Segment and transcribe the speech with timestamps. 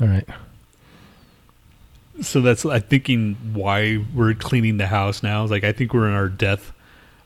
[0.00, 0.26] All right.
[2.22, 5.46] So that's I'm thinking why we're cleaning the house now.
[5.46, 6.72] Like I think we're in our death,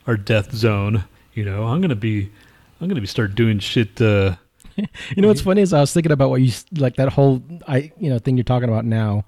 [0.07, 1.05] our death zone.
[1.33, 2.31] You know, I'm gonna be,
[2.79, 4.01] I'm gonna be start doing shit.
[4.01, 4.35] Uh,
[5.15, 7.91] You know what's funny is I was thinking about what you like that whole I
[7.97, 9.23] you know thing you're talking about now.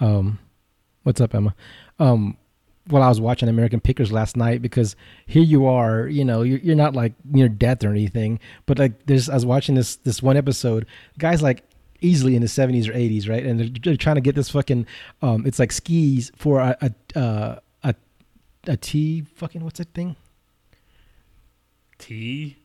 [0.00, 0.38] Um,
[1.02, 1.54] what's up, Emma?
[1.98, 2.36] Um,
[2.88, 4.94] while I was watching American Pickers last night because
[5.26, 9.06] here you are, you know, you're, you're not like near death or anything, but like
[9.06, 10.86] there's I was watching this this one episode.
[11.18, 11.64] Guy's like
[12.00, 13.44] easily in the 70s or 80s, right?
[13.44, 14.86] And they're, they're trying to get this fucking
[15.22, 17.94] um, it's like skis for a a uh, a
[18.66, 20.16] a T fucking what's that thing?
[21.98, 22.56] T.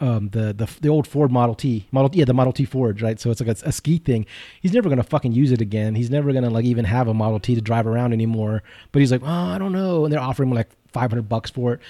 [0.00, 1.86] um the the the old Ford Model T.
[1.90, 3.18] Model yeah the Model T Ford right?
[3.18, 4.26] So it's like a, a ski thing.
[4.60, 5.94] He's never gonna fucking use it again.
[5.94, 8.62] He's never gonna like even have a Model T to drive around anymore.
[8.92, 10.04] But he's like oh I don't know.
[10.04, 11.80] And they're offering him like 500 bucks for it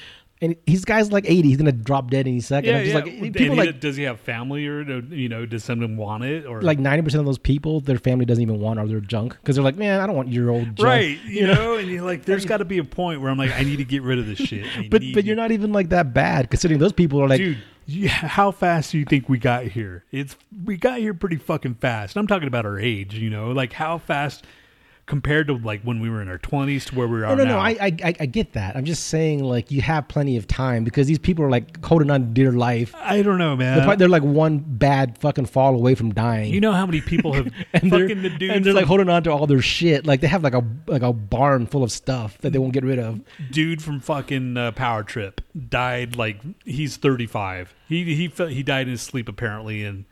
[0.42, 3.02] and he's guy's like 80 he's gonna drop dead any second Yeah, I'm just yeah.
[3.22, 6.44] like people he- like does he have family or you know does someone want it
[6.46, 9.56] or like 90% of those people their family doesn't even want or they're junk because
[9.56, 11.18] they're like man I don't want your old junk right?
[11.26, 13.62] You, know, and you're like, there's got to be a point where I'm like, I
[13.62, 14.64] need to get rid of this shit.
[14.76, 17.58] I but but you're not even like that bad considering those people are like dude.
[18.08, 20.04] How fast do you think we got here?
[20.10, 22.16] It's we got here pretty fucking fast.
[22.16, 24.44] I'm talking about our age, you know, like how fast
[25.06, 27.44] compared to like when we were in our 20s to where we are No, no,
[27.44, 27.50] now.
[27.50, 27.58] no.
[27.60, 28.74] I, I, I get that.
[28.76, 32.10] I'm just saying, like, you have plenty of time because these people are like holding
[32.10, 32.92] on to dear life.
[32.96, 33.76] I don't know, man.
[33.76, 36.52] They're, probably, they're like one bad fucking fall away from dying.
[36.52, 39.22] you know how many people have and fucking the dude and they're like holding on
[39.22, 40.06] to all their shit.
[40.06, 42.82] Like they have like a like a barn full of stuff that they won't get
[42.82, 43.20] rid of.
[43.52, 47.72] dude from fucking uh, Power Trip died like he's 35.
[47.88, 50.04] He he felt he died in his sleep apparently, and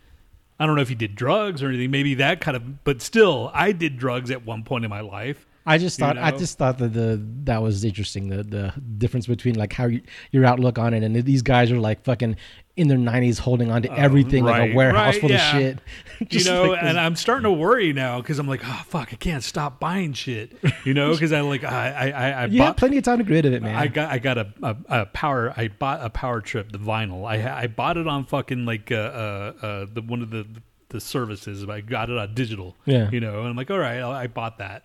[0.64, 1.90] I don't know if he did drugs or anything.
[1.90, 5.46] Maybe that kind of, but still, I did drugs at one point in my life.
[5.66, 8.28] I just You thought I just thought that the that was interesting.
[8.28, 10.00] The the difference between like how you,
[10.32, 12.36] your outlook on it, and these guys are like fucking
[12.76, 15.56] in their 90s holding on to everything like Oh, right, a warehouse right, full yeah.
[15.56, 15.78] of shit.
[16.30, 19.16] You know, like and I'm starting to worry now because I'm like, oh fuck, I
[19.16, 20.56] can't stop buying shit.
[20.84, 22.76] You know, because I like I I I, you have bought.
[22.76, 23.74] plenty of time to get rid of it, man.
[23.74, 27.26] I got I got a, a, a power I bought a power trip the vinyl
[27.26, 30.46] I I bought it on fucking like uh, uh, uh the one of the
[30.90, 33.10] the services I got it on digital Yeah.
[33.10, 34.84] you know and I'm like all right I I bought that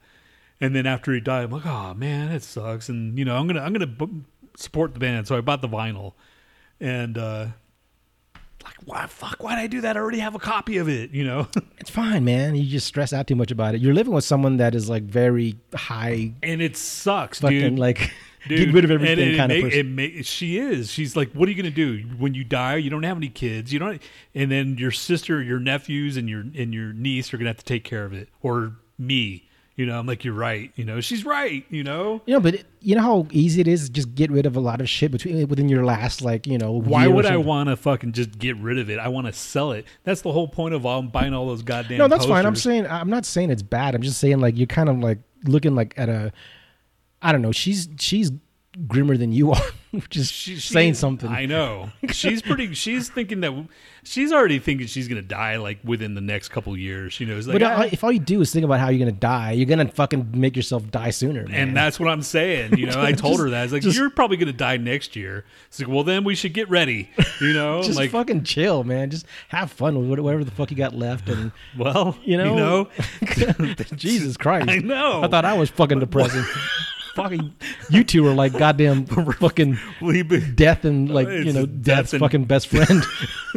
[0.59, 3.45] and then after he died I'm like oh man it sucks and you know I'm
[3.45, 4.23] gonna I'm gonna b-
[4.57, 6.13] support the band so I bought the vinyl
[6.79, 7.47] and uh
[8.63, 11.23] like why fuck why'd I do that I already have a copy of it you
[11.23, 11.47] know
[11.79, 12.55] It's fine, man.
[12.55, 13.79] You just stress out too much about it.
[13.81, 18.11] You're living with someone that is like very high, and it sucks fucking dude like
[18.47, 19.97] Dude, get rid of and everything it, kind it of ma- person.
[19.97, 20.91] it ma- she is.
[20.91, 22.75] She's like, what are you gonna do when you die?
[22.77, 23.71] You don't have any kids.
[23.73, 24.01] You don't,
[24.35, 27.65] and then your sister, your nephews, and your and your niece are gonna have to
[27.65, 29.48] take care of it, or me.
[29.79, 30.73] You know, I'm like, you're right.
[30.75, 31.65] You know, she's right.
[31.69, 34.29] You know, you know, but it, you know how easy it is to just get
[34.29, 36.73] rid of a lot of shit between within your last like you know.
[36.73, 38.99] why would I want to fucking just get rid of it?
[38.99, 39.85] I want to sell it.
[40.03, 41.97] That's the whole point of all buying all those goddamn.
[41.97, 42.45] No, that's fine.
[42.45, 43.95] I'm saying I'm not saying it's bad.
[43.95, 46.33] I'm just saying like you're kind of like looking like at a,
[47.21, 47.53] I don't know.
[47.53, 48.33] She's she's
[48.87, 51.29] grimmer than you are, which is She- she- saying something.
[51.29, 51.89] I know.
[52.11, 52.73] She's pretty.
[52.73, 53.67] She's thinking that
[54.03, 57.19] she's already thinking she's gonna die like within the next couple years.
[57.19, 58.99] You know, it's like, but uh, if all you do is think about how you're
[58.99, 61.45] gonna die, you're gonna fucking make yourself die sooner.
[61.47, 61.69] Man.
[61.69, 62.77] And that's what I'm saying.
[62.77, 63.63] You know, I told Just- her that.
[63.65, 65.45] It's like, just- you're probably going to die next year.
[65.67, 67.09] It's like, well, then we should get ready.
[67.41, 69.09] You know, just like, fucking chill, man.
[69.09, 72.89] Just have fun with whatever the fuck you got left, and well, you know,
[73.37, 74.69] you know, Jesus Christ.
[74.69, 75.23] I know.
[75.23, 76.43] I thought I was fucking depressing.
[77.15, 77.53] Fucking,
[77.89, 79.05] you two are like goddamn
[79.39, 79.77] fucking
[80.55, 83.03] death and like you know death's and- fucking best friend.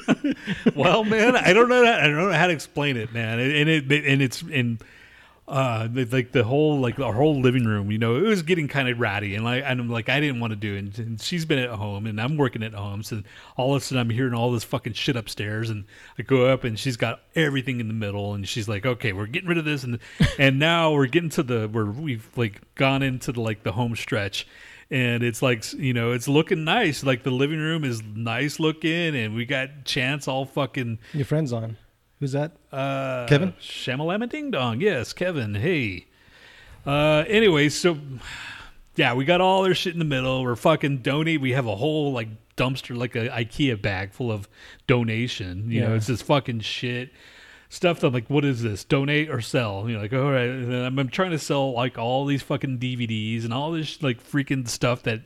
[0.75, 1.85] well, man, I don't know.
[1.85, 3.39] How, I don't know how to explain it, man.
[3.39, 4.79] And it, and it's in,
[5.49, 7.91] uh, the- like the whole like our whole living room.
[7.91, 10.41] You know, it was getting kind of ratty, and like and I'm like I didn't
[10.41, 10.99] want to do it.
[10.99, 13.23] And she's been at home, and I'm working at home, so
[13.57, 15.85] all of a sudden I'm hearing all this fucking shit upstairs, and
[16.19, 19.27] I go up, and she's got everything in the middle, and she's like, okay, we're
[19.27, 19.99] getting rid of this, and
[20.39, 23.97] and now we're getting to the where we've like gone into the like the home
[23.97, 24.47] stretch.
[24.91, 27.03] And it's like you know, it's looking nice.
[27.03, 31.51] Like the living room is nice looking, and we got Chance all fucking Your friend's
[31.51, 31.79] on.
[32.23, 32.53] Who's that?
[32.71, 33.53] uh, Kevin?
[33.61, 34.81] Shamalama Ding Dong.
[34.81, 35.57] Yes, Kevin.
[35.57, 36.07] Hey.
[36.87, 37.99] Uh, anyway, so
[38.95, 40.45] yeah, we got all our shit in the middle.
[40.45, 41.41] We're fucking donate.
[41.41, 44.49] We have a whole like dumpster, like a IKEA bag full of
[44.87, 45.69] donation.
[45.69, 47.11] You know, it's just fucking shit
[47.71, 47.99] stuff.
[47.99, 48.85] That I'm like, what is this?
[48.85, 49.89] Donate or sell?
[49.89, 50.49] You know, like all right.
[50.49, 54.69] I'm, I'm trying to sell like all these fucking DVDs and all this like freaking
[54.69, 55.23] stuff that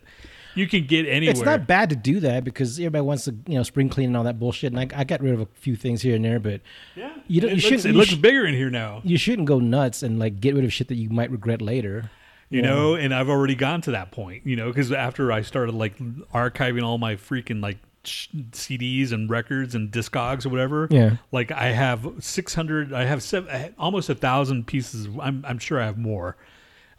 [0.56, 1.30] you can get anywhere.
[1.32, 4.16] It's not bad to do that because everybody wants to, you know, spring clean and
[4.16, 4.72] all that bullshit.
[4.72, 6.60] And I, I got rid of a few things here and there, but
[6.94, 9.00] Yeah, You don't- It you looks, shouldn't- it looks sh- bigger in here now.
[9.04, 12.10] you shouldn't go nuts and like get rid of shit that you might regret later.
[12.48, 15.74] you know and i've already gone to that point you know because after i started
[15.74, 15.98] like
[16.32, 20.86] archiving all my freaking like sh- CDs and records and discogs or whatever.
[20.88, 21.16] Yeah.
[21.32, 25.08] Like I have 600, I have seven, I almost a thousand pieces.
[25.20, 26.36] I'm, I'm sure I have more.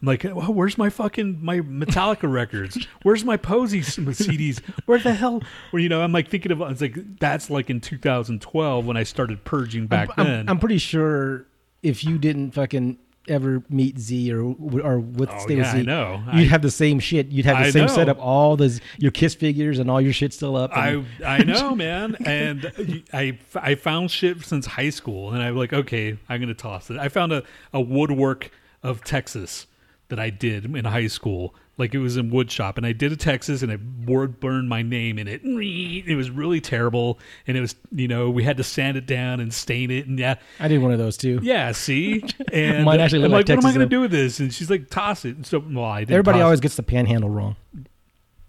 [0.01, 2.85] I'm like, well, where's my fucking my Metallica records?
[3.01, 4.61] Where's my Posey CDs?
[4.85, 5.41] Where the hell?
[5.71, 9.03] Where you know, I'm like thinking of it's like that's like in 2012 when I
[9.03, 10.49] started purging back I'm, then.
[10.49, 11.45] I'm pretty sure
[11.81, 14.41] if you didn't fucking ever meet Z or
[14.81, 16.23] or with Oh, stay with yeah, Z, I know.
[16.33, 17.27] you'd I- have the same shit.
[17.27, 17.93] You'd have the I same know.
[17.93, 20.71] setup, all those your Kiss figures and all your shit still up.
[20.77, 25.73] I I know, man, and I I found shit since high school, and I'm like,
[25.73, 26.97] okay, I'm gonna toss it.
[26.97, 28.51] I found a a woodwork
[28.83, 29.65] of Texas
[30.09, 33.11] that I did in high school, like it was in wood shop, and I did
[33.11, 33.77] a Texas, and I
[34.09, 35.41] word burned my name in it.
[35.43, 39.39] It was really terrible, and it was you know we had to sand it down
[39.39, 41.39] and stain it, and yeah, I did one of those too.
[41.43, 42.23] yeah, see,
[42.53, 44.39] and Mine actually looked like, like what am I gonna do with this?
[44.39, 45.45] And she's like, toss it.
[45.45, 46.11] So well, I did.
[46.13, 47.55] Everybody always gets the panhandle wrong.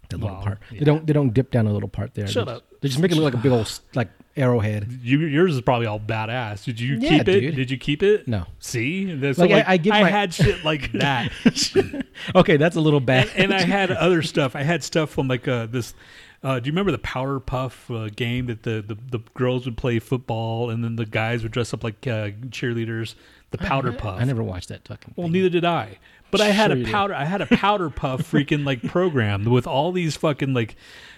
[0.09, 0.59] The little Well, part.
[0.71, 0.79] yeah.
[0.79, 1.05] They don't.
[1.05, 2.25] They don't dip down a little part there.
[2.25, 2.63] Shut they, up.
[2.81, 4.99] They just make it look like a big old like arrowhead.
[5.03, 6.63] You, yours is probably all badass.
[6.63, 7.39] Did you Yeah, keep it?
[7.41, 7.55] dude.
[7.55, 8.27] Did you keep it?
[8.27, 8.45] No.
[8.59, 11.31] See, That's Like, so, I- like, I give my- had shit like that,
[12.35, 13.29] okay, that's a little bad.
[13.35, 14.55] and, and I had other stuff.
[14.55, 15.93] I had stuff from like uh, this.
[16.41, 19.75] Uh, do you remember the Powder Puff uh, game that the, the the girls would
[19.75, 23.15] play football and then the guys would dress up like uh, cheerleaders?
[23.51, 24.21] The Powder Puff.
[24.21, 24.87] I never watched that.
[24.87, 25.31] Well, thing.
[25.33, 25.97] neither did I.
[26.31, 27.13] But I had Sure a powder.
[27.15, 30.75] I had a powder puff freaking like program with all these fucking like,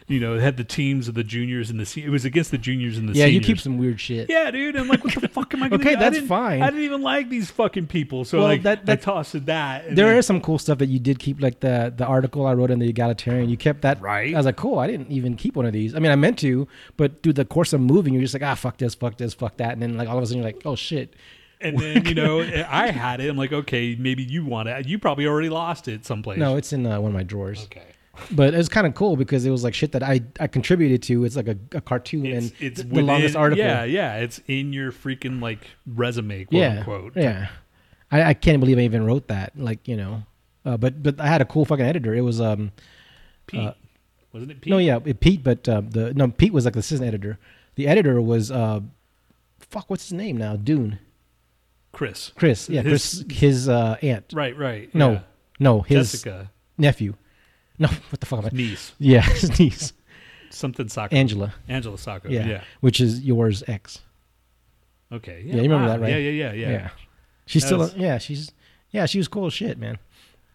[0.08, 2.52] you know, it had the teams of the juniors and the se- it was against
[2.52, 3.30] the juniors and the seniors.
[3.32, 4.30] Yeah, you keep some weird shit.
[4.30, 4.76] Yeah, dude.
[4.76, 6.00] I'm like, what the fuck am I going to Okay, do?
[6.00, 6.62] that's I didn't- fine.
[6.62, 8.26] I didn't even like these fucking people.
[8.26, 9.86] So Well, like, that- I that- tossed that.
[9.86, 12.46] and There then- is some cool stuff that you did keep, like the the article
[12.46, 13.50] I wrote in the Egalitarian.
[13.50, 14.02] You kept that.
[14.02, 14.34] Right.
[14.34, 14.80] I was like, cool.
[14.80, 15.94] I didn't even keep one of these.
[15.96, 16.68] I mean, I meant to,
[16.98, 19.58] but through the course of moving, you're just like, ah, fuck this, fuck this, fuck
[19.58, 21.14] that, and then like all of a sudden you're like, oh shit.
[21.62, 23.30] And then you know, I had it.
[23.30, 24.88] I'm like, okay, maybe you want it.
[24.88, 26.40] You probably already lost it someplace.
[26.40, 27.64] No, it's in uh, one of my drawers.
[27.66, 27.84] Okay.
[28.32, 31.02] But it was kind of cool because it was like shit that I I contributed
[31.04, 31.24] to.
[31.24, 33.64] It's like a, a cartoon It's, and it's the within- longest article.
[33.64, 34.18] Yeah, yeah.
[34.18, 37.14] It's in your freaking like resume, quote yeah, unquote.
[37.16, 37.48] yeah.
[38.12, 39.58] I, I can't believe I even wrote that.
[39.58, 40.24] Like you know,
[40.66, 42.14] uh, but but I had a cool fucking editor.
[42.14, 42.72] It was um
[43.48, 43.62] Pete.
[43.62, 43.74] Uh,
[44.34, 44.72] Wasn't it Pete?
[44.72, 47.40] no yeah it, Pete, but uh, the no Pete was like the assistant editor.
[47.76, 48.82] The editor was uh
[49.60, 51.00] fuck what's his name now Dune
[51.92, 52.32] Chris.
[52.36, 54.94] Chris yeah His- Chris his uh aunt Right, right.
[54.96, 55.20] no yeah.
[55.60, 56.52] no his Jessica.
[56.78, 57.16] nephew
[57.80, 58.94] no what the fuck am I Niece.
[59.00, 59.94] yeah his niece
[60.50, 61.16] Something Sacco.
[61.16, 62.28] Angela Angela Sacco.
[62.30, 62.64] yeah, Yeah.
[62.82, 64.02] which is yours ex
[65.14, 65.44] Okay.
[65.46, 65.94] Yeah, you remember wow.
[65.94, 66.10] that, right?
[66.12, 66.90] Yeah, yeah, yeah, yeah.
[67.46, 68.52] she's That still was- yeah she's
[68.92, 69.98] yeah she was cool as shit man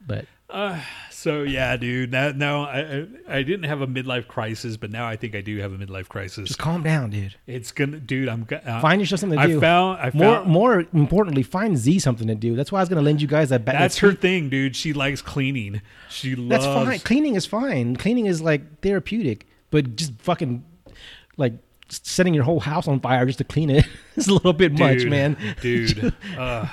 [0.07, 0.81] but Uh,
[1.11, 2.13] so yeah, dude.
[2.13, 5.59] Now, now I, I didn't have a midlife crisis, but now I think I do
[5.59, 6.49] have a midlife crisis.
[6.49, 8.29] just calm down dude It's gonna, dude.
[8.29, 9.53] I'm uh, find yourself something to do.
[9.53, 9.99] I do found.
[10.01, 10.49] I more found.
[10.49, 13.49] more importantly find Z something to do that's why I was gonna lend you guys
[13.49, 14.77] that ba- that's her thing, dude.
[14.77, 15.83] She likes cleaning.
[16.09, 16.65] She loves.
[16.65, 16.99] That's fine.
[17.01, 17.97] Cleaning is fine.
[17.97, 20.65] Cleaning is like therapeutic, but just fucking
[21.37, 21.55] like
[21.89, 23.87] setting your whole house on fire just to clean it
[24.17, 25.37] is a little bit much, Dude, man.
[25.61, 26.15] Dude.
[26.39, 26.67] uh,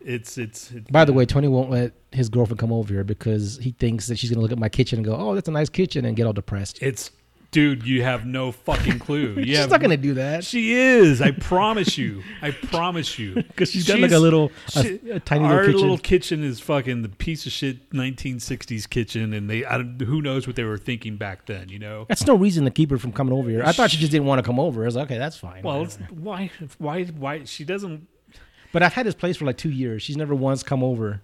[0.00, 0.70] it's it's.
[0.70, 4.06] it's By the way, Tony won't let his girlfriend come over here because he thinks
[4.08, 6.16] that she's gonna look at my kitchen and go, "Oh, that's a nice kitchen," and
[6.16, 6.82] get all depressed.
[6.82, 7.10] It's
[7.50, 7.86] dude.
[7.86, 9.42] You have no fucking clue.
[9.44, 11.20] She's have, not gonna do that She is.
[11.20, 12.22] I promise you.
[12.42, 13.34] I promise you.
[13.48, 15.80] because she's got like a little, a, a tiny our little kitchen.
[15.80, 20.22] little kitchen is fucking the piece of shit 1960s kitchen, and they I don't, who
[20.22, 21.68] knows what they were thinking back then.
[21.68, 22.06] You know.
[22.08, 23.62] That's no reason to keep her from coming over here.
[23.64, 24.82] I thought she just didn't want to come over.
[24.82, 25.62] I was like, okay, that's fine.
[25.62, 28.06] Well, it's, why why why she doesn't
[28.72, 30.02] but I've had this place for like two years.
[30.02, 31.20] She's never once come over.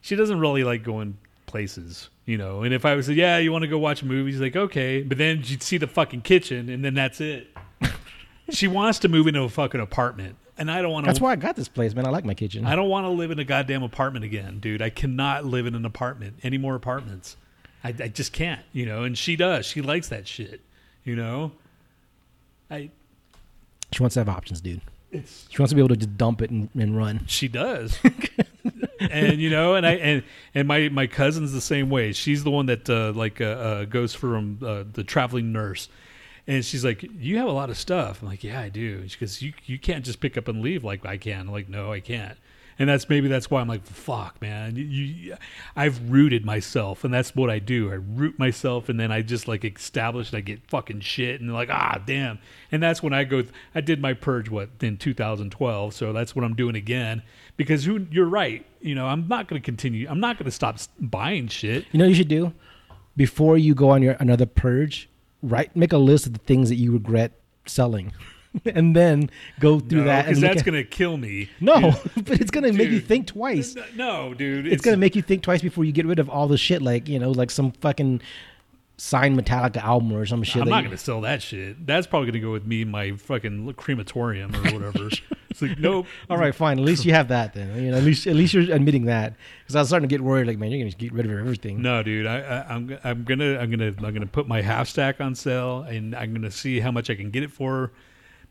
[0.00, 1.16] she doesn't really like going
[1.46, 2.62] places, you know.
[2.62, 5.18] And if I was like, yeah, you want to go watch movies, like okay, but
[5.18, 7.48] then you'd see the fucking kitchen, and then that's it.
[8.50, 11.08] she wants to move into a fucking apartment, and I don't want to.
[11.08, 12.06] That's why I got this place, man.
[12.06, 12.64] I like my kitchen.
[12.66, 14.82] I don't want to live in a goddamn apartment again, dude.
[14.82, 17.36] I cannot live in an apartment any more apartments.
[17.84, 19.04] I, I just can't, you know.
[19.04, 19.66] And she does.
[19.66, 20.60] She likes that shit,
[21.04, 21.52] you know.
[22.70, 22.90] I
[23.92, 24.80] She wants to have options, dude.
[25.12, 27.24] It's She wants to be able to just dump it and, and run.
[27.26, 27.98] she does,
[29.00, 30.22] and you know, and I and
[30.54, 32.12] and my my cousin's the same way.
[32.12, 35.88] She's the one that uh, like uh, uh, goes from uh, the traveling nurse.
[36.44, 39.18] And she's like, "You have a lot of stuff." I'm like, "Yeah, I do." She
[39.18, 41.92] goes, "You you can't just pick up and leave like I can." I'm like, "No,
[41.92, 42.36] I can't."
[42.82, 45.36] And that's maybe that's why I'm like, "Fuck, man." You, you,
[45.76, 47.92] I've rooted myself, and that's what I do.
[47.92, 51.52] I root myself, and then I just like establish, and I get fucking shit, and
[51.52, 52.40] like, ah, damn.
[52.72, 53.44] And that's when I go.
[53.72, 57.22] I did my purge what in 2012, so that's what I'm doing again.
[57.56, 58.04] Because who?
[58.10, 58.66] You're right.
[58.80, 60.08] You know, I'm not going to continue.
[60.10, 61.86] I'm not going to stop buying shit.
[61.92, 62.52] You know you should do?
[63.16, 65.08] Before you go on your another purge,
[65.42, 67.32] Right, make a list of the things that you regret
[67.66, 68.12] selling.
[68.66, 69.30] and then
[69.60, 71.50] go through that because that's at- going to kill me.
[71.60, 73.74] No, but it's gonna make you think twice.
[73.94, 74.66] No, dude.
[74.66, 77.08] It's, gonna make you think twice before you get rid of all the shit like,
[77.08, 78.20] you know, like some fucking
[79.02, 80.62] signed Metallica album or some shit.
[80.62, 81.86] I'm not you- going to sell that shit.
[81.86, 85.08] That's probably going to go with me my fucking crematorium or whatever.
[85.50, 86.06] it's like, nope.
[86.30, 86.78] All right, fine.
[86.78, 87.82] At least you have that then.
[87.82, 89.34] You know, at least at least you're admitting that.
[89.60, 90.46] Because I was starting to get worried.
[90.46, 91.82] Like, man, you're gonna get rid of everything.
[91.82, 92.26] No, dude.
[92.26, 95.82] I, I, I'm I'm gonna I'm gonna I'm gonna put my half stack on sale,
[95.82, 97.90] and I'm gonna see how much I can get it for.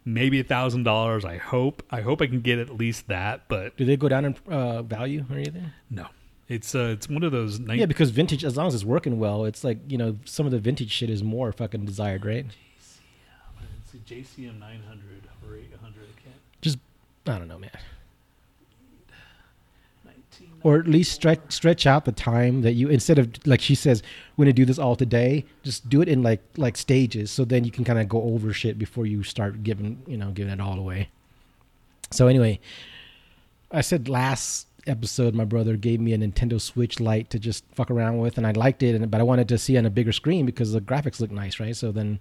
[0.04, 1.24] Maybe a thousand dollars.
[1.26, 1.84] I hope.
[1.92, 3.48] I hope I can get at least that.
[3.48, 5.72] But Do they go down in uh, value or anything?
[5.90, 6.08] no,
[6.50, 7.60] it's uh it's one of those.
[7.60, 10.46] Night- Yeah, because vintage, as long as it's working well, it's like you know some
[10.48, 12.46] of the vintage shit is more fucking desired, right?
[13.84, 15.70] It's a JCM 900 or 800.
[15.84, 16.36] I can't.
[16.62, 16.80] Just
[17.28, 17.72] I don't know, man.
[20.64, 20.72] 19.
[20.72, 24.04] Or at least stretch stretch out the time that you instead of like she says,
[24.38, 25.46] we're gonna do this all today.
[25.64, 28.54] Just do it in like like stages, so then you can kind of go over
[28.54, 31.10] shit before you start giving you know giving it all away.
[32.12, 32.60] So anyway,
[33.72, 37.92] I said last episode my brother gave me a Nintendo Switch Lite to just fuck
[37.92, 40.12] around with, and I liked it, and but I wanted to see on a bigger
[40.12, 41.76] screen because the graphics look nice, right?
[41.76, 42.20] So then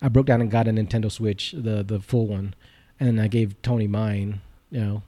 [0.00, 2.54] I broke down and got a Nintendo Switch, the the full one,
[3.00, 4.40] and I gave Tony mine.
[4.70, 5.02] You know,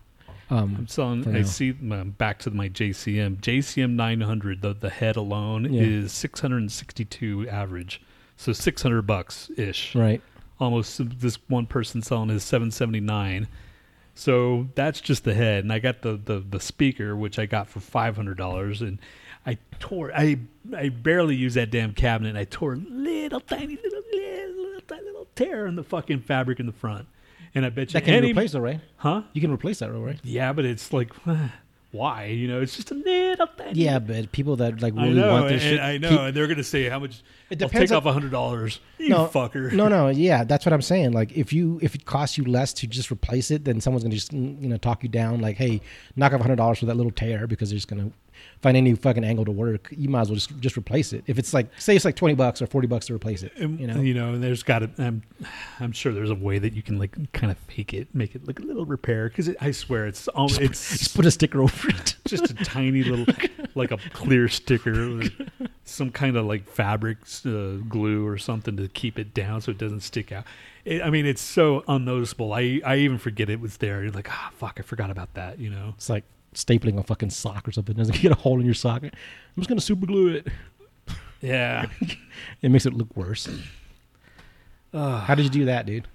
[0.50, 1.34] um, I'm selling.
[1.34, 1.72] I see.
[1.72, 3.38] back to my JCM.
[3.40, 4.60] JCM 900.
[4.62, 5.82] The the head alone Yeah.
[5.82, 8.00] is 662 average.
[8.36, 9.94] So 600 bucks ish.
[9.94, 10.20] right.
[10.60, 13.46] almost this one person selling is 779
[14.16, 17.68] so that's just the head and i got the the, the speaker which i got
[17.68, 18.98] for $500 and
[19.46, 20.38] i tore i
[20.76, 24.80] i barely use that damn cabinet and i tore a little tiny little little, little,
[24.86, 27.06] tiny little tear in the fucking fabric in the front
[27.54, 28.80] and i bet you That can any be replaced, right?
[28.96, 30.18] huh You can replace that, right?
[30.22, 31.12] yeah but it's like
[31.92, 33.70] why you know it's just a little thing.
[33.74, 36.48] Yeah, but people that like really know, want this shit, I know, keep- and they're
[36.48, 37.22] gonna say how much.
[37.50, 38.80] It I'll depends take on- off a hundred dollars.
[38.98, 39.72] You no, fucker.
[39.72, 41.12] No, no, yeah, that's what I'm saying.
[41.12, 44.14] Like, if you if it costs you less to just replace it, then someone's gonna
[44.16, 45.40] just you know talk you down.
[45.40, 45.80] Like, hey,
[46.16, 48.10] knock off hundred dollars for that little tear because they're just gonna
[48.64, 49.88] find any fucking angle to work.
[49.90, 51.22] You might as well just just replace it.
[51.26, 53.86] If it's like say it's like twenty bucks or forty bucks to replace it, you
[53.86, 54.00] know.
[54.00, 54.90] you know, and there's got to.
[54.98, 55.22] I'm,
[55.80, 58.46] I'm sure there's a way that you can like kind of fake it, make it
[58.46, 59.28] look a little repair.
[59.28, 62.16] Because I swear it's all it's Just put a sticker over it.
[62.24, 63.26] just a tiny little,
[63.74, 65.20] like a clear sticker,
[65.84, 69.78] some kind of like fabric uh, glue or something to keep it down so it
[69.78, 70.44] doesn't stick out.
[70.86, 72.54] It, I mean, it's so unnoticeable.
[72.54, 74.02] I I even forget it was there.
[74.02, 75.58] You're like, ah, fuck, I forgot about that.
[75.58, 75.92] You know.
[75.98, 76.24] It's like
[76.54, 77.94] stapling a fucking sock or something.
[77.96, 79.02] Doesn't get a hole in your sock.
[79.02, 79.10] I'm
[79.58, 80.48] just gonna super glue it.
[81.40, 81.86] Yeah.
[82.62, 83.48] It makes it look worse.
[84.92, 86.06] How did you do that, dude?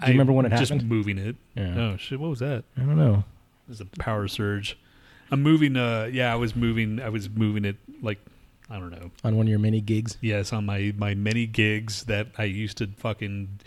[0.00, 0.80] Do you remember when it just happened?
[0.82, 1.36] Just moving it.
[1.56, 1.74] Yeah.
[1.78, 2.18] Oh shit!
[2.20, 2.64] What was that?
[2.76, 3.24] I don't know.
[3.66, 4.76] It was a power surge.
[5.30, 5.76] I'm moving.
[5.76, 7.00] Uh, yeah, I was moving.
[7.00, 8.18] I was moving it like
[8.68, 9.10] I don't know.
[9.24, 10.18] On one of your many gigs.
[10.20, 13.60] Yes, on my my many gigs that I used to fucking,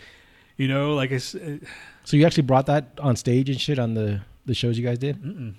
[0.56, 1.16] you know, like I.
[1.16, 1.56] uh,
[2.04, 4.98] So you actually brought that on stage and shit on the the shows you guys
[4.98, 5.20] did.
[5.22, 5.54] Mm-mm.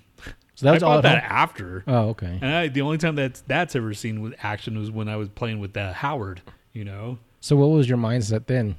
[0.60, 1.32] So that I all bought that home?
[1.32, 2.38] after, Oh, okay.
[2.40, 5.28] and I, the only time that's that's ever seen with action was when I was
[5.28, 6.42] playing with uh, Howard.
[6.72, 8.76] You know, So what was your mindset then?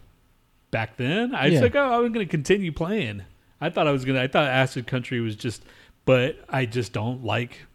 [0.72, 1.60] back then I was Yeah.
[1.62, 3.24] like, oh, I was going to continue playing.
[3.60, 4.22] I thought I was gonna.
[4.22, 5.64] I thought Acid Country was just,
[6.06, 7.66] but I just don't like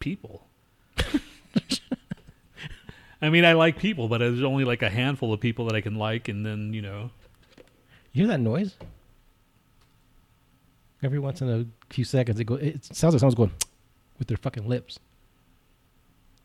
[0.00, 0.46] people.
[3.22, 5.80] I mean, I like people, but there's only like a handful of people that I
[5.80, 7.10] can like, and then you know,
[8.12, 8.74] You hear that noise?
[11.02, 12.54] Every once in a few seconds, it go.
[12.54, 13.52] It sounds like someone's going
[14.18, 14.98] with their fucking lips.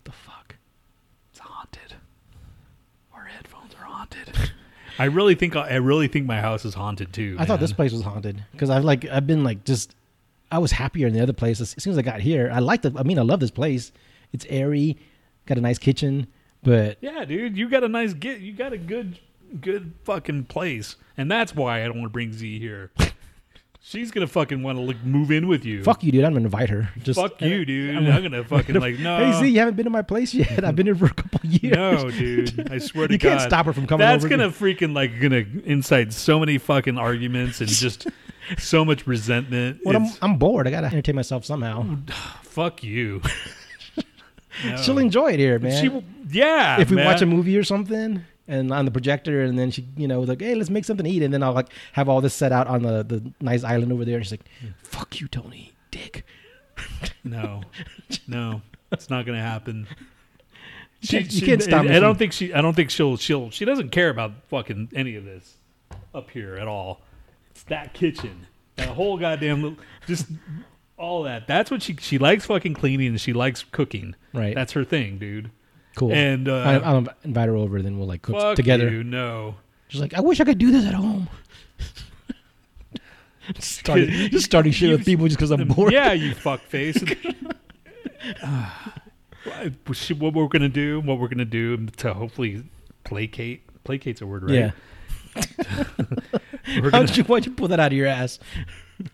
[0.04, 0.56] The fuck?
[1.32, 1.96] it's haunted.
[3.14, 4.52] Our headphones are haunted.
[5.00, 7.36] I really think I really think my house is haunted too.
[7.40, 9.96] I thought this place was haunted because I've like I've been like just
[10.52, 12.52] I was happier in the other place as soon as I got here.
[12.54, 12.94] I like the.
[12.96, 13.92] I mean, I love this place.
[14.34, 14.98] It's airy,
[15.48, 16.28] got a nice kitchen,
[16.62, 18.40] but Yeah, dude, you got a nice get.
[18.40, 19.18] You got a good,
[19.60, 22.92] good fucking place, and that's why I don't want to bring Z here.
[23.86, 25.84] She's gonna fucking want to like move in with you.
[25.84, 26.24] fuck you, dude.
[26.24, 26.90] I'm gonna invite her.
[27.00, 27.98] Just Fuck you, dude.
[27.98, 29.18] I'm I'm gonna, fucking like no.
[29.18, 30.63] Hey Z, you haven't been to my place yet.
[30.63, 31.75] I've been here for a couple years.
[31.75, 32.72] No, dude.
[32.72, 35.20] I swear to You God, you can't stop her from coming That's gonna freaking like
[35.20, 38.08] gonna incite so many fucking arguments and just
[38.58, 39.82] so much resentment.
[39.84, 40.66] Well, I'm, I'm bored.
[40.66, 41.98] I gotta entertain myself somehow.
[42.44, 43.22] fuck you.
[44.63, 44.78] No.
[44.78, 45.84] She'll enjoy it here, man.
[45.84, 46.80] She yeah.
[46.80, 47.06] if we man.
[47.06, 50.28] watch a movie or something and on the projector and then she you know was
[50.30, 52.52] like hey let's make something to eat and then i'll like have all this set
[52.52, 54.46] out on the the nice island over there and she's like
[54.84, 56.26] fuck you tony dick
[57.24, 57.62] No,
[58.28, 59.88] no, it's not gonna happen.
[61.02, 62.54] You can't- you can't stop I, me I don't think she.
[62.54, 63.16] I don't think she'll.
[63.18, 63.50] She'll.
[63.52, 65.58] She doesn't care about fucking any of this
[66.14, 67.02] up here at all.
[67.52, 70.28] It's that kitchen, that whole goddamn, little- just
[70.98, 71.48] all that.
[71.48, 71.96] That's what she.
[71.98, 74.16] She likes fucking cleaning and she likes cooking.
[74.34, 75.52] right That's her thing, dude.
[75.96, 79.04] Cool And uh, I, i'll invite her over then we'll like cook fuck together You,
[79.04, 79.56] no.
[79.88, 81.28] she's like i wish i could do this at home
[83.60, 87.04] starting, just starting shit with people just because i'm bored Yeah, you fuck face.
[90.18, 92.64] what we're gonna do, what we're gonna do to hopefully
[93.04, 93.62] placate.
[93.84, 94.54] Placate's a word, right?
[94.54, 94.72] Yeah.
[96.82, 98.40] We're How'd you, why'd you pull that out of your ass?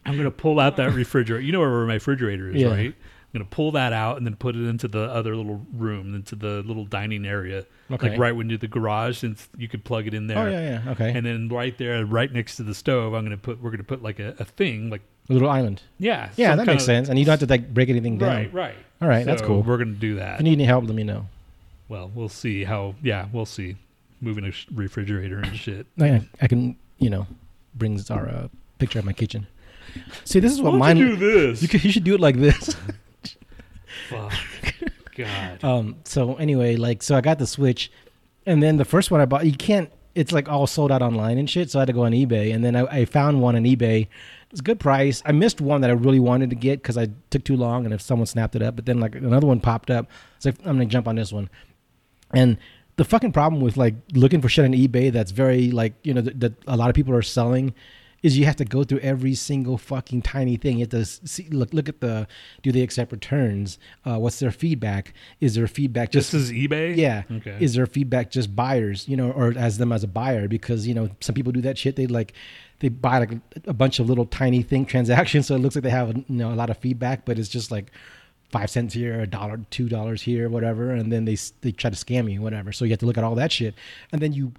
[0.06, 1.42] I'm gonna pull out that refrigerator.
[1.44, 2.68] You know where my refrigerator is, Yeah.
[2.68, 2.96] right?
[3.32, 6.36] I'm gonna pull that out and then put it into the other little room, into
[6.36, 8.10] the little dining area, Okay.
[8.10, 10.38] like right when you the garage, since you could plug it in there.
[10.40, 10.92] Oh yeah, yeah.
[10.94, 11.12] Okay.
[11.16, 13.62] And then right there, right next to the stove, I'm gonna put.
[13.62, 15.84] We're gonna put like a, a thing, like a little island.
[16.00, 17.08] yeah, Yeah, that makes of- sense.
[17.10, 18.30] And you don't have to like break anything down.
[18.36, 18.76] Right, right.
[19.02, 19.62] All right, that's cool.
[19.62, 20.36] We're gonna do that.
[20.36, 21.28] If you need any help, let me know.
[21.88, 22.96] Well, we'll see how.
[23.04, 23.76] Yeah, we'll see.
[24.22, 25.86] Moving a sh- refrigerator and shit.
[26.02, 27.26] I, I can, you know,
[27.76, 28.48] brings our uh,
[28.80, 29.48] picture of my kitchen.
[30.26, 30.98] See, this is what Why mine.
[30.98, 31.62] you do this?
[31.62, 32.76] You, could, you should do it like this.
[34.10, 34.34] Fuck.
[35.16, 35.64] God.
[35.64, 35.98] Um.
[36.06, 37.92] So anyway, like, so I got the Switch,
[38.46, 39.92] and then the first one I bought, you can't.
[40.16, 41.70] It's like all sold out online and shit.
[41.70, 44.08] So I had to go on eBay, and then I, I found one on eBay.
[44.52, 45.22] It's a good price.
[45.26, 47.94] I missed one that I really wanted to get because I took too long, and
[47.94, 50.08] if someone snapped it up, but then like another one popped up.
[50.40, 51.50] So I'm gonna jump on this one,
[52.34, 52.58] and
[53.00, 56.22] the fucking problem with like looking for shit on eBay that's very like you know
[56.22, 57.74] that, that a lot of people are selling
[58.22, 60.78] is you have to go through every single fucking tiny thing.
[60.80, 62.28] You have to see, look look at the
[62.62, 63.78] do they accept returns?
[64.06, 65.14] Uh, what's their feedback?
[65.40, 66.96] Is their feedback Just just as eBay.
[66.98, 67.24] yeah?
[67.32, 67.58] Okay.
[67.60, 69.08] Is their feedback just buyers?
[69.08, 70.48] You know, or as them as a buyer?
[70.48, 71.96] Because you know some people do that shit.
[71.96, 72.34] They like
[72.80, 73.32] they buy like
[73.66, 76.52] a bunch of little tiny thing transactions, so it looks like they have you know
[76.52, 77.92] a lot of feedback, but it's just like
[78.52, 81.96] five cents here, a dollar, two dollars here, whatever, and then they they try to
[81.96, 82.72] scam you, whatever.
[82.72, 83.76] So you have to look at all that shit,
[84.12, 84.54] and then you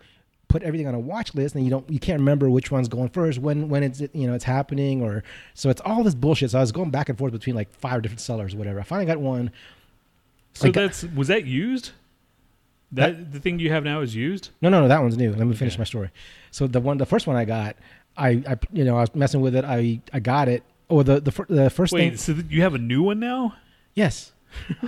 [0.50, 3.08] put everything on a watch list, and you don't you can't remember which one's going
[3.08, 5.22] first, when when it's you know it's happening, or
[5.54, 6.50] so it's all this bullshit.
[6.50, 8.78] So I was going back and forth between like five different sellers, whatever.
[8.80, 9.50] I finally got one.
[10.52, 11.92] so like- that's was that used?
[12.92, 14.50] That, the thing you have now is used.
[14.60, 15.30] No, no, no, that one's new.
[15.32, 15.80] Let me finish Okay.
[15.80, 16.10] my story.
[16.50, 17.76] So the one, the first one I got,
[18.16, 19.64] I, I, you know, I was messing with it.
[19.64, 20.64] I, I got it.
[20.90, 22.36] Oh, the the, the first Wait, thing.
[22.36, 23.54] so you have a new one now?
[23.94, 24.32] Yes,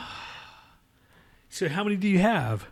[1.48, 2.66] So how many do you have?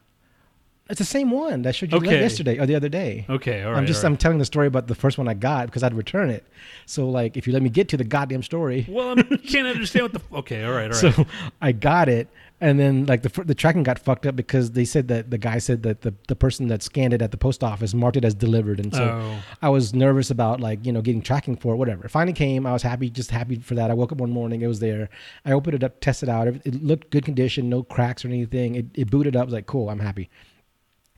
[0.90, 2.20] It's the same one that I showed you Okay.
[2.20, 3.24] yesterday or the other day.
[3.30, 3.78] Okay, all right.
[3.78, 5.94] I'm just all I'm telling the story about the first one I got because I'd
[5.94, 6.44] return it.
[6.86, 10.04] So like, if you let me get to the goddamn story, well, I can't understand
[10.04, 10.18] what the.
[10.20, 11.14] f- Okay, all right, all right.
[11.14, 11.26] so
[11.62, 12.28] I got it,
[12.60, 15.58] and then like the the tracking got fucked up because they said that the guy
[15.58, 18.34] said that the the person that scanned it at the post office marked it as
[18.34, 21.76] delivered, and so oh, I was nervous about like you know getting tracking for it,
[21.76, 22.04] whatever.
[22.04, 22.66] It finally came.
[22.66, 23.90] I was happy, just happy for that.
[23.90, 25.08] I woke up one morning, it was there.
[25.44, 26.48] I opened it up, tested it out.
[26.48, 28.74] It it looked good condition, no cracks or anything.
[28.74, 29.42] It, it booted up.
[29.42, 30.28] I was like, cool, I'm happy.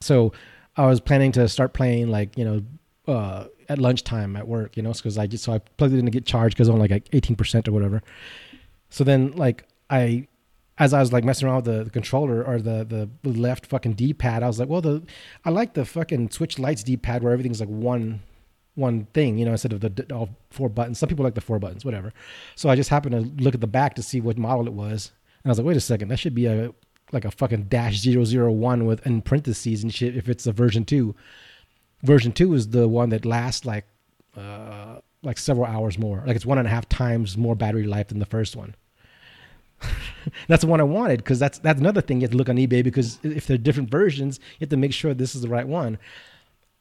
[0.02, 0.32] So
[0.76, 2.62] I was planning to start playing like you know
[3.12, 6.04] uh, at lunchtime at work, you know, because I just so I plugged it in
[6.04, 8.02] to get charged because I'm like eighteen percent or whatever.
[8.90, 10.28] So then like I.
[10.78, 13.92] As I was like messing around with the, the controller or the, the left fucking
[13.92, 15.02] D pad, I was like, well, the
[15.44, 18.22] I like the fucking switch lights D pad where everything's like one
[18.74, 20.98] one thing, you know, instead of the all four buttons.
[20.98, 22.14] Some people like the four buttons, whatever.
[22.56, 25.12] So I just happened to look at the back to see what model it was,
[25.44, 26.72] and I was like, wait a second, that should be a
[27.12, 30.16] like a fucking dash zero zero one with in parentheses and shit.
[30.16, 31.14] If it's a version two,
[32.02, 33.86] version two is the one that lasts like
[34.36, 36.22] uh like several hours more.
[36.26, 38.74] Like it's one and a half times more battery life than the first one.
[40.48, 42.56] that's the one I wanted because that's that's another thing you have to look on
[42.56, 45.66] eBay because if they're different versions, you have to make sure this is the right
[45.66, 45.98] one.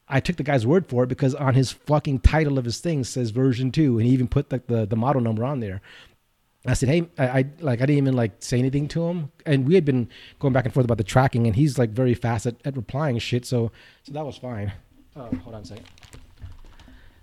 [0.08, 3.02] I took the guy's word for it because on his fucking title of his thing
[3.04, 5.80] says version two, and he even put like the, the model number on there.
[6.64, 9.66] I said, hey, I, I like I didn't even like say anything to him, and
[9.66, 12.46] we had been going back and forth about the tracking, and he's like very fast
[12.46, 13.72] at, at replying shit, so
[14.04, 14.72] so that was fine.
[15.16, 15.86] Oh, hold on a second.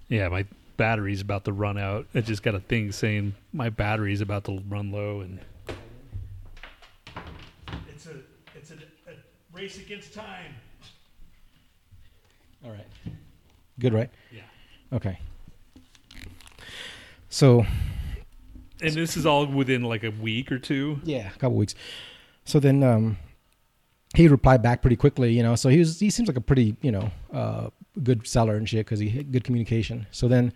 [0.09, 2.05] yeah, my battery's about to run out.
[2.13, 5.39] I just got a thing saying my battery's about to run low, and
[7.87, 8.15] it's a
[8.55, 8.75] it's a,
[9.09, 9.13] a
[9.53, 10.53] race against time.
[12.65, 12.87] All right,
[13.79, 14.09] good, right?
[14.33, 14.41] Yeah.
[14.91, 15.17] Okay.
[17.29, 17.65] So
[18.81, 20.99] And this is all within like a week or two.
[21.03, 21.75] Yeah, a couple weeks.
[22.45, 23.17] So then um,
[24.15, 25.55] he replied back pretty quickly, you know.
[25.55, 27.69] So he was he seems like a pretty you know uh,
[28.01, 30.07] good seller and shit because he had good communication.
[30.11, 30.53] So then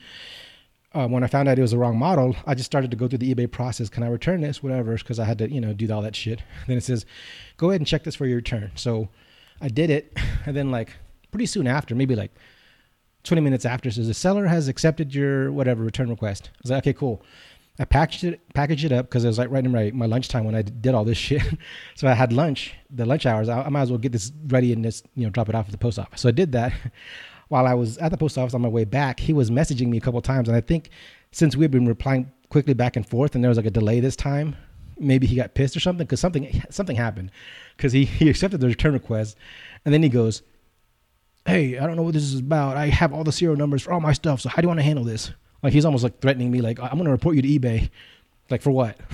[0.93, 3.07] uh, when I found out it was the wrong model, I just started to go
[3.07, 3.89] through the eBay process.
[3.89, 4.61] Can I return this?
[4.61, 6.41] Whatever, because I had to you know do all that shit.
[6.67, 7.05] Then it says,
[7.57, 8.71] go ahead and check this for your return.
[8.75, 9.09] So
[9.61, 10.93] I did it, and then like
[11.31, 12.31] pretty soon after, maybe like
[13.23, 16.49] 20 minutes after, says the seller has accepted your whatever return request.
[16.53, 17.23] I was like, okay, cool.
[17.79, 20.43] I packaged it, packaged it up because it was like right in my, my lunchtime
[20.43, 21.41] when I did all this shit.
[21.95, 23.49] so I had lunch, the lunch hours.
[23.49, 25.65] I, I might as well get this ready and just you know drop it off
[25.65, 26.21] at the post office.
[26.21, 26.73] So I did that.
[27.49, 29.97] While I was at the post office on my way back, he was messaging me
[29.97, 30.89] a couple times, and I think
[31.31, 34.15] since we've been replying quickly back and forth, and there was like a delay this
[34.15, 34.55] time,
[34.97, 37.31] maybe he got pissed or something because something something happened
[37.75, 39.37] because he he accepted the return request,
[39.83, 40.41] and then he goes,
[41.45, 42.77] "Hey, I don't know what this is about.
[42.77, 44.41] I have all the serial numbers for all my stuff.
[44.41, 45.31] So how do you want to handle this?"
[45.63, 47.89] Like he's almost like threatening me, like I'm to report you to eBay.
[48.49, 48.97] Like for what?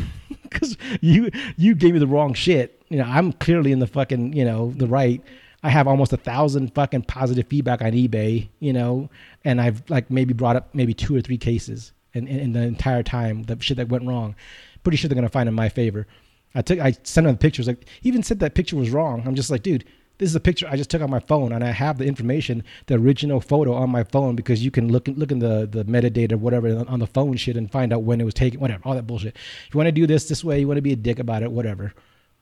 [0.50, 2.82] Because you you gave me the wrong shit.
[2.90, 5.22] You know, I'm clearly in the fucking you know the right.
[5.62, 9.12] I have almost a thousand fucking positive feedback on eBay, you know,
[9.46, 12.62] and I've like maybe brought up maybe two or three cases in, in, in the
[12.62, 14.36] entire time, the shit that went wrong.
[14.84, 16.08] Pretty sure they're gonna find in my favor.
[16.56, 17.68] I took, I sent him the pictures.
[17.68, 19.24] Like, even said that picture was wrong.
[19.26, 19.86] I'm just like, dude,
[20.20, 22.64] this is a picture I just took on my phone, and I have the information,
[22.86, 25.84] the original photo on my phone because you can look in, look in the the
[25.86, 28.94] metadata, whatever, on the phone shit, and find out when it was taken, whatever, all
[28.96, 29.36] that bullshit.
[29.68, 31.42] If you want to do this this way, you want to be a dick about
[31.42, 31.86] it, whatever.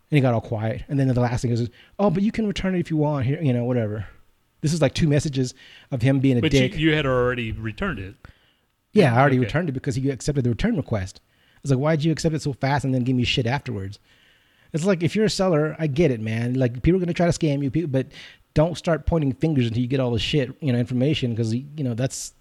[0.10, 0.84] And he got all quiet.
[0.90, 3.26] And then the last thing is, oh, but you can return it if you want.
[3.26, 4.06] Here, you know, whatever.
[4.62, 5.54] This is like two messages
[5.92, 6.72] of him being a dick.
[6.72, 8.16] But you, you had already returned it.
[8.94, 9.46] yeah, I already Okay.
[9.46, 11.22] returned it because he accepted the return request.
[11.56, 14.00] I was like, why'd you accept it so fast and then give me shit afterwards?
[14.74, 16.54] It's like if you're a seller, I get it, man.
[16.56, 18.08] Like people are gonna try to scam you, people, but
[18.54, 21.66] don't start pointing fingers until you get all the shit, you know, information because you
[21.78, 22.34] know that's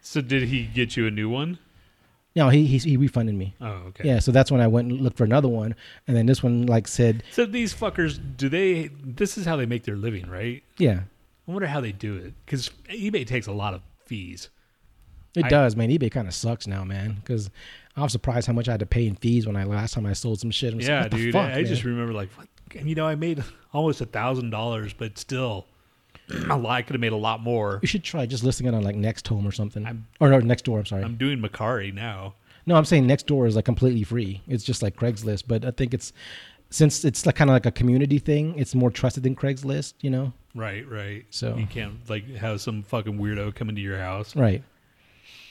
[0.00, 1.58] So did he get you a new one?
[2.36, 3.54] no, he he, he refunded me.
[3.60, 4.04] Oh, okay.
[4.06, 5.74] Yeah, so that's when I went and looked for another one,
[6.06, 8.90] and then this one like said, So these fuckers, do they?
[9.02, 10.62] This is how they make their living, right?
[10.78, 11.00] yeah,
[11.48, 14.50] I wonder how they do it because eBay takes a lot of fees.
[15.38, 15.88] It I- does, man.
[15.90, 17.50] eBay kind of sucks now, man, because
[17.96, 20.06] I was surprised how much I had to pay in fees when I last time
[20.06, 20.72] I sold some shit.
[20.72, 21.32] I'm just like, Yeah, dude.
[21.32, 22.46] fuck, I, I just remember like, what?
[22.76, 25.66] and you know, I made almost a thousand dollars, but still,
[26.50, 26.70] a lot.
[26.72, 27.78] I could have made a lot more.
[27.82, 30.38] you should try just listing it on like Next Home or something, I'm- or no,
[30.40, 30.80] Next Door.
[30.80, 31.02] I'm sorry.
[31.02, 32.34] I'm doing Mercari now.
[32.66, 34.42] No, I'm saying next door is like completely free.
[34.46, 36.12] It's just like Craigslist, but I think it's
[36.68, 38.58] since it's like kind of like a community thing.
[38.58, 40.34] It's more trusted than Craigslist, you know?
[40.54, 41.24] Right, right.
[41.30, 44.36] So- you can't like have some fucking weirdo come into your house.
[44.36, 44.62] Right.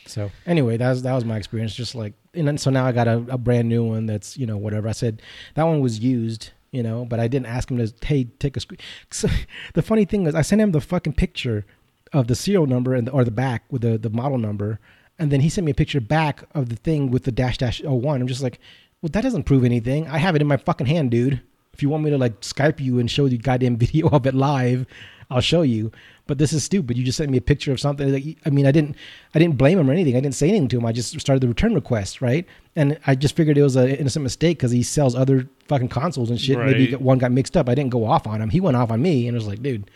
[0.09, 1.75] So anyway, that was that was my experience.
[1.75, 4.45] Just like, and then so now I got a, a brand new one that's you
[4.45, 4.87] know whatever.
[4.87, 5.21] I said
[5.55, 8.59] that one was used, you know, but I didn't ask him to hey take a
[8.59, 8.79] screen.
[9.11, 9.27] So
[9.73, 11.65] the funny thing is, I sent him the fucking picture
[12.13, 14.79] of the serial number and the, or the back with the the model number,
[15.19, 17.81] and then he sent me a picture back of the thing with the dash dash
[17.85, 18.21] oh one.
[18.21, 18.59] I'm just like,
[19.01, 20.07] well, that doesn't prove anything.
[20.07, 21.41] I have it in my fucking hand, dude.
[21.73, 24.33] If you want me to like Skype you and show you goddamn video of it
[24.33, 24.85] live,
[25.29, 25.91] I'll show you.
[26.25, 26.97] But this is stupid.
[26.97, 28.11] You just sent me a picture of something.
[28.11, 28.95] Like, I mean, I didn't,
[29.33, 30.15] I didn't blame him or anything.
[30.15, 30.85] I didn't say anything to him.
[30.85, 32.45] I just started the return request, right?
[32.75, 36.29] And I just figured it was an innocent mistake because he sells other fucking consoles
[36.29, 36.57] and shit.
[36.57, 37.69] Maybe one got mixed up.
[37.69, 38.49] I didn't go off on him.
[38.49, 39.89] He went off on me, and it was like, dude,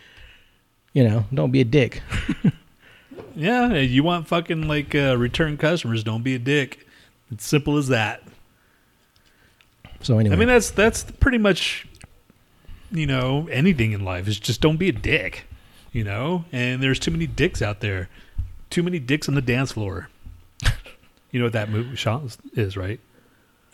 [0.94, 2.02] you know, don't be a dick.
[3.36, 6.04] Yeah, you want fucking like uh, return customers?
[6.04, 6.86] Don't be a dick.
[7.32, 8.24] It's simple as that.
[10.02, 11.88] So anyway, I mean, that's that's pretty much,
[12.92, 15.46] you know, anything in life is just don't be a dick,
[15.92, 16.46] you know.
[16.52, 18.10] And there's too many dicks out there,
[18.70, 20.10] too many dicks on the dance floor.
[21.32, 23.00] you know what that movie Sean, is, right?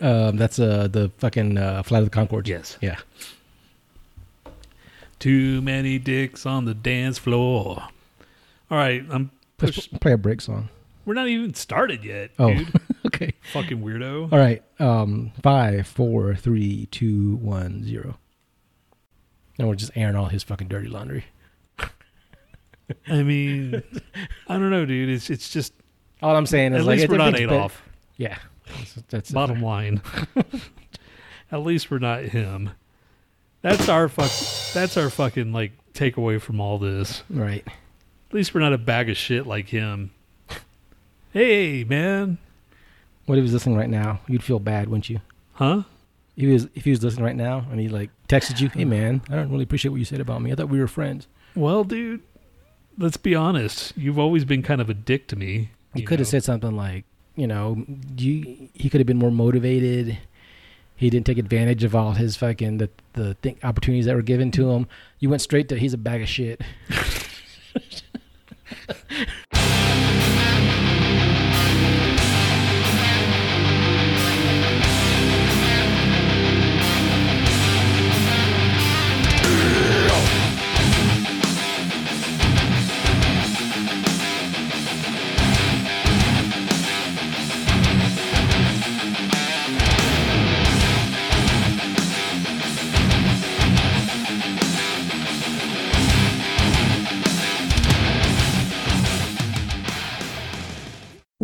[0.00, 2.46] um, that's uh, the fucking uh, Flight of the Conchords.
[2.46, 2.78] Yes.
[2.80, 2.96] Yeah.
[5.18, 7.82] Too many dicks on the dance floor.
[8.70, 9.30] All right, I'm.
[9.56, 10.68] Push, play a break song.
[11.04, 12.72] we're not even started yet, Oh, dude.
[13.06, 13.32] okay.
[13.52, 14.32] Fucking weirdo.
[14.32, 14.62] All right.
[14.78, 18.16] Um, five, four, three, two, one, zero.
[19.58, 21.24] And we're just airing all his fucking dirty laundry.
[23.08, 23.82] I mean,
[24.48, 25.08] I don't know, dude.
[25.08, 25.72] It's it's just
[26.22, 27.82] All I'm saying is at like least we're not Adolf.
[28.16, 28.38] Yeah.
[28.66, 30.02] That's, that's Bottom line.
[31.50, 32.70] At least we're not him.
[33.62, 34.30] That's our fuck.
[34.74, 37.22] That's our fucking like takeaway from all this.
[37.30, 37.66] Right.
[37.66, 40.10] At least we're not a bag of shit like him.
[41.32, 42.38] Hey, man.
[43.26, 44.20] What if he's listening right now?
[44.26, 45.20] You'd feel bad, wouldn't you?
[45.54, 45.82] Huh?
[46.36, 48.84] If he was if he was listening right now and he like texted you, hey
[48.84, 50.52] man, I don't really appreciate what you said about me.
[50.52, 51.26] I thought we were friends.
[51.54, 52.22] Well, dude.
[52.96, 53.96] Let's be honest.
[53.96, 55.70] You've always been kind of a dick to me.
[55.94, 57.04] He you could have said something like,
[57.36, 57.84] you know,
[58.16, 60.18] you he could have been more motivated.
[60.96, 64.50] He didn't take advantage of all his fucking the the thing, opportunities that were given
[64.52, 64.88] to him.
[65.20, 66.60] You went straight to he's a bag of shit.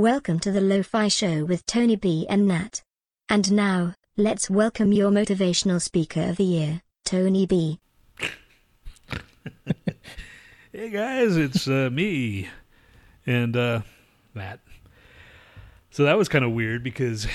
[0.05, 2.83] Welcome to the Lo-Fi Show with Tony B and Nhat.
[3.31, 7.81] And now, let's welcome your motivational speaker of the year, Tony B.
[10.73, 12.51] Hey guys, it's uh, me
[13.25, 13.81] and uh,
[14.35, 14.61] Matt.
[15.90, 17.27] So that was kind of weird because,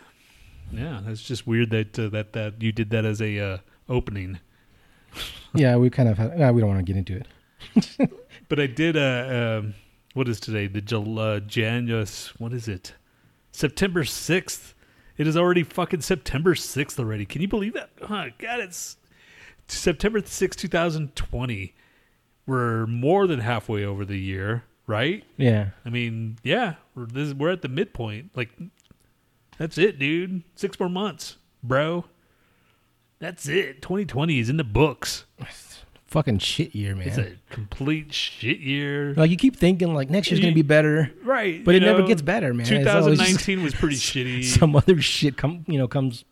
[0.72, 3.58] yeah, that's just weird that uh, that that you did that as a uh,
[3.90, 4.38] opening.
[5.54, 8.10] yeah, we kind of had, uh, we don't want to get into it.
[8.48, 8.96] But I did.
[8.96, 9.74] Uh, um,
[10.16, 10.66] what is today?
[10.66, 12.32] The Jul- uh, Janus.
[12.40, 12.94] What is it?
[13.52, 14.74] September sixth.
[15.18, 17.26] It is already fucking September sixth already.
[17.26, 17.90] Can you believe that?
[18.02, 18.96] Oh, God, it's
[19.68, 21.74] September 6, 2020.
[22.46, 25.24] We're more than halfway over the year, right?
[25.36, 25.70] Yeah.
[25.84, 28.30] I mean, yeah, we're this, we're at the midpoint.
[28.36, 28.50] Like,
[29.58, 30.44] that's it, dude.
[30.54, 32.04] Six more months, bro.
[33.18, 33.82] That's it.
[33.82, 35.24] 2020 is in the books.
[36.08, 37.08] Fucking shit year, man.
[37.08, 39.12] It's a complete shit year.
[39.16, 41.64] like you keep thinking like next year's gonna be better, Right.
[41.64, 42.60] but you it never gets better, man.
[42.72, 44.44] It's always just 2019 was pretty shitty.
[44.44, 46.24] Some other shit come, you know, comes.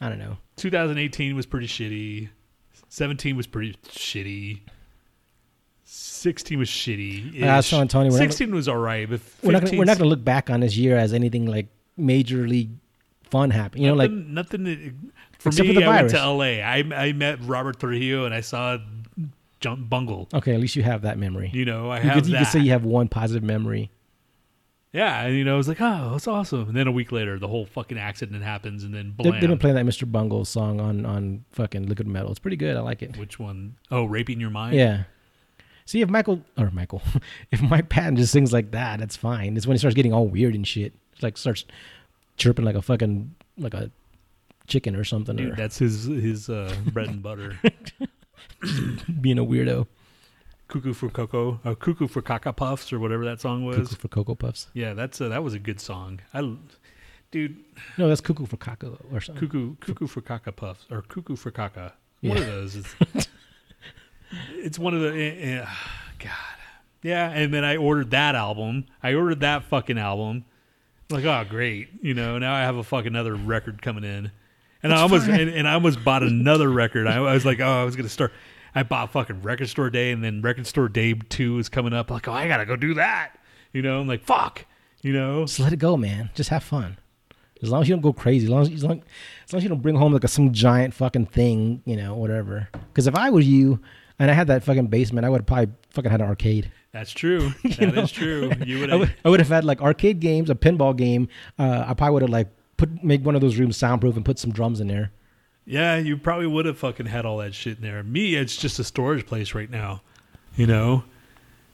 [0.00, 0.36] I don't know.
[0.56, 2.28] 2018 was pretty shitty.
[2.90, 4.60] 17 was pretty shitty.
[5.84, 7.42] 16 was shitty.
[7.42, 9.64] I was telling Tony, we're not- 16 was all right, but We're not.
[9.64, 12.70] Gonna, we're not gonna look back on this year as anything like majorly
[13.30, 13.82] fun happened.
[13.82, 14.92] You know, like nothing, that-
[15.38, 15.74] for Except me.
[15.74, 16.16] for the I went to.
[16.26, 16.44] LA.
[16.60, 18.78] I I met Robert Trujillo and I saw
[19.60, 20.28] Jump Bungle.
[20.34, 21.50] okay, at least you have that memory.
[21.52, 23.90] You know, I You have could, you could say you have one positive memory.
[24.92, 26.68] yeah, and you know, I was like, oh, that's awesome.
[26.68, 29.40] And then a week later, the whole fucking accident happens, and then They, blam.
[29.40, 30.10] they've been playing that Mr.
[30.10, 32.30] Bungle song on on fucking Liquid Metal.
[32.30, 32.76] It's pretty good.
[32.76, 33.16] I like it.
[33.16, 33.76] Which one?
[33.90, 34.76] Oh, raping your mind.
[34.76, 35.04] Yeah.
[35.86, 37.00] See if Michael or Michael,
[37.52, 39.56] if Mike Patton just sings like that, that's fine.
[39.56, 40.92] It's when he starts getting all weird and shit.
[41.14, 41.64] It's like starts
[42.36, 43.90] chirping like a fucking like a
[44.66, 47.58] chicken or something, Dude, or that's his his uh, bread and butter.
[49.20, 49.86] being a weirdo.
[50.68, 53.76] Cuckoo for Cocoa, or Cuckoo for Caca Puffs, or whatever that song was.
[53.76, 54.66] Cuckoo for Cocoa Puffs.
[54.74, 56.20] Yeah, that's a, that was a good song.
[56.34, 56.56] I,
[57.30, 57.56] dude,
[57.96, 59.48] No, that's Cuckoo for Caca or something.
[59.48, 61.92] Cuckoo Cuckoo for Caca Puffs or Cuckoo for Caca.
[62.20, 62.30] Yeah.
[62.30, 62.74] One of those.
[62.76, 62.94] Is,
[64.54, 65.08] it's one of the.
[65.12, 65.66] eh, eh,
[66.18, 66.30] God,
[67.02, 67.30] yeah.
[67.30, 68.86] And then I ordered that album.
[69.02, 70.44] I ordered that fucking album.
[71.10, 71.88] Like, oh, great.
[72.02, 74.32] You know, now I have a fucking other record coming in.
[74.82, 77.06] And I almost and, and I almost bought another record.
[77.06, 78.32] I, I was like, oh, I was gonna start.
[78.74, 82.10] I bought fucking record store day, and then record store day two is coming up.
[82.10, 83.36] Like, oh, I gotta go do that.
[83.72, 84.66] You know, I'm like, fuck.
[85.02, 86.30] You know, Just let it go, man.
[86.34, 86.98] Just have fun.
[87.62, 89.02] As long as you don't go crazy, as long as, as long
[89.46, 92.14] as, long as you don't bring home like a, some giant fucking thing, you know,
[92.14, 92.68] whatever.
[92.72, 93.80] Because if I was you
[94.18, 96.70] and I had that fucking basement, I would probably fucking had an arcade.
[96.92, 97.52] that's true.
[97.62, 98.06] That is know?
[98.06, 98.52] true.
[98.64, 101.28] You would I would, I would have had like arcade games, a pinball game.
[101.58, 104.38] Uh, I probably would have like put make one of those rooms soundproof and put
[104.38, 105.10] some drums in there.
[105.64, 108.02] Yeah, you probably would have fucking had all that shit in there.
[108.04, 110.00] Me, it's just a storage place right now,
[110.54, 111.02] you know?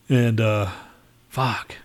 [0.09, 0.71] And, uh,
[1.29, 1.77] fuck.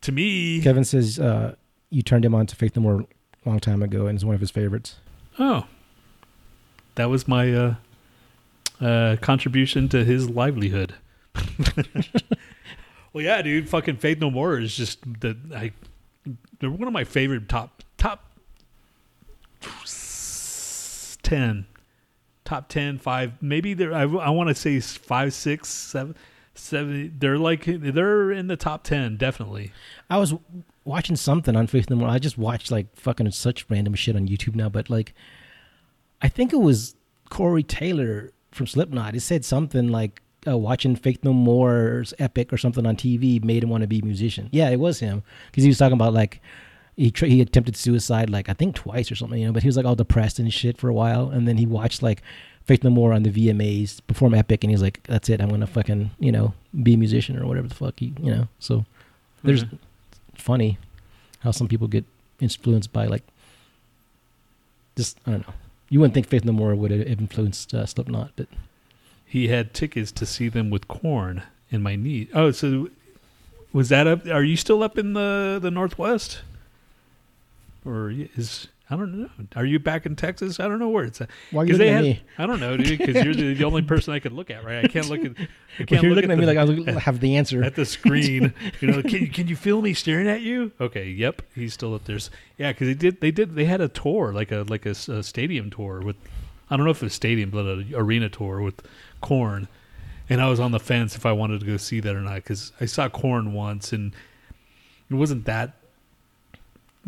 [0.00, 1.54] To me, Kevin says uh,
[1.90, 3.00] you turned him on to Faith No More
[3.46, 4.96] a long time ago and is one of his favorites.
[5.38, 5.66] oh,
[6.96, 7.74] that was my, uh,
[8.80, 10.94] uh, contribution to his livelihood.
[13.12, 15.72] well, yeah, dude, fucking Faith No More is just the, I,
[16.58, 17.73] they're one of my favorite top, top
[21.24, 21.66] 10
[22.44, 26.14] top 10 5 maybe they're i, I want to say five six seven
[26.54, 29.72] seven they're like they're in the top 10 definitely
[30.10, 30.34] I was
[30.84, 32.08] watching something on Faith No More.
[32.08, 35.14] I just watched like fucking such random shit on YouTube now, but like,
[36.22, 36.94] I think it was
[37.30, 39.14] Corey Taylor from Slipknot.
[39.14, 43.64] It said something like uh, watching Faith No More's Epic or something on TV made
[43.64, 44.48] him want to be a musician.
[44.52, 46.40] Yeah, it was him because he was talking about like
[46.96, 49.52] he tr- he attempted suicide like I think twice or something, you know.
[49.52, 52.02] But he was like all depressed and shit for a while, and then he watched
[52.02, 52.22] like
[52.64, 55.66] Faith No More on the VMAs perform Epic, and he's like, "That's it, I'm gonna
[55.66, 58.84] fucking you know be a musician or whatever the fuck he you know." So
[59.42, 59.78] there's Mhm.
[60.36, 60.78] funny
[61.40, 62.04] how some people get
[62.40, 63.22] influenced by like
[64.96, 65.54] just I don't know.
[65.90, 68.48] You wouldn't think Faith No More would have influenced uh, Slipknot, but
[69.26, 72.88] he had tickets to see them with Korn in my knee oh so
[73.72, 76.40] was that up are you still up in the the northwest
[77.84, 79.30] or is I don't know.
[79.56, 80.60] Are you back in Texas?
[80.60, 81.30] I don't know where it's at.
[81.52, 82.22] why are you they at had- me?
[82.36, 82.98] I don't know, dude.
[82.98, 84.84] Because you're the, the only person I could look at, right?
[84.84, 85.32] I can't look at.
[85.78, 87.62] I can't you're look looking at, me like I look- have the answer.
[87.64, 88.52] at the screen.
[88.80, 90.72] You know, can can you feel me staring at you?
[90.80, 92.18] Okay, yep, he's still up there.
[92.58, 95.22] Yeah, because they did they did they had a tour like a like a, a
[95.22, 96.16] stadium tour with
[96.70, 98.82] I don't know if it's was stadium but an arena tour with
[99.22, 99.66] Korn,
[100.28, 102.36] and I was on the fence if I wanted to go see that or not
[102.36, 104.12] because I saw Korn once and
[105.10, 105.76] it wasn't that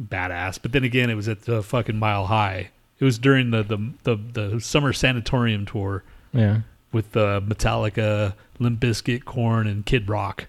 [0.00, 0.58] badass.
[0.60, 2.70] But then again, it was at the fucking Mile High.
[2.98, 4.16] It was during the the the,
[4.52, 6.60] the summer Sanitarium tour Yeah.
[6.92, 10.46] with uh, Metallica, Limp Bizkit, Korn, and Kid Rock.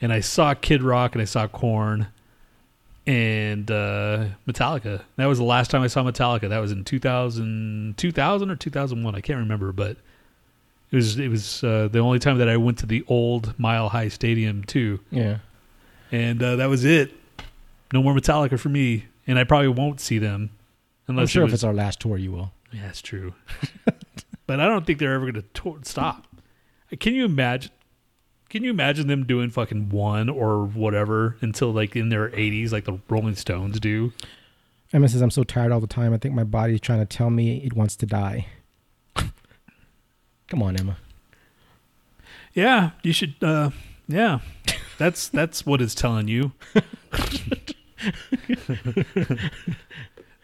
[0.00, 2.08] And I saw Kid Rock and I saw Korn
[3.06, 5.02] and uh, Metallica.
[5.16, 6.48] That was the last time I saw Metallica.
[6.48, 9.14] That was in 2000, 2000 or 2001.
[9.14, 9.96] I can't remember, but
[10.90, 13.88] it was it was uh, the only time that I went to the old Mile
[13.88, 15.00] High Stadium too.
[15.10, 15.38] Yeah.
[16.12, 17.12] And uh, that was it.
[17.92, 20.50] No more Metallica for me, and I probably won't see them
[21.06, 22.52] unless I'm sure it if it's our last tour, you will.
[22.72, 23.34] yeah, that's true.
[24.46, 26.26] but I don't think they're ever going to stop.
[27.00, 27.72] Can you imagine?
[28.48, 32.84] Can you imagine them doing fucking one or whatever until like in their 80s, like
[32.84, 34.12] the Rolling Stones do?
[34.90, 36.14] Emma says, I'm so tired all the time.
[36.14, 38.46] I think my body's trying to tell me it wants to die.
[40.48, 40.96] Come on, Emma.
[42.54, 43.34] Yeah, you should.
[43.42, 43.70] Uh,
[44.08, 44.38] yeah,
[44.96, 46.52] that's that's what it's telling you.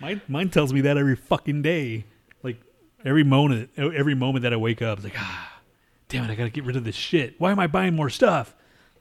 [0.00, 2.04] mine mine tells me that every fucking day,
[2.42, 2.60] like
[3.04, 5.60] every moment, every moment that I wake up, it's like ah,
[6.08, 7.34] damn it, I gotta get rid of this shit.
[7.38, 8.54] Why am I buying more stuff?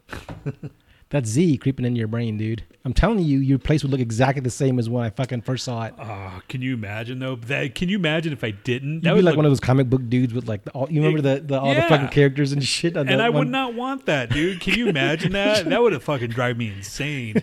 [1.10, 2.64] That's Z creeping into your brain, dude.
[2.84, 5.64] I'm telling you, your place would look exactly the same as when I fucking first
[5.64, 5.94] saw it.
[6.00, 7.36] Oh, can you imagine though?
[7.36, 9.04] That can you imagine if I didn't?
[9.04, 11.02] You'd be like look- one of those comic book dudes with like the, all, you
[11.04, 12.98] remember the, the all the fucking characters and shit.
[12.98, 13.40] On and I one?
[13.42, 14.60] would not want that, dude.
[14.60, 15.68] Can you imagine that?
[15.74, 17.36] That would have fucking drive me insane.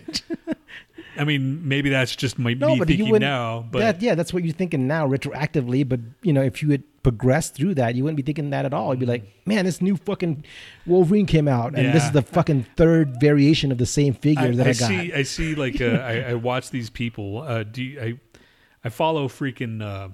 [1.17, 3.65] I mean, maybe that's just my No, me but you thinking now.
[3.69, 5.87] But that, yeah, that's what you're thinking now, retroactively.
[5.87, 8.73] But you know, if you had progressed through that, you wouldn't be thinking that at
[8.73, 8.93] all.
[8.93, 10.45] You'd be like, man, this new fucking
[10.85, 14.51] Wolverine came out, and this is the fucking third variation of the same figure I,
[14.51, 14.87] that I, I got.
[14.87, 15.13] see.
[15.13, 15.55] I see.
[15.55, 17.41] Like, uh, I, I watch these people.
[17.41, 18.19] Uh, do you, I?
[18.83, 20.09] I follow freaking uh,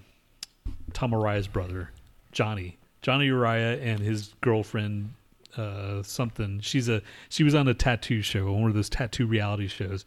[0.94, 1.92] Tom Araya's brother,
[2.32, 2.78] Johnny.
[3.02, 5.14] Johnny Araya and his girlfriend,
[5.56, 6.60] uh, something.
[6.62, 7.02] She's a.
[7.30, 10.06] She was on a tattoo show, one of those tattoo reality shows,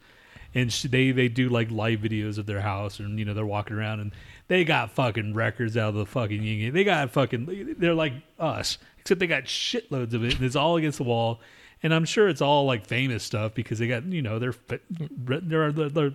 [0.53, 3.45] and she, they they do like live videos of their house, and you know they're
[3.45, 4.11] walking around and
[4.47, 6.73] they got fucking records out of the fucking yin.
[6.73, 7.75] They got fucking.
[7.77, 11.39] They're like us, except they got shitloads of it, and it's all against the wall.
[11.83, 14.55] And I'm sure it's all like famous stuff because they got you know they're
[14.99, 16.13] they're they're they're,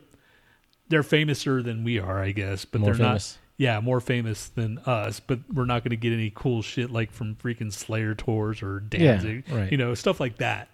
[0.88, 3.34] they're famouser than we are, I guess, but More they're famous.
[3.34, 3.42] not.
[3.58, 7.10] Yeah, more famous than us, but we're not going to get any cool shit like
[7.10, 9.72] from freaking Slayer tours or Danzig, right.
[9.72, 10.68] you know, stuff like that.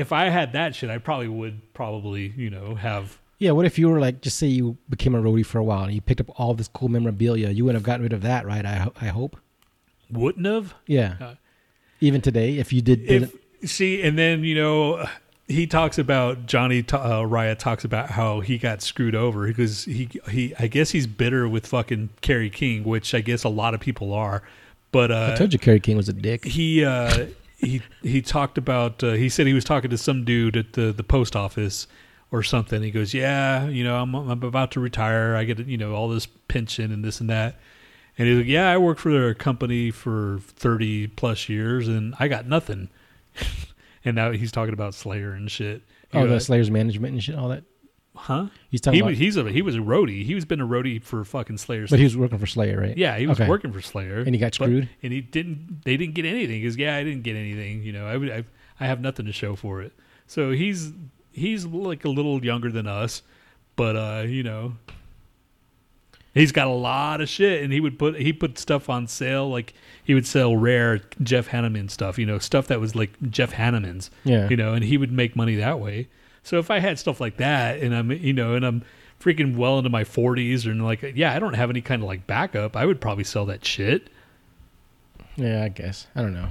[0.00, 3.78] If I had that shit, I probably would probably you know have Yeah, what if
[3.78, 6.20] you were like, just say you became a roadie for a while and you picked
[6.20, 7.50] up all this cool memorabilia?
[7.50, 8.64] You wouldn't have gotten rid of that, right?
[8.64, 9.36] I, I hope.
[10.10, 11.16] wouldn't have Yeah.
[11.20, 11.34] Uh,
[12.00, 13.34] Even today, if you did, if
[13.64, 15.06] see and then you know
[15.46, 20.08] he talks about johnny uh, Riot talks about how he got screwed over because he
[20.30, 23.80] he i guess he's bitter with fucking Kerry king which i guess a lot of
[23.80, 24.42] people are
[24.92, 26.44] but uh I told you Kerry King was a dick.
[26.44, 27.26] he uh
[27.60, 30.92] he he talked about uh, he said he was talking to some dude at the
[30.92, 31.86] the post office
[32.32, 32.82] or something.
[32.82, 35.36] He goes yeah you know i'm, I'm about to retire.
[35.36, 37.58] I get you know all this pension and this and that.
[38.18, 42.28] And he's like yeah i worked for a company for 30 plus years and i
[42.28, 42.88] got nothing.
[44.02, 45.82] And now he's talking about slayer and shit.
[46.10, 47.64] He Oh, goes, the Slayer's management and shit, all that.
[48.16, 50.60] Huh He's talking he about, was he's a he was a roadie he was been
[50.60, 52.96] a roadie for fucking slayer but he was working for Slayer, right?
[52.96, 53.48] yeah, he was Okay.
[53.48, 54.88] working for Slayer, And he got but- screwed?
[55.02, 55.82] and he didn't.
[55.84, 56.60] They didn't get anything.
[56.60, 57.82] Because yeah, I didn't get anything.
[57.82, 58.30] You know, I would.
[58.30, 58.44] I,
[58.80, 59.92] I have nothing to show for it.
[60.26, 60.92] So he's
[61.32, 63.22] he's like a little younger than us,
[63.76, 64.74] but uh, you know,
[66.34, 69.48] he's got a lot of shit, and he would put he put stuff on sale.
[69.48, 72.18] Like he would sell rare Jeff Hanneman stuff.
[72.18, 74.10] You know, stuff that was like Jeff Hanneman's.
[74.24, 74.48] Yeah.
[74.48, 76.08] You know, and he would make money that way.
[76.42, 78.82] So if I had stuff like that, and I'm you know, and I'm
[79.20, 82.26] freaking well into my 40s, and like yeah, I don't have any kind of like
[82.26, 84.08] backup, I would probably sell that shit.
[85.36, 86.06] Yeah, I guess.
[86.14, 86.48] I don't know.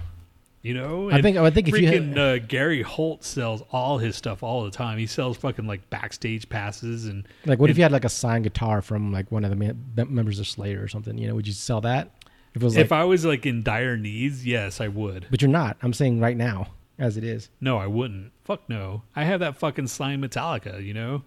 [0.61, 4.17] You know, I think- I think if you had- uh, Gary Holt sells all his
[4.17, 4.97] stuff all the time.
[4.97, 8.43] He sells fucking like backstage passes and Like, what if you had like a signed
[8.43, 11.17] guitar from like one of the mem- members of Slayer or something?
[11.17, 12.11] You know, would you sell that?
[12.55, 15.27] If it was like, if I was like in dire needs, yes, I would.
[15.31, 15.77] but you're not.
[15.81, 17.49] I'm saying right now, as it is.
[17.61, 18.31] No, I wouldn't.
[18.49, 19.03] Fuck no.
[19.15, 21.21] I have that fucking signed Metallica, you know.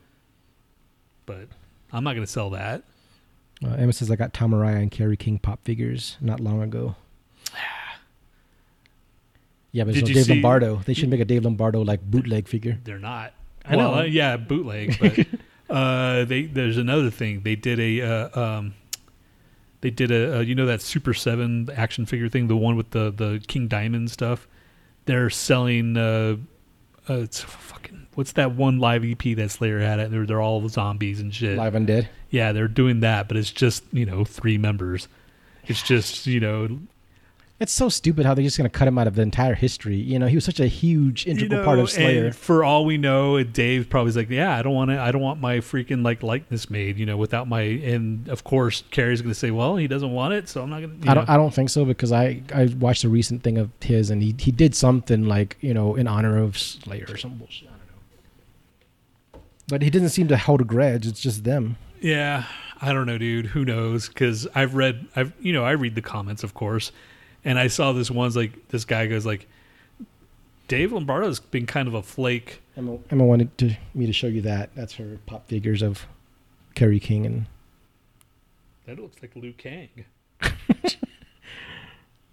[1.24, 1.46] But
[1.92, 2.82] I'm not gonna sell that.
[3.64, 6.96] Uh, Emma says I got Tom Araya and Kerry King pop figures not long ago.
[9.74, 10.82] Yeah, but Did no Dave see- Lombardo.
[10.84, 12.78] They should make a Dave Lombardo like bootleg figure.
[12.84, 13.32] They're not.
[13.64, 14.00] I well, know.
[14.00, 14.98] uh, yeah, bootleg.
[15.00, 15.26] But
[15.74, 17.40] uh, they there's another thing.
[17.40, 18.74] They did a uh, um,
[19.80, 22.90] they did a uh, you know that Super Seven action figure thing, the one with
[22.90, 24.46] the the King Diamond stuff.
[25.06, 25.96] They're selling.
[27.08, 29.98] Uh, it's fucking what's that one live EP that Slayer had?
[29.98, 31.56] It they're they're all zombies and shit.
[31.56, 32.08] Live Undead.
[32.30, 35.08] Yeah, they're doing that, but it's just you know three members.
[35.64, 36.78] It's just you know
[37.62, 39.94] It's so stupid how they're just gonna cut him out of the entire history.
[39.94, 42.32] You know, he was such a huge integral you part of Slayer.
[42.32, 45.40] For all we know, Dave probably's like, yeah, I don't want to, I don't want
[45.40, 47.60] my freaking like likeness made, you know, without my.
[47.60, 50.80] And of course, Kerry's going to say, well, he doesn't want it, so I'm not
[50.80, 51.10] going to.
[51.10, 51.28] I don't.
[51.30, 54.34] I don't think so because I I watched a recent thing of his and he
[54.36, 57.68] he did something like you know in honor of Slayer or some bullshit.
[57.68, 57.78] I don't
[59.34, 59.40] know.
[59.68, 61.06] But he doesn't seem to hold a grudge.
[61.06, 61.76] It's just them.
[62.00, 62.46] Yeah,
[62.80, 63.46] I don't know, dude.
[63.46, 64.08] Who knows?
[64.08, 66.90] Because I've read, I've you know, I read the comments, of course,
[67.44, 69.46] and I saw this one's like this guy goes like,
[70.68, 72.62] Dave Lombardo's been kind of a flake.
[72.76, 74.70] Emma, Emma wanted to, me to show you that.
[74.74, 76.06] That's her pop figures of
[76.74, 77.46] Kerry King and
[78.86, 79.88] That looks like Liu Kang.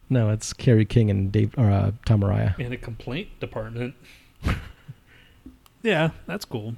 [0.09, 2.57] no, it's Kerry King and Dave or uh, Tom Araya.
[2.59, 3.95] in a complaint department.
[5.83, 6.75] yeah, that's cool.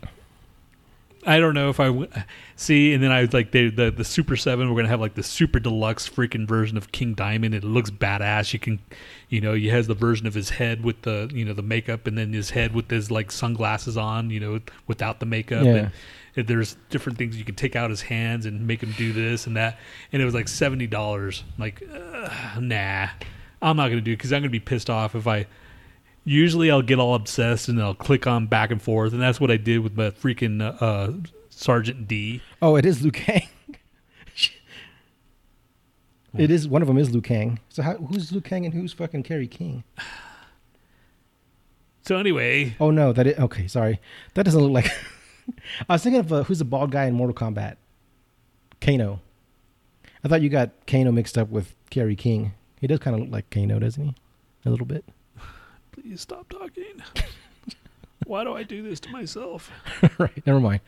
[1.25, 2.07] I don't know if I w-
[2.55, 2.93] see.
[2.93, 4.69] And then I was like, they, the the Super Seven.
[4.69, 7.53] We're gonna have like the super deluxe freaking version of King Diamond.
[7.53, 8.53] It looks badass.
[8.53, 8.79] You can,
[9.29, 12.07] you know, he has the version of his head with the you know the makeup,
[12.07, 14.29] and then his head with his like sunglasses on.
[14.29, 15.65] You know, without the makeup.
[15.65, 15.71] Yeah.
[15.73, 15.91] And,
[16.33, 19.57] there's different things you can take out his hands and make him do this and
[19.57, 19.77] that.
[20.13, 21.43] And it was like seventy dollars.
[21.57, 23.09] Like, uh, nah,
[23.61, 25.45] I'm not gonna do it because I'm gonna be pissed off if I
[26.23, 29.51] usually I'll get all obsessed and I'll click on back and forth, and that's what
[29.51, 32.41] I did with my freaking uh, Sergeant D.
[32.61, 33.47] Oh, it is Liu Kang.
[36.37, 37.59] it is one of them is Liu Kang.
[37.69, 39.83] So how, who's Liu Kang and who's fucking Kerry King?
[42.03, 43.67] So anyway, Oh no, that is okay.
[43.67, 43.99] Sorry,
[44.33, 44.91] that doesn't look like.
[45.89, 47.75] I was thinking of uh, who's the bald guy in Mortal Kombat.
[48.79, 49.21] Kano.
[50.23, 52.53] I thought you got Kano mixed up with Kerry King.
[52.79, 54.15] He does kind of look like Kano, doesn't he?
[54.65, 55.05] A little bit.
[55.91, 57.01] Please stop talking.
[58.25, 59.71] Why do I do this to myself?
[60.19, 60.45] right.
[60.45, 60.81] Never mind.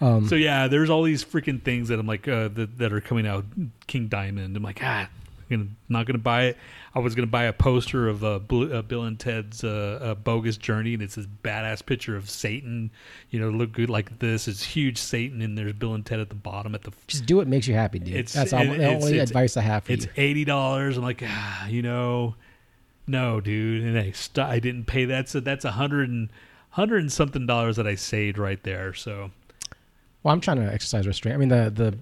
[0.00, 3.00] Um, So yeah, there's all these freaking things that I'm like uh, that, that are
[3.00, 3.44] coming out.
[3.86, 4.56] King Diamond.
[4.56, 5.08] I'm like, ah,
[5.50, 6.56] I'm not gonna buy it.
[6.94, 10.14] I was gonna buy a poster of uh, Blue, uh, Bill and Ted's uh, uh,
[10.14, 12.90] bogus journey, and it's this badass picture of Satan.
[13.30, 14.48] You know, look good like this.
[14.48, 16.92] It's huge Satan, and there's Bill and Ted at the bottom at the.
[17.06, 18.14] just do what makes you happy, dude.
[18.14, 20.10] It's- That's all, it- the only it's- advice I have for It's you.
[20.16, 20.96] eighty dollars.
[20.96, 22.34] I'm like, ah, you know,
[23.06, 23.84] no, dude.
[23.84, 25.28] And I st- I didn't pay that.
[25.28, 26.28] So that's a hundred and
[26.70, 28.92] hundred and something dollars that I saved right there.
[28.94, 29.30] So
[30.22, 31.34] Well, I'm trying to exercise restraint.
[31.34, 31.98] I mean, the the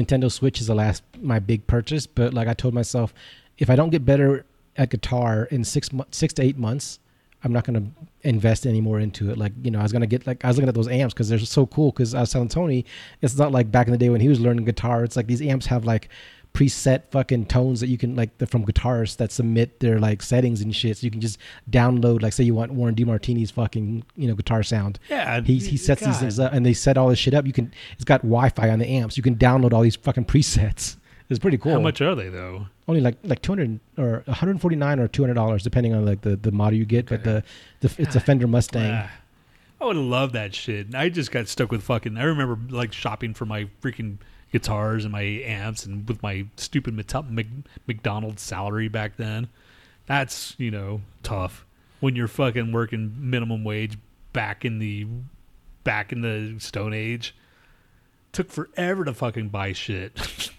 [0.00, 3.14] Nintendo Switch is the last my big purchase, but like I told myself,
[3.58, 4.44] if I don't get better
[4.76, 6.98] at guitar in six mo- six to eight months,
[7.42, 7.84] I'm not gonna
[8.22, 9.38] invest any more into it.
[9.38, 11.28] Like you know, I was gonna get like I was looking at those amps because
[11.28, 11.92] they're so cool.
[11.92, 12.84] Because I was telling Tony,
[13.22, 15.02] it's not like back in the day when he was learning guitar.
[15.02, 16.10] It's like these amps have like
[16.56, 20.74] preset fucking tones that you can like from guitarists that submit their like settings and
[20.74, 20.96] shit.
[20.96, 21.38] So you can just
[21.70, 24.98] download like say you want Warren DeMartini's fucking you know guitar sound.
[25.10, 27.46] yeah, He, he sets these things up and they set all this shit up.
[27.46, 29.16] You can it's got Wi-Fi on the amps.
[29.18, 30.96] You can download all these fucking presets.
[31.28, 31.72] It's pretty cool.
[31.72, 32.68] How much are they though?
[32.86, 36.78] Only like like 200 or 149 or 200 dollars depending on like the the model
[36.78, 37.06] you get.
[37.06, 37.42] But the,
[37.80, 38.92] the it's a Fender Mustang.
[38.92, 39.10] Ah,
[39.80, 40.94] I would love that shit.
[40.94, 42.16] I just got stuck with fucking.
[42.16, 44.18] I remember like shopping for my freaking
[44.52, 47.46] guitars and my amps and with my stupid Mc- Mc-
[47.86, 49.48] McDonald's salary back then.
[50.06, 51.64] That's you know tough
[52.00, 53.98] when you're fucking working minimum wage
[54.32, 55.06] back in the
[55.84, 57.34] back in the Stone Age.
[58.32, 60.50] Took forever to fucking buy shit.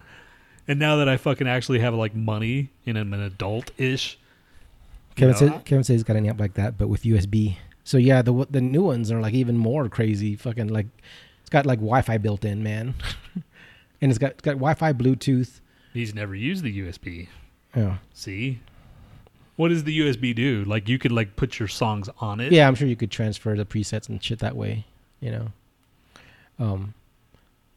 [0.68, 4.18] and now that I fucking actually have like money and I'm an adult ish.
[5.16, 7.56] Kevin know, says Kevin says he's got an amp like that, but with USB.
[7.84, 10.36] So yeah, the the new ones are like even more crazy.
[10.36, 10.86] Fucking like
[11.50, 12.94] it's got like Wi-Fi built in, man.
[14.00, 15.58] and it's got it's got Wi-Fi, Bluetooth.
[15.92, 17.26] He's never used the USB.
[17.74, 17.96] Yeah.
[18.14, 18.60] See?
[19.56, 20.62] What does the USB do?
[20.64, 22.52] Like you could like put your songs on it?
[22.52, 24.86] Yeah, I'm sure you could transfer the presets and shit that way.
[25.18, 25.46] You know.
[26.60, 26.94] Um.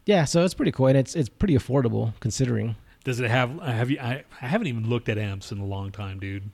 [0.05, 2.76] Yeah, so it's pretty cool, and it's it's pretty affordable considering.
[3.03, 5.91] Does it have have you I, I haven't even looked at amps in a long
[5.91, 6.47] time, dude.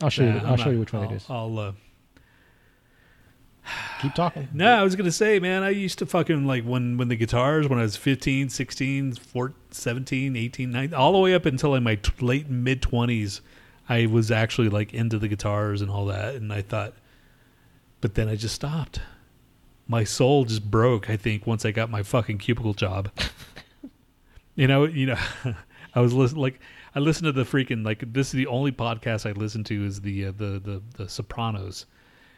[0.00, 0.38] I'll show Nah, you.
[0.40, 1.26] I'm I'll show not- you which one I'll, it is.
[1.28, 1.72] I'll uh
[4.00, 4.48] Keep talking.
[4.52, 7.16] No, I was going to say, man, I used to fucking like when when the
[7.16, 11.74] guitars when I was 15, 16, 14, 17, 18, 19, all the way up until
[11.74, 13.40] in my t- late mid 20s,
[13.88, 16.94] I was actually like into the guitars and all that and I thought
[18.00, 19.00] but then I just stopped.
[19.86, 23.10] My soul just broke, I think, once I got my fucking cubicle job.
[24.54, 25.18] you know, you know,
[25.94, 26.60] I was listen, like
[26.94, 30.00] I listened to the freaking like this is the only podcast I listen to is
[30.00, 31.86] the uh, the the the Sopranos,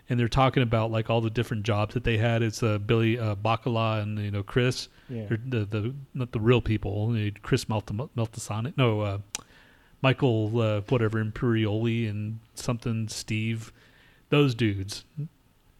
[0.09, 2.42] and they're talking about like all the different jobs that they had.
[2.42, 5.26] It's uh, Billy uh, Bacala and you know Chris, Yeah.
[5.28, 7.16] The the not the real people.
[7.42, 9.18] Chris Malta- Maltasane, no, uh,
[10.03, 13.72] Michael uh, whatever Imperioli and something Steve,
[14.30, 15.05] those dudes.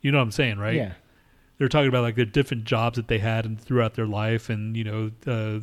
[0.01, 0.75] You know what I'm saying, right?
[0.77, 0.93] Yeah.
[1.59, 4.77] they're talking about like the different jobs that they had and throughout their life and
[4.77, 5.61] you know uh,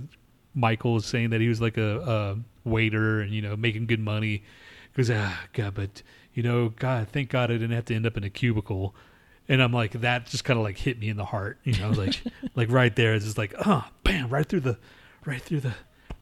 [0.56, 4.00] michael is saying that he was like a, a waiter and you know making good
[4.00, 4.42] money
[4.94, 6.02] because ah god but
[6.40, 8.96] you know god thank god i didn't have to end up in a cubicle
[9.50, 11.90] and i'm like that just kind of like hit me in the heart you know
[11.90, 12.24] like
[12.56, 14.78] like right there it's just like oh bam right through the
[15.26, 15.74] right through the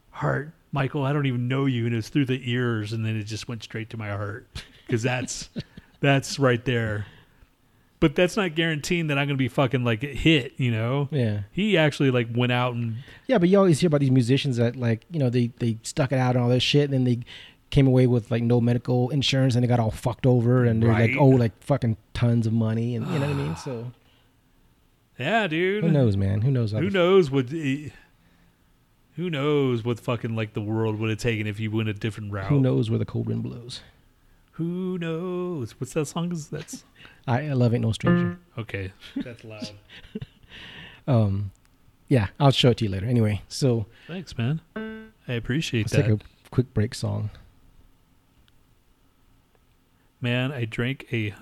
[0.09, 3.25] heart michael i don't even know you and it's through the ears and then it
[3.25, 4.47] just went straight to my heart
[4.87, 5.49] because that's
[5.99, 7.05] that's right there
[7.99, 11.09] but that's not guaranteeing that I'm gonna be fucking like hit, you know.
[11.09, 11.41] Yeah.
[11.51, 14.75] He actually like went out and Yeah, but you always hear about these musicians that
[14.75, 17.21] like you know they they stuck it out and all this shit, and then they
[17.69, 20.91] came away with like no medical insurance and they got all fucked over and they're
[20.91, 23.55] like oh like fucking tons of money and you know what I mean.
[23.57, 23.91] So
[25.19, 25.83] yeah, dude.
[25.83, 26.41] who knows, man?
[26.41, 26.71] Who knows?
[26.71, 27.51] Who to- knows what?
[27.53, 27.89] eh,
[29.15, 32.31] Who knows what fucking like the world would have taken if you went a different
[32.31, 32.47] route?
[32.47, 33.81] Who knows where the cold wind blows?
[34.53, 35.79] Who knows?
[35.79, 36.31] What's that song?
[36.31, 36.83] Is that's
[37.27, 38.39] I, I love ain't no stranger.
[38.57, 38.91] okay?
[39.15, 39.71] That's loud.
[41.07, 41.51] Um,
[42.09, 43.05] yeah, I'll show it to you later.
[43.05, 44.59] Anyway, so Thanks, man.
[44.75, 45.97] I appreciate that.
[45.99, 47.29] let's take a quick break song.
[50.19, 51.35] Man, I drank a.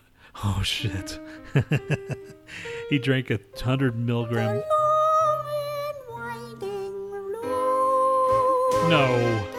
[0.44, 1.20] Oh shit.
[2.90, 4.62] he drank a hundred milligram.
[8.90, 9.55] No.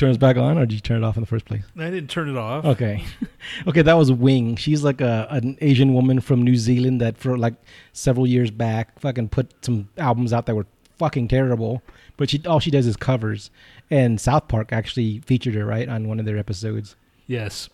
[0.00, 1.62] Turn back on, or did you turn it off in the first place?
[1.76, 2.64] I didn't turn it off.
[2.64, 3.04] Okay,
[3.68, 4.56] okay, that was Wing.
[4.56, 7.54] She's like a an Asian woman from New Zealand that for like
[7.92, 10.66] several years back, fucking put some albums out that were
[10.98, 11.82] fucking terrible.
[12.16, 13.50] But she all she does is covers,
[13.90, 16.96] and South Park actually featured her right on one of their episodes.
[17.26, 17.68] Yes.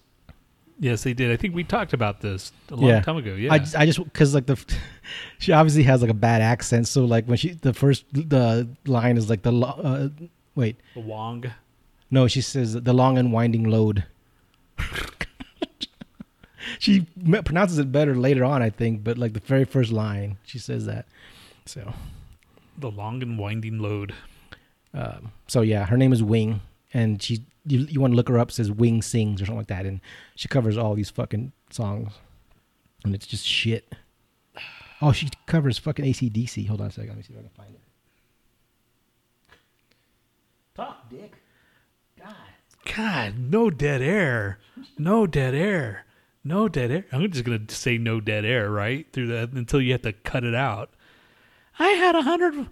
[0.78, 1.32] Yes, they did.
[1.32, 3.00] I think we talked about this a long Yeah.
[3.00, 3.32] time ago.
[3.34, 3.50] Yeah.
[3.54, 4.62] I just, I just because like the
[5.38, 9.16] she obviously has like a bad accent, so like when she the first the line
[9.16, 10.08] is like the uh,
[10.54, 11.44] wait the Wong.
[12.16, 14.04] No she says the long and winding load.
[16.78, 17.06] she
[17.44, 20.86] pronounces it better later on, I think, but like the very first line she says
[20.86, 21.06] that.
[21.66, 21.92] So
[22.78, 24.14] The long and winding load.
[24.94, 26.62] um, so yeah, her name is Wing,
[26.94, 29.74] and she you, you want to look her up says Wing sings or something like
[29.76, 30.00] that, and
[30.36, 32.12] she covers all these fucking songs,
[33.04, 33.92] and it's just shit.
[35.02, 36.66] Oh, she covers fucking ACDC.
[36.68, 37.80] Hold on a second, let me see if I can find it.
[40.74, 41.32] Talk, Dick.
[42.94, 43.38] God.
[43.38, 44.58] No dead air.
[44.98, 46.04] No dead air.
[46.44, 47.04] No dead air.
[47.12, 50.44] I'm just gonna say no dead air right through that until you have to cut
[50.44, 50.90] it out.
[51.78, 52.68] I had a hundred.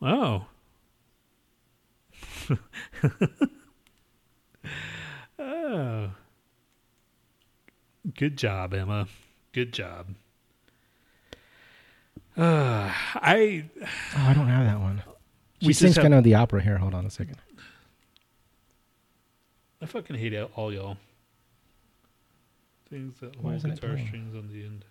[0.00, 0.46] Oh.
[5.38, 6.10] oh.
[8.16, 9.06] Good job, Emma.
[9.52, 10.08] Good job.
[12.36, 13.64] Uh, I
[14.16, 15.02] Oh, I don't have that one.
[15.60, 16.78] She We sings have- kind of the opera here.
[16.78, 17.36] Hold on a second.
[19.82, 20.96] I fucking hate all y'all.
[22.88, 24.06] Things that Why hold isn't it guitar playing?
[24.06, 24.84] strings on the end.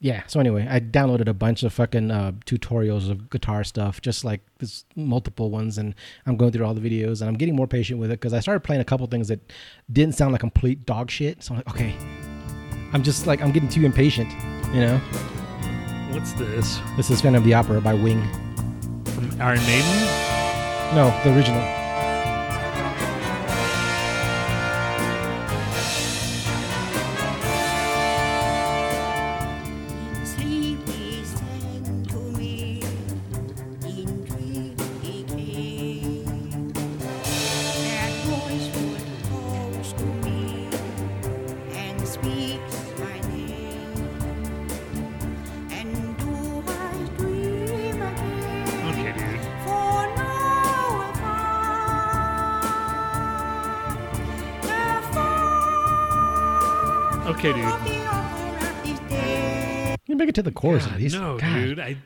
[0.00, 0.22] Yeah.
[0.26, 4.40] So anyway, I downloaded a bunch of fucking uh, tutorials of guitar stuff, just like
[4.58, 5.94] this multiple ones, and
[6.26, 8.40] I'm going through all the videos, and I'm getting more patient with it because I
[8.40, 9.52] started playing a couple things that
[9.92, 11.44] didn't sound like complete dog shit.
[11.44, 11.94] So I'm like, okay,
[12.94, 14.32] I'm just like I'm getting too impatient,
[14.74, 14.96] you know.
[16.12, 16.80] What's this?
[16.96, 18.22] This is Phantom of the Opera by Wing.
[19.04, 20.96] From Iron Maiden?
[20.96, 21.79] No, the original.
[60.62, 61.14] You make it to the chorus God, at least.
[61.16, 61.54] no, God.
[61.54, 61.80] dude.
[61.80, 61.96] I,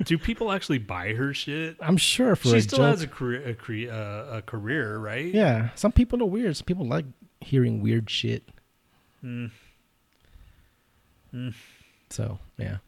[0.04, 1.76] do people actually buy her shit?
[1.80, 2.86] I'm sure for She still joke.
[2.86, 5.32] has a career, a, career, uh, a career, right?
[5.32, 6.56] Yeah, some people are weird.
[6.56, 7.04] Some people like
[7.40, 8.48] hearing weird shit.
[9.24, 9.50] Mm.
[11.34, 11.54] Mm.
[12.10, 12.78] So yeah,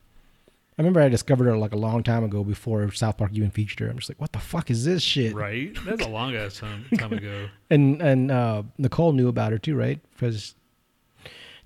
[0.79, 3.81] I remember I discovered her like a long time ago before South Park even featured
[3.81, 3.89] her.
[3.91, 5.35] I'm just like, what the fuck is this shit?
[5.35, 5.77] Right?
[5.85, 7.49] That's a long ass time, time ago.
[7.73, 10.01] And and uh, Nicole knew about her too, right?
[10.15, 10.55] Because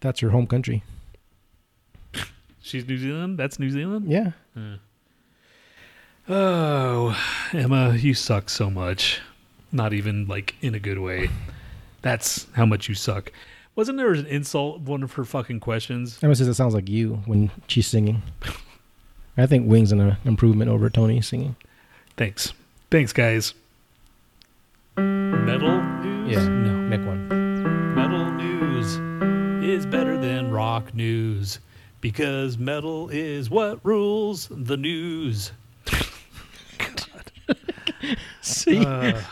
[0.01, 0.83] that's her home country.
[2.65, 3.39] She's New Zealand?
[3.39, 4.11] That's New Zealand?
[4.11, 4.33] Yeah.
[4.57, 4.77] Uh,
[6.27, 7.15] Oh,
[7.53, 9.21] Emma, you suck so much.
[9.71, 11.29] Not even like in a good way.
[12.01, 13.31] That's how much you suck.
[13.77, 16.19] Wasn't there an insult one of her fucking questions?
[16.23, 18.23] Emma says it sounds like you when she's singing.
[19.37, 21.57] I think Wing's an improvement over Tony singing.
[22.17, 22.55] Thanks.
[22.91, 23.53] Thanks, guys.
[24.97, 26.33] Metal news?
[26.33, 26.73] Yeah, No.
[26.89, 27.95] make one.
[27.95, 28.97] Metal news
[29.63, 31.59] is better than rock news
[32.05, 35.53] because metal is what rules the news.
[38.43, 39.23] See, Uh,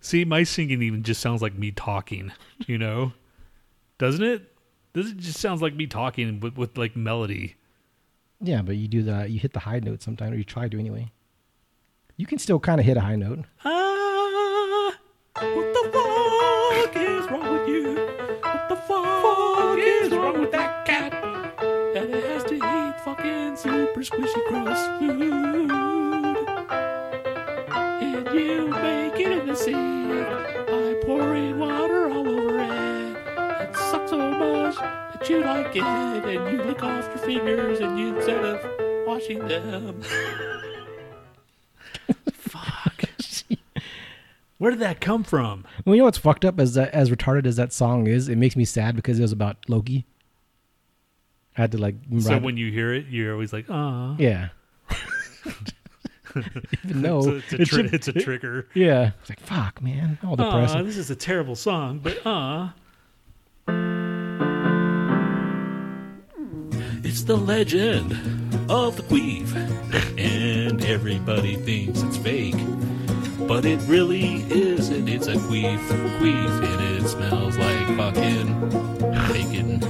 [0.00, 2.32] see, my singing even just sounds like me talking,
[2.66, 3.12] you know?
[3.98, 4.54] Doesn't it?
[4.94, 7.56] Does it just sounds like me talking with, with like melody?
[8.40, 10.78] yeah, but you do the you hit the high note sometimes, or you try to
[10.78, 11.10] anyway.
[12.16, 13.40] You can still kind of hit a high note.
[13.66, 13.87] Ah,
[23.58, 25.70] super squishy gross food.
[28.00, 29.76] And you make it in the sink
[30.68, 33.16] by pouring water all over it.
[33.68, 37.98] It sucks so much that you like it, and you lick off your fingers and
[37.98, 38.64] you instead of
[39.06, 40.00] washing them.
[42.32, 43.04] Fuck.
[44.58, 45.64] Where did that come from?
[45.84, 48.54] Well, you know what's fucked up as as retarded as that song is, it makes
[48.56, 50.04] me sad because it was about Loki.
[51.58, 54.48] I had to like So write- when you hear it, you're always like, "Ah." yeah.
[56.84, 58.68] Even though it's, a, it's, a it tri- should- it's a trigger.
[58.74, 60.86] yeah, it's like fuck, man, all Aw, depressing.
[60.86, 62.74] this is a terrible song, but ah.
[67.04, 68.12] It's the legend
[68.70, 69.52] of the queef,
[70.18, 72.56] and everybody thinks it's fake.
[73.48, 75.08] But it really isn't.
[75.08, 75.78] It's a queef,
[76.18, 78.68] queef, and it smells like fucking
[79.32, 79.80] bacon.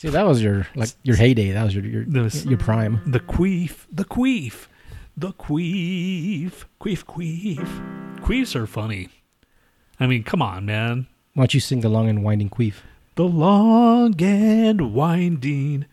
[0.00, 1.50] See, that was your like your heyday.
[1.52, 3.02] That was your your This- your prime.
[3.04, 4.66] The queef, the queef,
[5.14, 8.16] the queef, queef, queef.
[8.22, 9.10] Queefs are funny.
[9.98, 11.06] I mean, come on, man.
[11.34, 12.76] Why don't you sing the long and winding queef?
[13.16, 15.84] The long and winding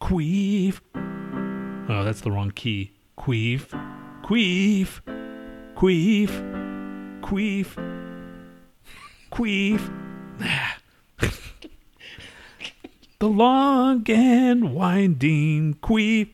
[0.00, 0.80] queef.
[0.94, 2.92] Oh, that's the wrong key.
[3.18, 3.66] Queef,
[4.24, 5.02] queef,
[5.76, 6.30] queef,
[7.20, 7.76] queef,
[9.30, 9.80] queef.
[10.42, 10.78] Ah.
[13.20, 16.28] the long and winding queef.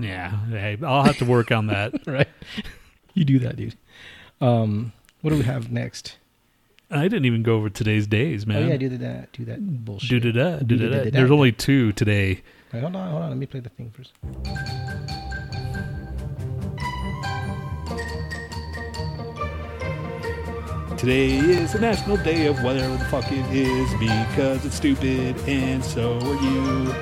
[0.00, 1.92] Yeah, hey, I'll have to work on that.
[2.06, 2.28] Right.
[3.14, 3.76] you do that, dude.
[4.40, 4.92] Um,
[5.22, 6.16] what do we have next?
[6.90, 8.62] I didn't even go over today's days, man.
[8.62, 9.32] Oh yeah, do that.
[9.32, 10.22] Do that bullshit.
[10.22, 11.10] Do da da, do da da.
[11.10, 12.42] There's only two today.
[12.72, 13.30] Wait, hold on, hold on.
[13.30, 14.12] Let me play the thing first.
[21.04, 25.84] Today is the National Day of whatever the fuck it is because it's stupid and
[25.84, 26.94] so are you.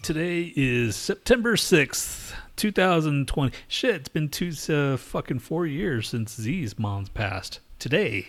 [0.00, 3.54] Today is September 6th, 2020.
[3.68, 7.60] Shit, it's been two uh, fucking four years since Z's mom's passed.
[7.78, 8.28] Today,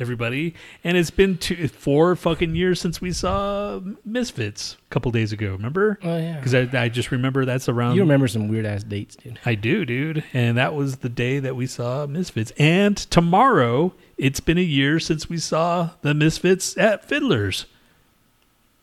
[0.00, 0.54] everybody.
[0.84, 5.52] And it's been two, four fucking years since we saw Misfits a couple days ago,
[5.52, 5.98] remember?
[6.02, 6.36] Oh yeah.
[6.36, 7.96] Because I, I just remember that's around.
[7.96, 9.38] you remember some weird ass dates, dude.
[9.44, 10.24] I do, dude.
[10.32, 12.52] And that was the day that we saw Misfits.
[12.58, 17.66] And tomorrow, it's been a year since we saw the Misfits at Fiddlers.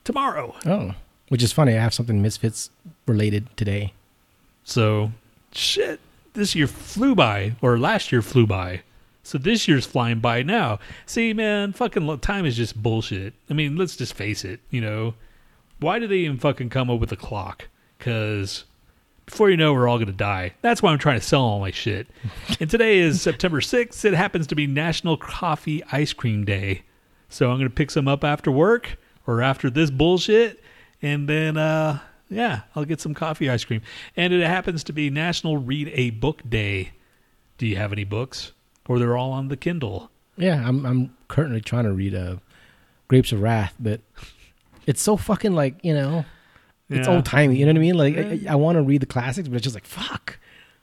[0.03, 0.55] Tomorrow.
[0.65, 0.93] Oh,
[1.30, 1.74] which is funny.
[1.78, 2.70] I have something Misfits
[3.05, 3.93] related today.
[4.63, 5.11] So,
[5.51, 5.99] shit,
[6.34, 8.84] this year flew by, or last year flew by.
[9.28, 10.80] So this year's flying by now.
[11.05, 13.34] See, man, fucking time is just bullshit.
[13.49, 15.15] I mean, let's just face it, you know.
[15.82, 17.67] Why did they even fucking come up with a clock?
[17.97, 18.63] Because
[19.25, 20.53] before you know, we're all going to die.
[20.61, 22.07] That's why I'm trying to sell all my shit.
[22.61, 24.05] and today is September 6th.
[24.05, 26.84] It happens to be National Coffee Ice Cream Day.
[27.28, 28.97] So I'm going to pick some up after work
[29.28, 30.63] or after this bullshit.
[31.01, 31.99] And then, uh,
[32.30, 33.82] yeah, I'll get some coffee ice cream.
[34.15, 36.91] And it happens to be National Read a Book Day.
[37.57, 38.53] Do you have any books?
[38.88, 40.09] Or they're all on the Kindle?
[40.38, 42.38] Yeah, I'm I'm currently trying to read uh,
[43.07, 44.01] Grapes of Wrath, but
[44.85, 46.25] it's so fucking like you know,
[46.89, 47.15] it's Yeah.
[47.15, 47.57] old timey.
[47.57, 47.95] You know what I mean?
[47.97, 50.38] Like I, I want to read the classics, but it's just like fuck,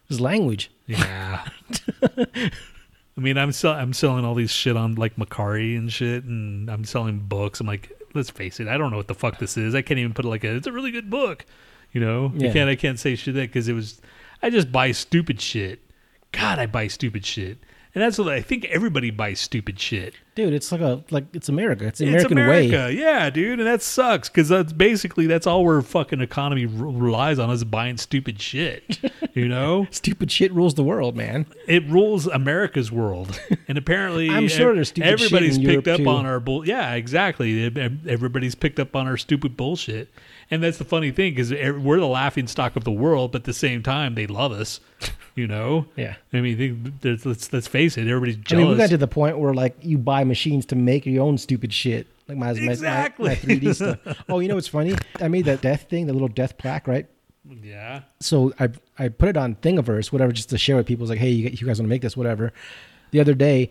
[0.08, 0.70] this language.
[0.86, 1.46] Yeah.
[3.16, 6.68] I mean, I'm sell- I'm selling all these shit on like Mercari and shit, and
[6.68, 7.60] I'm selling books.
[7.60, 9.74] I'm like, let's face it, I don't know what the fuck this is.
[9.74, 10.54] I can't even put it like a.
[10.56, 11.46] It's a really good book,
[11.92, 12.32] you know.
[12.34, 12.52] Yeah.
[12.52, 14.00] can't I can't say shit that because it was.
[14.42, 15.80] I just buy stupid shit.
[16.32, 17.58] God, I buy stupid shit,
[17.94, 18.64] and that's what I think.
[18.66, 20.14] Everybody buys stupid shit.
[20.34, 21.86] Dude, it's like a like it's America.
[21.86, 22.92] It's the It's America, way.
[22.92, 27.50] yeah, dude, and that sucks because that's basically that's all our fucking economy relies on
[27.50, 28.98] is buying stupid shit.
[29.34, 31.46] You know, Stupid shit rules the world, man.
[31.66, 36.08] it rules America's world, and apparently, I'm sure there's stupid everybody's picked Europe, up too.
[36.08, 36.64] on our bull.
[36.64, 37.64] Yeah, exactly.
[37.64, 40.08] Ev- ev- Everybody's picked up on our stupid bullshit,
[40.50, 43.44] and that's the funny thing because we're the laughing stock of the world, but at
[43.44, 44.80] the same time, they love us.
[45.34, 45.86] You know.
[45.96, 46.14] Yeah.
[46.32, 48.06] I mean, they, let's let's face it.
[48.06, 51.06] Everybody's I mean, we got to the point where like you buy machines to make
[51.06, 53.28] your own stupid shit, like my my- my, Exactly.
[53.30, 53.74] my 3D
[54.04, 54.24] stuff.
[54.28, 54.94] Oh, you know what's funny?
[55.20, 57.06] I made that death thing, the little death plaque, right?
[57.62, 58.00] yeah.
[58.20, 58.68] so I
[58.98, 61.04] I put it on Thingiverse, whatever, just to share with people.
[61.04, 62.52] It's like, hey, you, you guys want to make this, whatever.
[63.14, 63.70] The other day,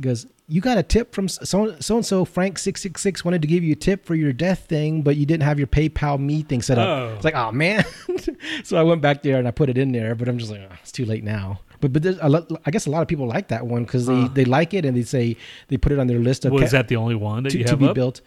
[0.00, 2.24] goes, you got a tip from so so and so.
[2.24, 5.16] Frank six six six wanted to give you a tip for your death thing, but
[5.16, 6.88] you didn't have your PayPal me thing set up.
[6.88, 7.14] Oh.
[7.14, 7.84] It's like, oh man.
[8.64, 10.60] so I went back there and I put it in there, but I'm just like,
[10.68, 11.60] oh, it's too late now.
[11.80, 14.06] But but there's a lot, I guess a lot of people like that one because
[14.06, 14.28] they, Huh.
[14.34, 15.36] they like it and they say
[15.68, 17.58] they put it on their list of Was ca- that the only one that to,
[17.58, 17.94] you to be up?
[17.94, 18.20] built.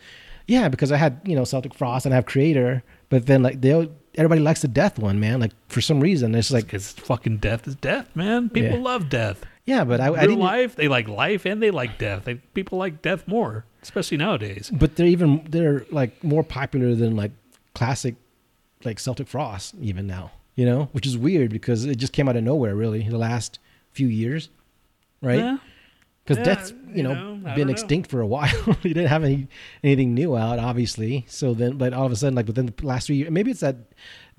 [0.47, 3.59] Yeah, because I had you know Celtic Frost and I have Kreator, but then like
[3.59, 5.41] they everybody likes the death one, man.
[5.41, 8.49] Like for some reason, it's like Because fucking death is death, man.
[8.49, 8.83] People Yeah.
[8.83, 9.43] love death.
[9.65, 10.39] Yeah, but I, I didn't.
[10.39, 12.25] life, they like life and they like death.
[12.25, 14.69] They, people like death more, especially nowadays.
[14.73, 17.31] But they're even they're like more popular than like
[17.73, 18.15] classic,
[18.83, 20.31] like Celtic Frost even now.
[20.55, 23.57] You know, which is weird because it just came out of nowhere, really, the last
[23.91, 24.49] few years,
[25.21, 25.39] right?
[25.39, 25.57] Yeah.
[26.23, 27.71] Because Yeah, death's you you know, know, been don't know.
[27.71, 28.47] extinct for a while.
[28.83, 29.47] you didn't have any
[29.83, 31.25] anything new out, obviously.
[31.27, 33.61] So then, but all of a sudden, like within the last three years, maybe it's
[33.61, 33.77] that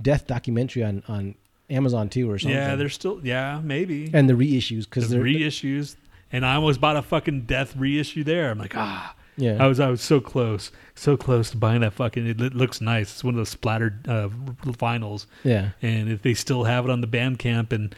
[0.01, 1.35] death documentary on on
[1.71, 2.57] Amazon too or something.
[2.57, 4.11] Yeah, they're still yeah, maybe.
[4.13, 5.97] and the reissues because the they're reissues.
[6.33, 8.51] And I almost bought a fucking death reissue there.
[8.51, 9.15] I'm like, ah.
[9.37, 9.63] yeah.
[9.63, 12.27] I was I was so close, so close to buying that fucking.
[12.27, 13.13] It, it looks nice.
[13.13, 14.29] It's one of those splattered uh,
[14.65, 15.71] vinyls, yeah.
[15.81, 17.95] and if they still have it on the Bandcamp, and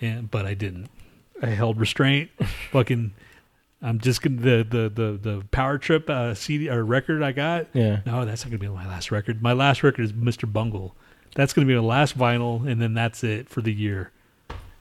[0.00, 0.90] and but I didn't.
[1.40, 2.30] I held restraint.
[2.72, 3.12] fucking,
[3.80, 7.68] I'm just gonna the the the the Power Trip uh, CD or record I got.
[7.72, 8.00] Yeah.
[8.04, 9.42] No, that's not gonna be my last record.
[9.42, 10.50] My last record is Mr.
[10.52, 10.94] Bungle.
[11.34, 14.10] That's gonna be my last vinyl, and then that's it for the year.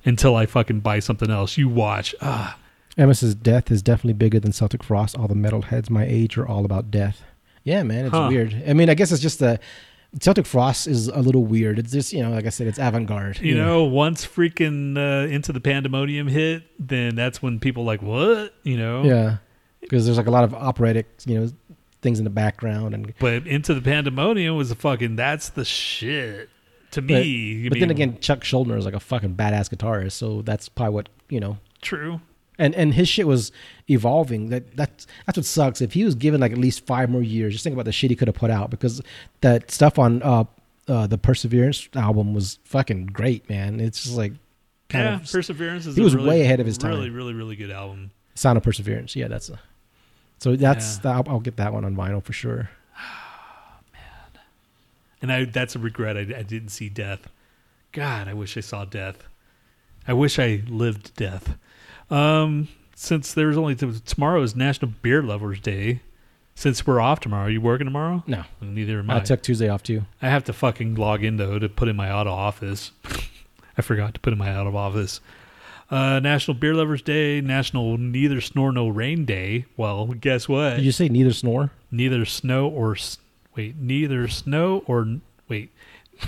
[0.05, 1.57] Until I fucking buy something else.
[1.57, 2.15] You watch.
[2.21, 2.57] Ah,
[2.97, 5.17] Emma's death is definitely bigger than Celtic Frost.
[5.17, 7.23] All the metalheads my age are all about death.
[7.63, 8.27] Yeah, man, it's Huh.
[8.29, 8.63] weird.
[8.67, 9.59] I mean, I guess it's just the
[10.21, 11.77] Celtic Frost is a little weird.
[11.77, 13.39] It's just you know, like I said, it's avant garde.
[13.41, 18.53] you know, once freaking uh, into the pandemonium hit, then that's when people like what
[18.63, 19.03] you know.
[19.03, 19.37] Yeah,
[19.81, 21.51] because there's like a lot of operatic, you know,
[22.01, 26.49] things in the background, and But into the pandemonium was a fucking that's the shit
[26.91, 27.69] to but, me.
[27.69, 30.93] But then mean, again, Chuck Schuldiner is like a fucking badass guitarist, so that's probably
[30.93, 31.57] what you know.
[31.81, 32.21] true.
[32.59, 33.51] And and his shit was
[33.87, 34.49] evolving.
[34.49, 35.79] That that's that's what sucks.
[35.79, 38.09] If he was given like at least five more years, just think about the shit
[38.09, 38.99] he could have put out because
[39.41, 40.45] that stuff on uh,
[40.87, 43.79] uh the Perseverance album was fucking great, man.
[43.79, 44.33] It's just like
[44.89, 46.91] kind yeah, of Perseverance is he was really, way ahead of his time.
[46.91, 48.09] Really, really, really good album.
[48.33, 49.15] Sound of Perseverance.
[49.15, 49.59] Yeah, that's a,
[50.39, 51.17] so that's Yeah.
[51.17, 52.69] I'll, I'll get that one on vinyl for sure.
[52.97, 52.99] Oh,
[53.93, 54.41] man,
[55.21, 56.17] and I that's a regret.
[56.17, 57.27] I, I didn't see Death.
[57.91, 59.23] God, I wish I saw Death.
[60.07, 61.57] I wish I lived Death.
[62.09, 66.01] Um, since there's only tomorrow is National Beer Lovers Day.
[66.55, 68.23] Since we're off tomorrow, are you working tomorrow?
[68.25, 69.19] No, Neither am I I.
[69.19, 70.05] took Tuesday off too.
[70.23, 72.91] I have to fucking log in though to put in my out of office.
[73.77, 75.21] I forgot to put in my out of office.
[75.89, 79.65] Uh, National Beer Lovers Day, National Neither Snore No Rain Day.
[79.77, 80.75] Well, guess what?
[80.77, 81.71] Did you say neither snore?
[81.89, 83.17] neither snow or s-
[83.55, 85.71] wait, neither snow or wait,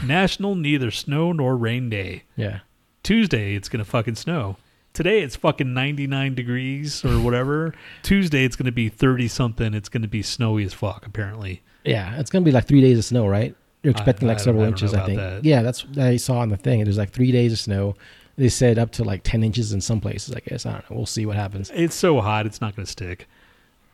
[0.05, 2.23] National Neither Snow Nor Rain Day.
[2.37, 2.59] Yeah.
[3.03, 4.55] Tuesday it's gonna fucking snow.
[4.93, 7.73] Today it's fucking 99 degrees or whatever.
[8.03, 9.73] Tuesday it's gonna be 30 something.
[9.73, 11.61] It's gonna be snowy as fuck apparently.
[11.83, 13.53] Yeah, it's gonna be like three days of snow, right?
[13.83, 15.19] You're expecting I like don't- several I don't inches, I about think.
[15.19, 15.43] that.
[15.45, 16.79] Yeah, that's I saw on the thing.
[16.79, 17.95] It was like three days of snow.
[18.39, 20.33] They said up to like ten inches in some places.
[20.33, 20.95] I guess I don't know.
[20.97, 21.71] We'll see what happens.
[21.75, 23.27] It's so hot, it's not going to stick.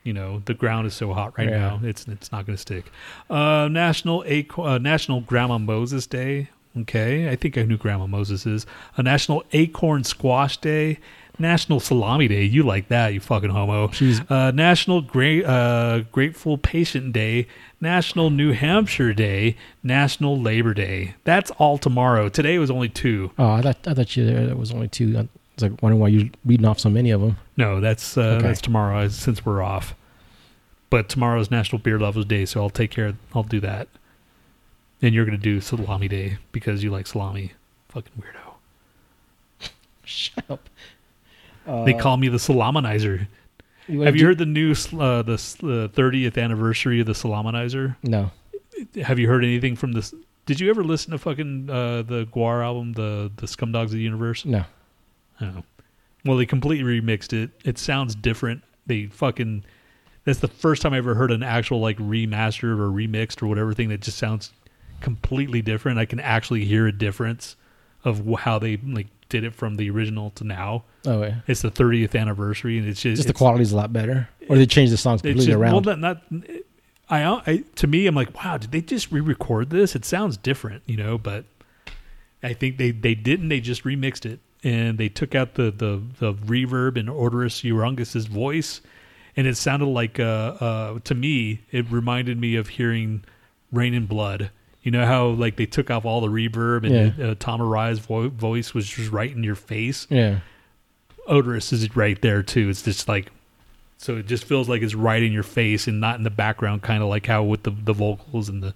[0.04, 1.58] You know, the ground is so hot right Yeah.
[1.58, 1.80] now.
[1.82, 2.84] It's it's not going to stick.
[3.28, 6.48] Uh, National Ac- uh, National Grandma Moses Day.
[6.78, 8.66] Okay, I think I knew Grandma Moses is.
[8.96, 10.98] A National Acorn Squash Day.
[11.38, 12.44] National Salami Day.
[12.44, 13.90] You like that, you fucking homo.
[13.90, 17.46] She's Uh, National Gra- uh, Grateful Patient Day,
[17.80, 21.14] National New Hampshire Day, National Labor Day.
[21.24, 22.28] That's all tomorrow.
[22.28, 23.30] Today was only two.
[23.38, 25.16] oh, I thought I thought you there That was only two.
[25.18, 27.36] I was like wondering why you're reading off so many of them.
[27.56, 28.46] No, that's uh, Okay.
[28.48, 29.94] that's tomorrow uh, since we're off.
[30.88, 33.06] But tomorrow's National Beer Lovers Day, so I'll take care.
[33.06, 33.88] Of, I'll do that.
[35.02, 37.52] And you're gonna do Salami Day because you like salami.
[37.88, 39.68] Fucking weirdo.
[40.04, 40.68] Shut up.
[41.66, 43.26] They call me the Salaminizer.
[43.88, 47.96] You Have you heard the new uh, the 30th anniversary of the Salaminizer?
[48.02, 48.30] No.
[49.02, 50.14] Have you heard anything from this?
[50.44, 54.00] Did you ever listen to fucking uh, the GWAR album, the the Scumdogs of the
[54.00, 54.44] Universe?
[54.44, 54.64] No.
[55.40, 55.62] Oh.
[56.24, 57.50] Well, they completely remixed it.
[57.64, 58.62] It sounds different.
[58.86, 59.64] They fucking.
[60.24, 63.72] That's the first time I ever heard an actual like remastered or remixed or whatever
[63.72, 64.52] thing that just sounds
[65.00, 65.98] completely different.
[65.98, 67.54] I can actually hear a difference
[68.04, 70.84] of how they like did it from the original to now.
[71.06, 71.36] Oh, yeah.
[71.46, 74.66] It's the 30th anniversary, and it's just, Just the quality's a lot better, or they
[74.66, 75.86] changed the songs completely just, around.
[75.86, 76.22] Well, not, not.
[77.08, 79.94] I, I to me, I'm like, wow, did they just re-record this?
[79.94, 81.44] It sounds different, you know, but
[82.42, 83.48] I think they they didn't.
[83.48, 88.26] They just remixed it and they took out the the, the reverb in Oderus Urungus's
[88.26, 88.80] voice,
[89.36, 90.22] and it sounded like uh,
[90.60, 93.24] uh, to me, it reminded me of hearing
[93.70, 94.50] Raining Blood.
[94.82, 97.26] You know how like they took off all the reverb and Yeah.
[97.28, 100.06] uh, Tom Araya's vo- voice was just right in your face.
[100.10, 100.40] Yeah.
[101.28, 102.68] Oderus is right there too.
[102.68, 103.30] It's just like
[103.98, 106.82] so it just feels like it's right in your face and not in the background,
[106.82, 108.74] kind of like how with the the vocals and the.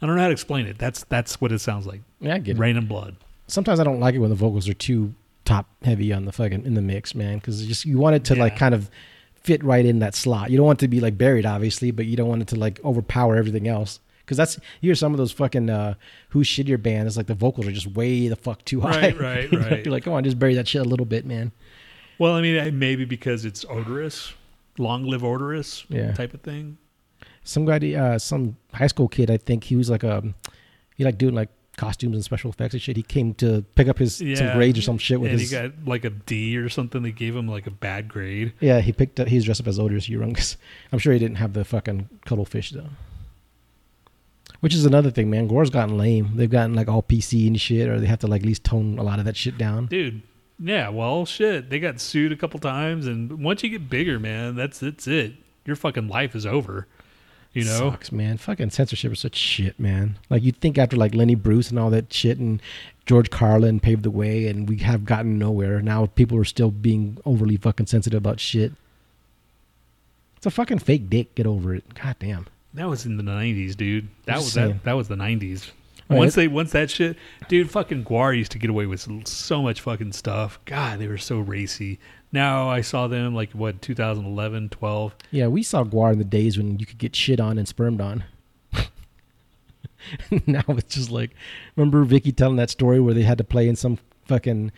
[0.00, 0.78] I don't know how to explain it.
[0.78, 2.02] That's that's what it sounds like.
[2.20, 2.60] Yeah, I get it.
[2.60, 3.16] Rain and blood.
[3.46, 5.14] Sometimes I don't like it when the vocals are too
[5.44, 8.34] top heavy on the fucking in the mix, man, because just you want it to
[8.34, 8.90] like kind of
[9.34, 10.50] fit right in that slot.
[10.50, 12.56] You don't want it to be like buried, obviously, but you don't want it to
[12.56, 14.00] like overpower everything else.
[14.20, 15.94] Because that's you hear some of those fucking uh,
[16.28, 17.08] who shit your band.
[17.08, 19.12] It's like the vocals are just way the fuck too high.
[19.12, 19.84] Right, right, right.
[19.84, 21.50] You're like, come on, just bury that shit a little bit, man.
[22.18, 24.32] Well, I mean, maybe because it's odorous,
[24.78, 26.12] long live odorous, Yeah.
[26.12, 26.78] type of thing.
[27.44, 30.22] Some guy, uh, some high school kid, I think he was like a,
[30.96, 32.96] he like doing like costumes and special effects and shit.
[32.96, 35.50] He came to pick up his some grades or some shit with and his.
[35.50, 37.02] he got like a D or something.
[37.02, 38.52] They gave him like a bad grade.
[38.60, 39.28] yeah, he picked up.
[39.28, 40.56] He's dressed up as Oderus Urungus.
[40.92, 42.90] I'm sure he didn't have the fucking cuttlefish though.
[44.60, 45.48] Which is another thing, man.
[45.48, 46.32] GWAR's gotten lame.
[46.34, 48.98] They've gotten like all PC and shit, or they have to like at least tone
[48.98, 49.86] a lot of that shit down.
[49.86, 50.20] Dude,
[50.58, 51.70] yeah, well, shit.
[51.70, 55.34] They got sued a couple times, and once you get bigger, man, that's that's it.
[55.64, 56.86] Your fucking life is over.
[57.52, 58.36] You know, Sucks, man.
[58.36, 60.18] Fucking censorship is such shit, man.
[60.28, 62.60] Like you'd think after like Lenny Bruce and all that shit and
[63.06, 65.80] George Carlin paved the way and we have gotten nowhere.
[65.80, 68.72] Now people are still being overly fucking sensitive about shit.
[70.36, 71.34] It's a fucking fake dick.
[71.34, 71.84] Get over it.
[71.94, 72.46] God damn.
[72.74, 74.08] that was in the '90s, dude.
[74.26, 74.84] That was that.
[74.84, 75.70] That was the '90s.
[76.08, 76.18] Right.
[76.18, 79.82] Once they once that shit, dude, fucking GWAR used to get away with so much
[79.82, 80.58] fucking stuff.
[80.64, 81.98] God, they were so racy.
[82.32, 85.14] Now I saw them like what 2011, 12.
[85.30, 88.00] Yeah, we saw GWAR in the days when you could get shit on and spermed
[88.00, 88.24] on.
[90.46, 91.32] now it's just like,
[91.76, 94.72] remember Vicky telling that story where they had to play in some fucking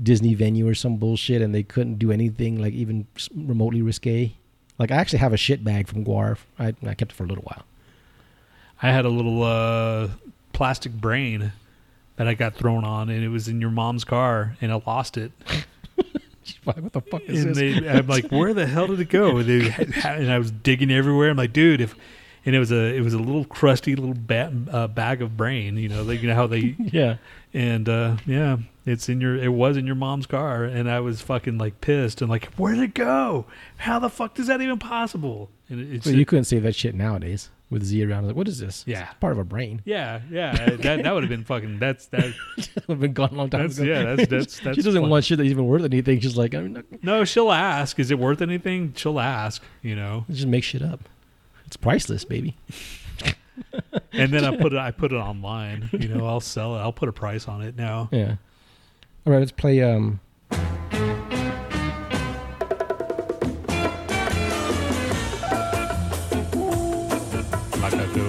[0.00, 4.32] Disney venue or some bullshit and they couldn't do anything like even remotely risque.
[4.78, 6.38] Like I actually have a shit bag from GWAR.
[6.58, 7.64] I, I kept it for a little while.
[8.80, 10.08] I had a little uh,
[10.58, 11.52] plastic brain
[12.16, 15.16] that I got thrown on, and it was in your mom's car, and I lost
[15.16, 15.30] it.
[16.64, 17.80] what the fuck is And this?
[17.80, 19.36] they, I'm like, where the hell did it go?
[19.36, 19.72] And, they
[20.04, 21.30] and I was digging everywhere.
[21.30, 21.94] I'm like, dude, if
[22.44, 25.76] and it was a it was a little crusty little ba- uh, bag of brain,
[25.76, 27.18] you know, like you know how they yeah.
[27.54, 31.20] and uh, yeah, it's in your it was in your mom's car, and I was
[31.20, 33.46] fucking like pissed and like, where'd it go?
[33.76, 35.50] How the fuck is that even possible?
[35.68, 38.26] And it, it's you couldn't say that shit nowadays with Z around.
[38.26, 38.84] Like, what is this?
[38.86, 39.04] Yeah.
[39.10, 39.82] It's part of a brain.
[39.84, 42.32] yeah, yeah, that that would have been fucking that's that.
[42.88, 43.90] We've been gone a long time That's ago.
[43.92, 44.76] yeah, that's that's that's.
[44.76, 46.20] she doesn't want shit that's even worth anything.
[46.20, 47.98] She's like, I mean, No, she'll ask.
[47.98, 48.94] Is it worth anything?
[48.96, 49.62] She'll ask.
[49.82, 50.24] You know.
[50.30, 51.00] just make shit up.
[51.66, 52.56] It's priceless, baby.
[54.12, 55.90] and then I put it I put it online.
[55.92, 56.78] You know, I'll sell it.
[56.80, 58.08] I'll put a price on it now.
[58.12, 58.36] Yeah.
[59.26, 59.82] All right, let's play.
[59.82, 60.20] Um,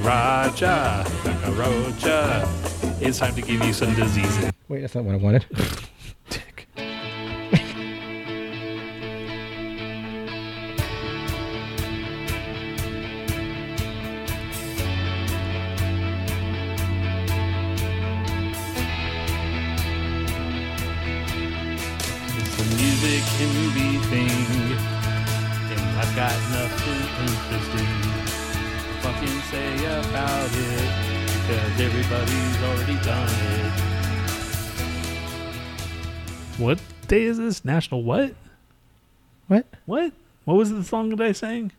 [0.10, 3.02] Makakuracha, Kakarocha.
[3.02, 4.52] It's time to give you some diseases.
[4.68, 5.46] wait, that's not what I wanted.
[32.12, 33.72] everybody's already done it.
[36.60, 37.64] What day is this?
[37.64, 38.34] National what?
[39.48, 39.66] What?
[39.86, 40.12] What?
[40.46, 41.72] What was the song that I sang?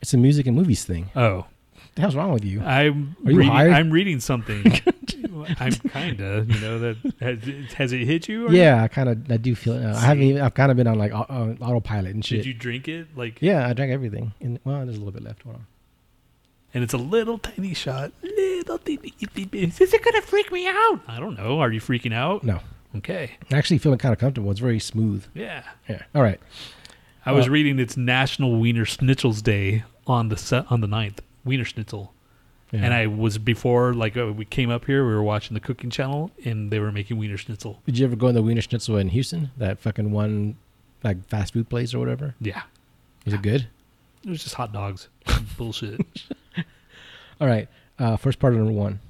[0.00, 1.10] It's a music and movies thing.
[1.16, 1.46] Oh, What
[1.94, 2.60] the hell's wrong with you?
[2.62, 3.72] I'm Are you reading, hired?
[3.72, 4.64] I'm reading something.
[5.58, 8.46] I'm kinda, you know, that has, has it hit you?
[8.48, 9.74] or- Yeah, I kind of, I do feel.
[9.74, 10.42] Uh, I haven't even.
[10.42, 11.18] I've kind of been on like uh,
[11.60, 12.38] autopilot and shit.
[12.38, 13.08] Did you drink it?
[13.16, 14.32] Like, Yeah, I drank everything.
[14.40, 15.42] And well, there's a little bit left.
[15.42, 15.66] Hold on.
[16.74, 18.12] And it's a little tiny shot.
[18.22, 19.80] Little teeny, itty bit.
[19.80, 21.00] Is it gonna freak me out?
[21.08, 21.60] I don't know.
[21.60, 22.44] Are you freaking out?
[22.44, 22.60] No,
[22.96, 23.32] Okay.
[23.50, 24.50] I'm actually feeling kind of comfortable.
[24.50, 25.24] It's very smooth.
[25.34, 25.62] Yeah.
[25.88, 26.02] Yeah.
[26.14, 26.40] All right.
[27.24, 31.18] I was Uh, reading it's National Wiener Schnitzels Day on the set on the 9th.
[31.44, 32.12] Wiener Schnitzel.
[32.72, 32.80] Yeah.
[32.84, 35.90] And I was before, like, uh, we came up here, we were watching the cooking
[35.90, 37.80] channel, and they were making Wiener Schnitzel.
[37.86, 39.50] Did you ever go in the Wiener Schnitzel in Houston?
[39.56, 40.56] That fucking one,
[41.04, 42.34] like fast food place or whatever.
[42.40, 42.62] Yeah.
[43.24, 43.66] Was it good?
[44.24, 45.08] It was just hot dogs.
[45.56, 46.00] Bullshit.
[47.40, 47.68] All right.
[47.98, 49.00] Uh, first part of number one.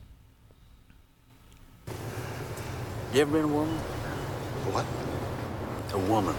[3.12, 3.76] You ever been a woman?
[4.70, 4.86] What?
[5.94, 6.36] A woman.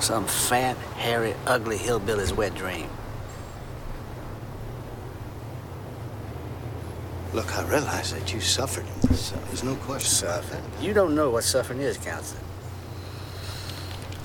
[0.00, 2.88] Some fat, hairy, ugly hillbilly's wet dream.
[7.34, 8.86] Look, I realize that you suffered.
[9.02, 10.62] There's no question Suffering.
[10.80, 12.40] You don't know what suffering is, Counselor.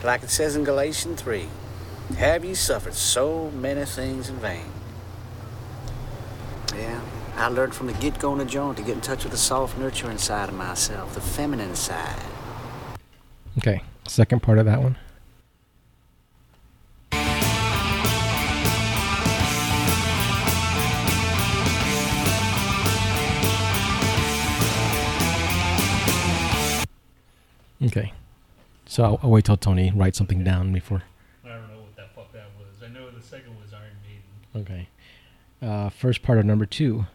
[0.03, 1.47] Like it says in Galatians 3,
[2.17, 4.65] have you suffered so many things in vain?
[7.43, 9.37] Yeah, I learned from the get-go on the joint to get in touch with the
[9.37, 12.17] soft, nurturing side of myself, the feminine side.
[13.57, 13.83] Okay.
[14.07, 14.95] Second part of that one.
[27.83, 28.13] Okay.
[28.85, 31.03] So I'll, I'll wait till Tony writes something down before.
[31.43, 32.81] I don't know what that fuck that was.
[32.81, 34.61] I know the second was Iron Maiden.
[34.61, 34.87] Okay.
[35.61, 37.05] Uh, first part of number two.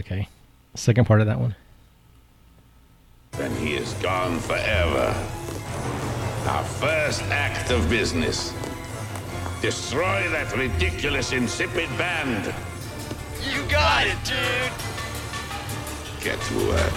[0.00, 0.26] Okay.
[0.74, 1.54] Second part of that one.
[3.32, 5.14] Then he is gone forever.
[6.46, 8.54] Our first act of business.
[9.60, 12.46] Destroy that ridiculous, insipid band.
[13.52, 14.72] You got it, dude.
[16.24, 16.94] Get to work.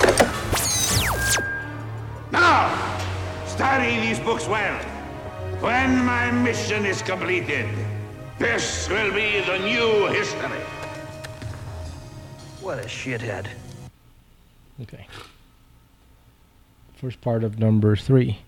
[2.32, 2.72] Now,
[3.46, 4.82] study these books well.
[5.60, 7.68] When my mission is completed,
[8.40, 10.83] this will be the new history.
[12.64, 13.48] What a shithead.
[14.82, 15.06] Okay.
[16.96, 18.40] First part of number three.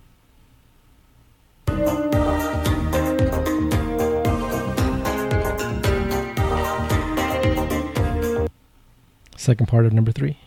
[9.35, 10.37] Second part of number three.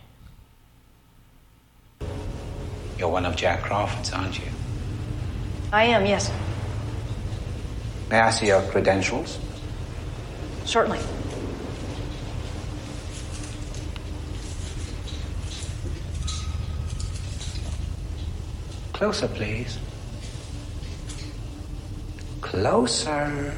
[2.97, 4.45] You're one of Jack Crawford's, aren't you?
[5.71, 6.31] I am, yes.
[8.09, 9.37] May I see your credentials?
[10.65, 10.99] Certainly.
[18.99, 19.79] Closer, please.
[22.41, 23.57] Closer.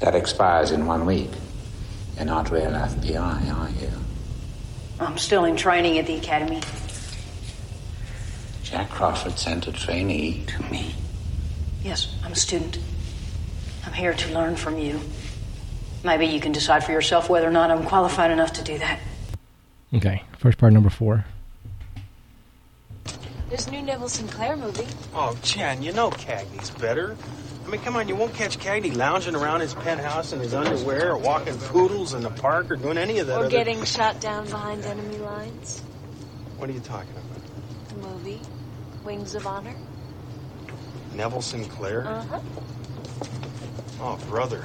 [0.00, 1.30] That expires in one week.
[2.16, 3.90] You're not real FBI, are you?
[5.00, 6.60] I'm still in training at the academy.
[8.70, 10.94] Jack Crawford sent a trainee to me.
[11.82, 12.78] Yes, I'm a student.
[13.86, 15.00] I'm here to learn from you.
[16.04, 19.00] Maybe you can decide for yourself whether or not I'm qualified enough to do that.
[19.94, 20.22] Okay.
[20.38, 21.24] First part number four.
[23.48, 24.86] There's a new Neville Sinclair movie.
[25.14, 27.16] Oh, Jen, you know Cagney's better.
[27.66, 31.12] I mean, come on, you won't catch Cagney lounging around his penthouse in his underwear
[31.12, 33.36] or walking poodles in the park or doing any of that.
[33.36, 35.80] Or other- getting shot down behind enemy lines.
[36.58, 37.88] What are you talking about?
[37.88, 38.40] The movie,
[39.08, 39.74] Wings of Honor.
[41.14, 42.06] Neville Sinclair?
[42.06, 42.40] Uh huh.
[44.02, 44.62] Oh, brother.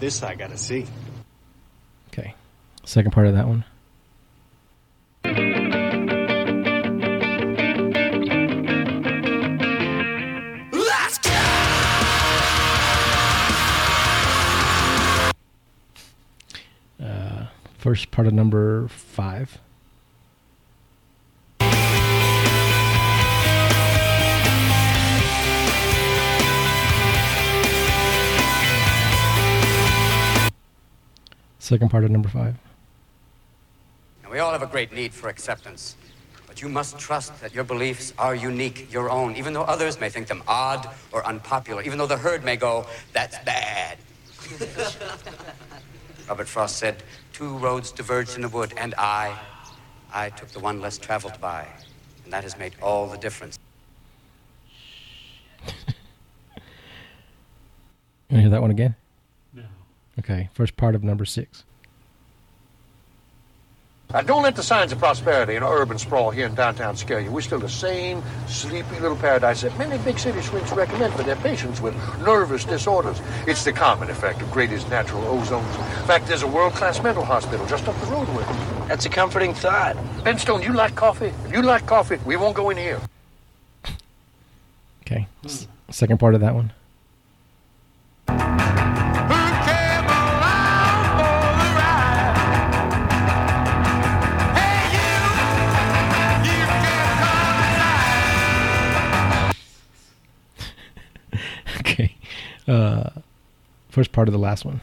[0.00, 0.84] This I gotta see.
[2.08, 2.34] Okay.
[2.84, 3.64] Second part of that one.
[10.72, 11.30] Let's go!
[17.06, 17.46] Uh,
[17.78, 19.60] first part of number five.
[31.68, 32.54] Second part of number five.
[34.22, 35.96] And we all have a great need for acceptance.
[36.46, 40.08] But you must trust that your beliefs are unique, your own, even though others may
[40.08, 43.98] think them odd or unpopular, even though the herd may go, that's bad.
[46.30, 47.02] Robert Frost said,
[47.34, 49.38] Two roads diverged in a wood, and I,
[50.10, 51.68] I took the one less traveled by.
[52.24, 53.58] And that has made all the difference.
[58.30, 58.94] You hear that one again?
[60.18, 60.34] No.
[60.34, 60.48] Okay.
[60.52, 61.64] First part of number six.
[64.14, 67.30] And don't let the signs of prosperity and urban sprawl here in downtown scare you.
[67.30, 71.36] We're still the same sleepy little paradise that many big city shrinks recommend for their
[71.36, 73.20] patients with nervous disorders.
[73.46, 75.68] It's the common effect of greatest natural ozones.
[76.00, 78.88] In fact, there's a world-class mental hospital just up the road with it.
[78.88, 79.94] That's a comforting thought.
[80.24, 81.30] Ben Stone, you like coffee?
[81.44, 83.02] If you like coffee, we won't go in here.
[85.02, 85.26] Okay.
[85.44, 86.72] S- second part of that one.
[102.68, 103.08] Uh,
[103.88, 104.82] first part of the last one.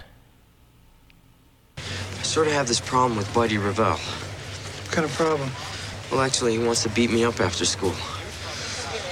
[1.77, 3.97] I sort of have this problem with Buddy Revell.
[3.97, 5.51] What kind of problem?
[6.11, 7.93] Well, actually, he wants to beat me up after school.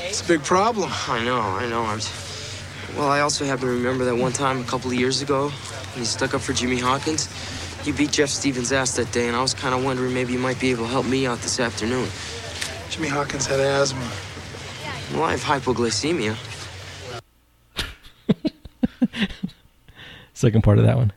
[0.07, 0.89] It's a big problem.
[1.07, 1.83] I know, I know.
[1.83, 1.99] I'm.
[2.97, 5.99] Well, I also happen to remember that one time a couple of years ago when
[5.99, 7.29] he stuck up for Jimmy Hawkins.
[7.83, 10.39] He beat Jeff Stevens' ass that day, and I was kind of wondering maybe you
[10.39, 12.07] might be able to help me out this afternoon.
[12.89, 14.09] Jimmy Hawkins had asthma.
[15.13, 16.37] Well, I have hypoglycemia.
[20.33, 21.13] Second part of that one.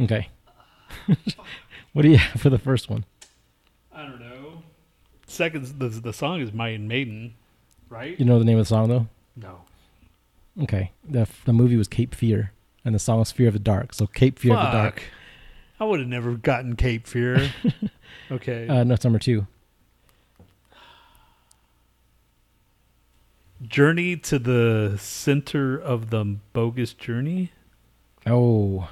[0.00, 0.28] Okay.
[1.92, 3.04] what do you have for the first one?
[3.92, 4.62] I don't know.
[5.26, 7.34] Second, the the song is Iron Maiden,
[7.88, 8.18] right?
[8.18, 9.06] You know the name of the song though?
[9.36, 9.60] No.
[10.62, 10.92] Okay.
[11.08, 12.52] The the movie was Cape Fear,
[12.84, 13.94] and the song was Fear of the Dark.
[13.94, 15.02] So Cape Fear of the Dark.
[15.80, 17.50] I would have never gotten Cape Fear.
[18.30, 18.68] okay.
[18.68, 19.46] Uh, no, it's number two.
[23.62, 27.52] Journey to the center of the bogus journey.
[28.26, 28.88] Oh,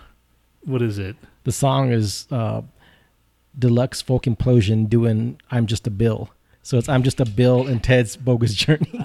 [0.65, 1.17] What is it?
[1.45, 2.63] the song is uh,
[3.59, 6.31] Deluxx Folk Implosion doing "I'm Just a Bill."
[6.63, 8.91] So it's "I'm Just a Bill" and Ted's bogus journey.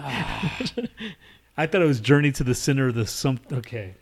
[1.58, 3.40] I thought it was Journey to the center of the some.
[3.52, 3.96] Okay.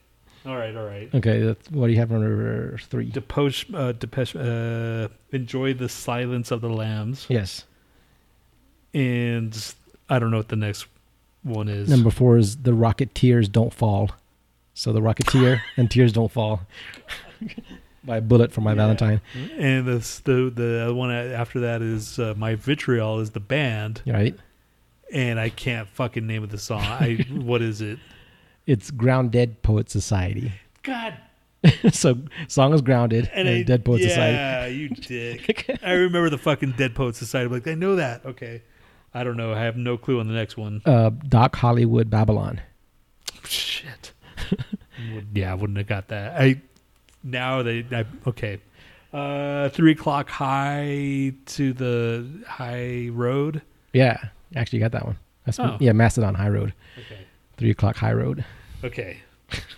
[0.45, 0.75] All right.
[0.75, 1.09] All right.
[1.15, 3.09] okay, that's, what do you have on number three?
[3.09, 7.25] Depoche, uh, Depeche, uh, enjoy the silence of the lambs.
[7.29, 7.65] Yes.
[8.93, 9.73] And
[10.09, 10.85] I don't know what the next
[11.43, 11.89] one is.
[11.89, 14.11] Number four is "The Rocketeers Don't Fall."
[14.73, 16.61] So the Rocketeer and Tears Don't Fall
[18.03, 19.21] by Bullet for My Valentine.
[19.57, 24.35] And this, the the one after that is uh, my vitriol is the band, Right.
[25.11, 26.81] and I can't fucking name of the song.
[26.83, 27.99] I what is it?
[28.68, 30.51] It's Ground Dead Poet Society.
[30.84, 31.18] God.
[31.91, 34.76] so song is grounded and, I- Dead Poet yeah, Society.
[34.76, 35.80] you dick.
[35.84, 37.45] I remember the fucking Dead Poet Society.
[37.47, 38.26] I'm like, I know that.
[38.26, 38.61] Okay.
[39.13, 39.53] I don't know.
[39.53, 40.82] I have no clue on the next one.
[40.86, 42.61] Uh, Doc Hollywood Babylon.
[43.43, 44.11] Shit.
[45.34, 46.39] Yeah, I wouldn't have got that.
[46.41, 46.61] I
[47.22, 48.59] now they I, okay.
[49.13, 53.61] Uh, three o'clock high to the high road.
[53.91, 54.18] Yeah,
[54.55, 55.18] actually you got that one.
[55.45, 55.76] That's Oh.
[55.82, 56.74] yeah, Mastodon High Road.
[56.97, 57.24] Okay.
[57.57, 58.43] Three o'clock High Road.
[58.83, 59.17] Okay.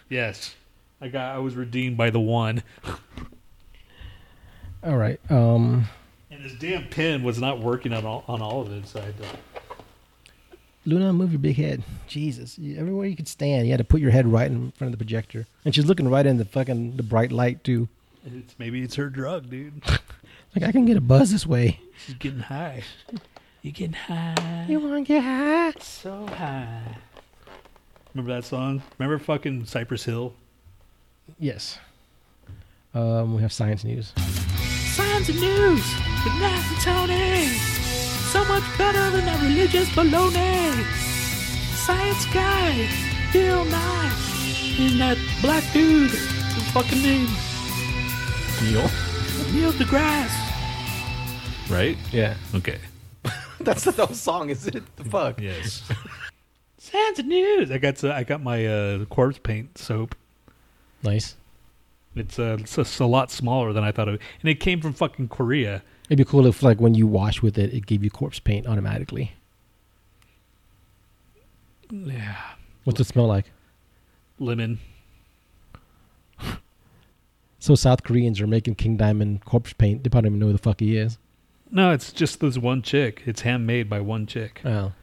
[0.09, 0.55] yes,
[1.01, 1.35] I got.
[1.35, 2.63] I was redeemed by the one.
[4.83, 5.19] All right.
[5.29, 5.85] Um,
[6.31, 8.87] And this damn pen was not working on all on all of it.
[8.87, 9.25] So I had to,
[10.85, 11.83] Luna, move your big head.
[12.07, 14.93] Jesus, You- everywhere you could stand, you had to put your head right in front
[14.93, 17.89] of the projector, and she's looking right in the fucking the bright light too.
[18.25, 19.81] it's maybe it's her drug, dude.
[20.55, 21.79] Like I can get a buzz this way.
[22.03, 22.81] She's getting high.
[23.61, 24.65] You're getting high?
[24.67, 25.73] You want to get high?
[25.81, 26.97] So high.
[28.13, 28.81] Remember that song?
[28.97, 30.33] Remember fucking Cypress Hill?
[31.39, 31.77] Yes.
[32.93, 34.13] Um, we have science news.
[34.95, 35.83] Science and news
[36.23, 37.45] with Nhat and Tony.
[38.31, 40.73] So much better than that religious baloney.
[41.75, 42.89] Science guy,
[43.31, 44.11] Bill Nye,
[44.79, 46.09] and that black dude.
[46.11, 47.27] His fucking name,
[48.63, 48.89] Neil.
[49.53, 50.45] Neil deGrasse.
[51.69, 51.97] Right?
[52.11, 52.35] Yeah.
[52.55, 52.79] Okay.
[53.59, 54.83] That's the whole song, is it?
[54.95, 55.39] The fuck.
[55.39, 55.83] Yes.
[56.91, 57.71] Science news.
[57.71, 60.15] I got I got my uh, corpse paint soap.
[61.03, 61.35] Nice.
[62.15, 64.21] It's uh, it's, it's a lot smaller than I thought it would.
[64.41, 65.83] And it came from fucking Korea.
[66.09, 68.65] It'd be cool if, like, when you wash with it, it gave you corpse paint
[68.65, 69.33] automatically.
[71.91, 72.37] Yeah.
[72.85, 73.51] What's it smell like?
[74.39, 74.79] Lemon.
[77.59, 80.03] So South Koreans are making King Diamond corpse paint.
[80.03, 81.17] They probably don't even know who the fuck he is.
[81.71, 83.23] No, it's just this one chick.
[83.25, 84.61] It's handmade by one chick.
[84.63, 84.93] Oh.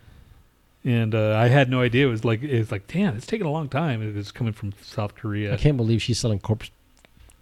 [0.84, 2.06] And uh, I had no idea.
[2.06, 4.02] It was like it's like, damn, it's taking a long time.
[4.02, 5.54] It was coming from South Korea.
[5.54, 6.70] I can't believe she's selling corpse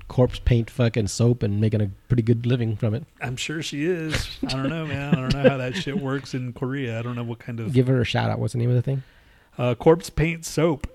[0.08, 3.04] corpse paint fucking soap and making a pretty good living from it.
[3.20, 4.28] I'm sure she is.
[4.44, 5.14] I don't know, man.
[5.14, 6.98] I don't know how that shit works in Korea.
[6.98, 8.38] I don't know what kind of Give her a shout out.
[8.38, 9.02] What's the name of the thing?
[9.58, 10.86] uh, corpse paint soap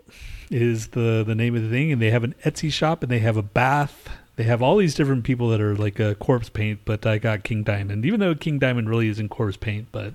[0.49, 3.19] is the the name of the thing, and they have an Etsy shop, and they
[3.19, 4.09] have a bath.
[4.35, 7.43] They have all these different people that are like a corpse paint, but I got
[7.43, 10.13] King Diamond, even though King Diamond really isn't corpse paint, but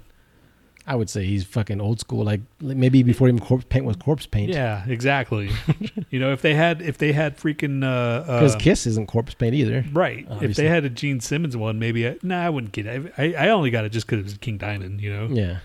[0.92, 2.22] I would say he's fucking old school.
[2.22, 4.50] Like maybe before even corpse paint was corpse paint.
[4.50, 5.50] yeah, exactly.
[6.10, 9.32] you know, if they had if they had freaking uh, Because uh, Kiss isn't corpse
[9.32, 9.86] paint either.
[9.90, 10.26] Right.
[10.42, 13.10] If they had a Gene Simmons one, maybe I, nah, I wouldn't get it.
[13.16, 15.28] I, I only got it just because it was King Diamond, you know.
[15.30, 15.60] Yeah.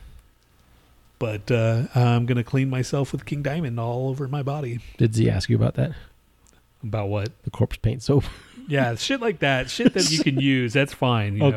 [1.19, 4.79] But uh, I'm gonna clean myself with King Diamond all over my body.
[4.97, 5.91] Did Z ask you about that?
[6.81, 7.31] About what?
[7.43, 8.23] The corpse paint soap.
[8.69, 9.69] Yeah, shit like that.
[9.69, 10.71] Shit that you can use.
[10.71, 11.33] That's fine.
[11.35, 11.47] you know.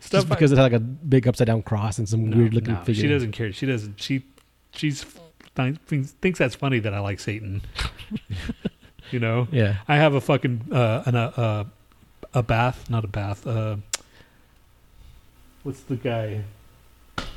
[0.00, 2.54] Stuff Just because it had like a big upside down cross and some No, weird
[2.54, 3.02] looking no, figure.
[3.02, 3.52] She doesn't care.
[3.52, 4.00] She doesn't.
[4.00, 4.24] She
[4.72, 5.04] she's
[5.56, 7.62] th- thinks, thinks that's funny that I like Satan.
[9.10, 9.48] you know.
[9.50, 9.76] Yeah.
[9.88, 11.64] I have a fucking uh, an, uh, uh,
[12.34, 13.46] a bath, not a bath.
[13.46, 13.76] Uh,
[15.62, 16.44] what's the guy?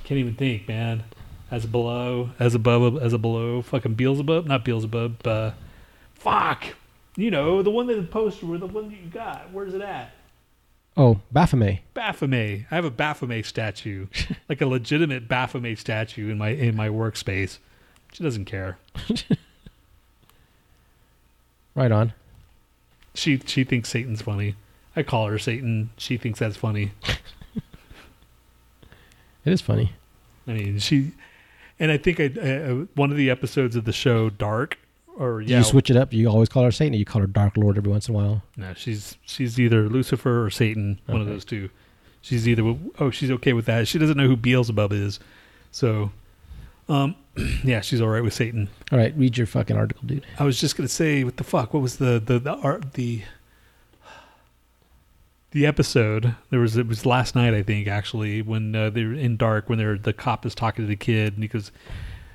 [0.03, 1.03] Can't even think, man.
[1.49, 3.61] As below, as above, as a below.
[3.61, 5.27] Fucking Beelzebub, not Beelzebub.
[5.27, 5.51] Uh,
[6.13, 6.63] fuck.
[7.17, 9.51] You know the one that the poster, where the one that you got.
[9.51, 10.13] Where's it at?
[10.97, 11.79] Oh, Baphomet.
[11.93, 12.65] Baphomet.
[12.69, 14.07] I have a Baphomet statue,
[14.49, 17.59] like a legitimate Baphomet statue in my in my workspace.
[18.13, 18.77] She doesn't care.
[21.73, 22.11] Right on.
[23.13, 24.55] She she thinks Satan's funny.
[24.93, 25.89] I call her Satan.
[25.95, 26.91] She thinks that's funny.
[29.43, 29.93] It is funny.
[30.47, 31.13] I mean, she,
[31.79, 34.77] and I think I, uh, one of the episodes of the show Dark,
[35.17, 36.11] or Do yeah, you switch it up?
[36.11, 38.15] Do you always call her Satan or you call her Dark Lord every once in
[38.15, 38.43] a while?
[38.57, 41.69] No, she's she's either Lucifer or Satan, one of those two.
[42.21, 43.87] She's either oh, she's okay with that.
[43.87, 45.19] She doesn't know who Beelzebub is,
[45.71, 46.11] so
[46.87, 47.15] um,
[47.63, 48.69] yeah, she's all right with Satan.
[48.91, 50.25] All right, read your fucking article, dude.
[50.37, 51.73] I was just gonna say, what the fuck?
[51.73, 53.23] What was the the the art the
[55.51, 56.35] the episode?
[56.49, 59.77] There was it was last night, I think, actually, when uh, they're in dark when
[59.77, 61.71] they're the cop is talking to the kid and he goes,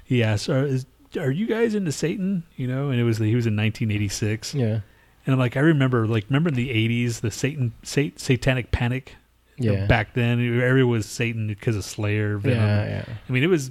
[0.04, 0.86] he asks, is,
[1.18, 4.54] are you guys into Satan?" You know, and it was he was in 1986.
[4.54, 4.80] Yeah.
[5.26, 9.16] And I'm like, I remember, like, remember in the '80s, the Satan, sat, satanic panic.
[9.56, 9.86] You know, Yeah.
[9.86, 12.36] back then, everyone was Satan because of Slayer.
[12.38, 12.58] Venom.
[12.58, 13.04] Yeah, yeah.
[13.28, 13.70] I mean, it was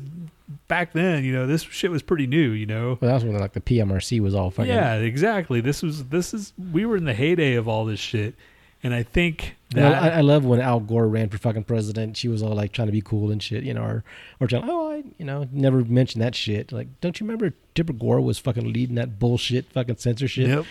[0.68, 1.24] back then.
[1.24, 2.52] You know, this shit was pretty new.
[2.52, 2.98] You know.
[3.00, 4.72] Well, that was when like the PMRC was all fucking.
[4.72, 5.62] Yeah, exactly.
[5.62, 8.36] This was this is we were in the heyday of all this shit,
[8.84, 12.18] and I think You know, I, I love when Al Gore ran for fucking president.
[12.18, 14.04] She was all like trying to be cool and shit, you know, or
[14.40, 16.72] or trying, oh, I, you know, never mentioned that shit.
[16.72, 20.48] Like, don't you remember Tipper Gore was fucking leading that bullshit fucking censorship?
[20.48, 20.66] Yep.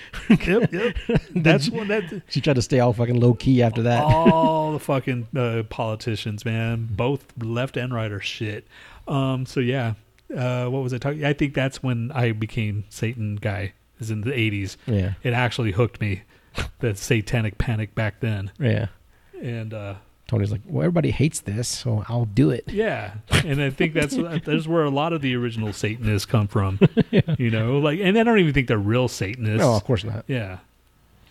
[0.47, 0.97] Yep, yep.
[1.35, 4.03] That's one that she tried to stay all fucking low key after that.
[4.03, 8.67] all the fucking uh, politicians, man, both left and right are shit.
[9.07, 9.95] Um, so yeah,
[10.35, 11.25] uh, what was I talking?
[11.25, 13.73] I think that's when I became Satan guy.
[14.01, 14.77] Is in the '80s.
[14.87, 15.13] Yeah.
[15.23, 16.23] it actually hooked me.
[16.81, 18.51] That satanic panic back then.
[18.61, 18.87] Yeah.
[19.41, 19.95] and uh,
[20.27, 22.65] Tony's like, well, everybody hates this, so I'll do it.
[22.71, 23.15] Yeah,
[23.45, 26.79] and I think that's that's where a lot of the original Satanists come from.
[27.39, 29.61] You know, like, and I don't even think they're real Satanists.
[29.61, 30.25] No, of course not.
[30.29, 30.59] Yeah,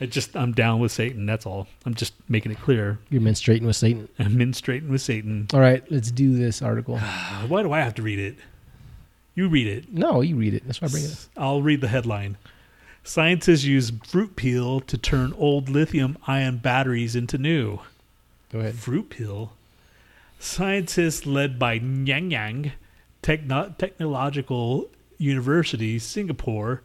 [0.02, 1.26] I just I'm down with Satan.
[1.26, 1.68] That's all.
[1.86, 3.00] I'm just making it clear.
[3.10, 4.08] You're menstruating with Satan.
[4.20, 5.48] I'm menstruating with Satan.
[5.54, 6.98] All right, let's do this article.
[7.48, 8.36] Why do I have to read it?
[9.36, 9.92] You read it.
[9.94, 10.64] No, you read it.
[10.66, 11.18] That's why I bring it up.
[11.36, 12.38] I'll read the headline.
[13.04, 17.80] Scientists use fruit peel to turn old lithium ion batteries into new.
[18.52, 18.76] Go ahead.
[18.76, 19.54] Fruit peel?
[20.40, 22.72] Scientists led by Nanyang
[23.22, 26.82] Techno- Technological University, Singapore,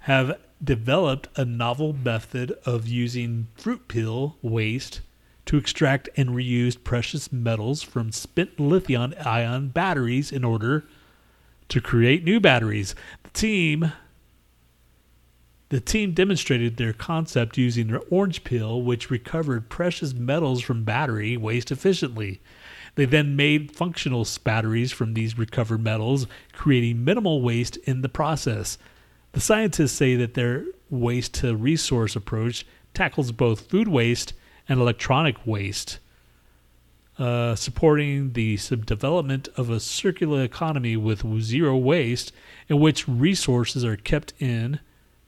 [0.00, 5.00] have developed a novel method of using fruit peel waste
[5.46, 10.84] to extract and reuse precious metals from spent lithium ion batteries in order
[11.68, 12.94] to create new batteries.
[13.24, 13.92] The team
[15.74, 21.36] the team demonstrated their concept using their orange peel, which recovered precious metals from battery
[21.36, 22.40] waste efficiently.
[22.94, 28.78] They then made functional batteries from these recovered metals, creating minimal waste in the process.
[29.32, 32.64] The scientists say that their waste to resource approach
[32.94, 34.32] tackles both food waste
[34.68, 35.98] and electronic waste,
[37.18, 42.30] uh, supporting the development of a circular economy with zero waste
[42.68, 44.78] in which resources are kept in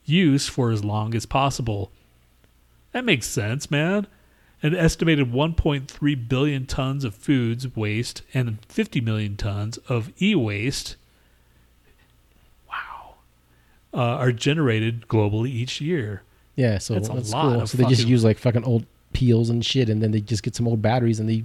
[0.09, 1.91] use for as long as possible.
[2.93, 4.07] That makes sense, man.
[4.63, 10.97] An estimated 1.3 billion tons of foods waste and 50 million tons of e waste
[12.69, 13.17] wow,
[13.93, 16.23] uh, are generated globally each year.
[16.55, 17.67] Yeah, so That's a that's lot cool.
[17.67, 20.57] So they just use like fucking old peels and shit, and then they just get
[20.57, 21.45] some old batteries, and they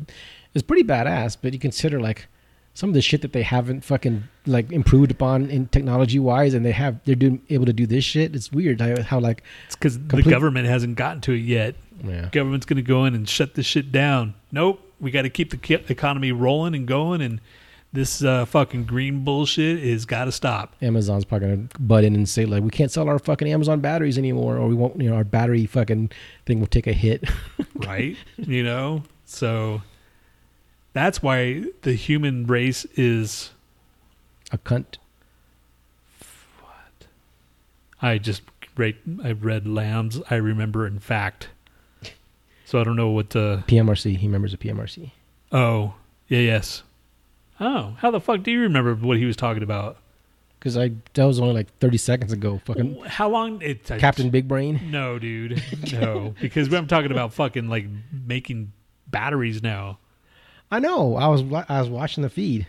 [0.53, 1.35] it's pretty badass.
[1.39, 2.27] But you consider like
[2.73, 6.65] some of the shit that they haven't fucking like improved upon in technology wise, and
[6.65, 8.35] they have they're doing able to do this shit.
[8.35, 11.75] It's weird how, how like It's because the government hasn't gotten to it yet.
[12.03, 12.29] Yeah.
[12.31, 14.33] Government's going to go in and shut this shit down.
[14.51, 14.81] Nope.
[14.99, 17.41] We got to keep the economy rolling and going, and
[17.93, 20.75] this uh, fucking green bullshit is got to stop.
[20.81, 24.17] Amazon's probably gonna butt in and say like we can't sell our fucking Amazon batteries
[24.17, 24.99] anymore, or we won't.
[25.01, 26.11] You know, our battery fucking
[26.45, 27.29] thing will take a hit.
[27.75, 28.15] right?
[28.37, 29.81] you know, so
[30.93, 33.51] that's why the human race is
[34.51, 34.97] a cunt.
[36.61, 37.07] What?
[38.01, 38.41] I just
[38.75, 40.21] read I read Lambs.
[40.29, 41.49] I remember in fact.
[42.65, 44.17] So I don't know what the PMRC.
[44.17, 45.11] He remembers a PMRC.
[45.51, 45.95] oh
[46.27, 46.83] yeah yes.
[47.59, 49.97] Oh, how the fuck do you remember what he was talking about?
[50.57, 52.61] Because I that was only like thirty seconds ago.
[52.65, 53.61] Fucking How long?
[53.61, 54.79] It, I- Captain Big Brain.
[54.91, 55.61] No, dude,
[55.91, 58.71] no, because I'm talking about fucking like making
[59.07, 59.97] batteries now.
[60.71, 61.15] I know.
[61.17, 62.67] I was I was watching the feed.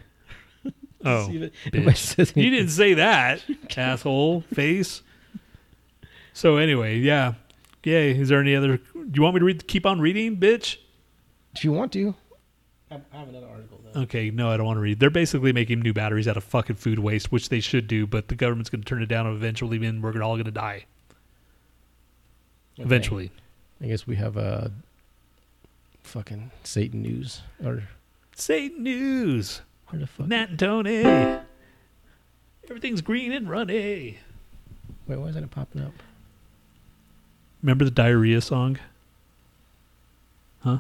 [1.05, 3.43] Oh, See if it- if it says you didn't say that,
[3.77, 5.03] asshole face.
[6.33, 7.35] So anyway, yeah,
[7.83, 7.99] yeah.
[7.99, 9.67] Is there any other Do you want me to read?
[9.67, 10.77] Keep on reading, bitch.
[11.57, 12.15] If you want to,
[12.91, 13.81] I I have another article.
[13.93, 14.03] Though.
[14.03, 15.01] Okay, no, I don't want to read.
[15.01, 18.29] They're basically making new batteries out of fucking food waste, which they should do, but
[18.29, 20.87] the government's going to turn it down eventually, and we're all going to die.
[22.75, 22.85] Okay.
[22.85, 23.31] Eventually.
[23.83, 24.69] I guess we have uh,
[26.03, 27.85] fucking Satan news or
[28.35, 29.63] Satan news.
[29.89, 30.27] Where the fuck?
[30.27, 31.03] Nhat and Tony.
[32.69, 34.19] Everything's green and runny.
[35.07, 35.93] Wait, why isn't it popping up?
[37.63, 38.79] Remember the diarrhea song?
[40.61, 40.79] Huh?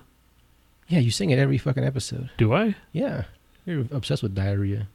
[0.88, 2.30] Yeah, you sing it every fucking episode.
[2.38, 2.76] Do I?
[2.92, 3.24] Yeah,
[3.66, 4.88] you're obsessed with diarrhea.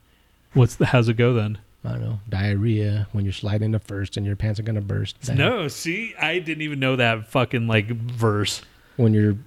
[0.54, 0.88] What's the?
[0.88, 1.60] How's it go then?
[1.86, 5.22] I don't know diarrhea when you're sliding the first and your pants are gonna burst.
[5.22, 8.62] Di- No, see, I didn't even know that fucking like verse.
[8.98, 9.38] when you're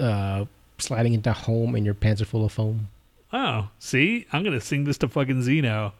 [0.00, 0.46] uh,
[0.78, 2.88] sliding into home and your pants are full of foam.
[3.32, 5.92] Oh, see, I'm gonna sing this to fucking Z now,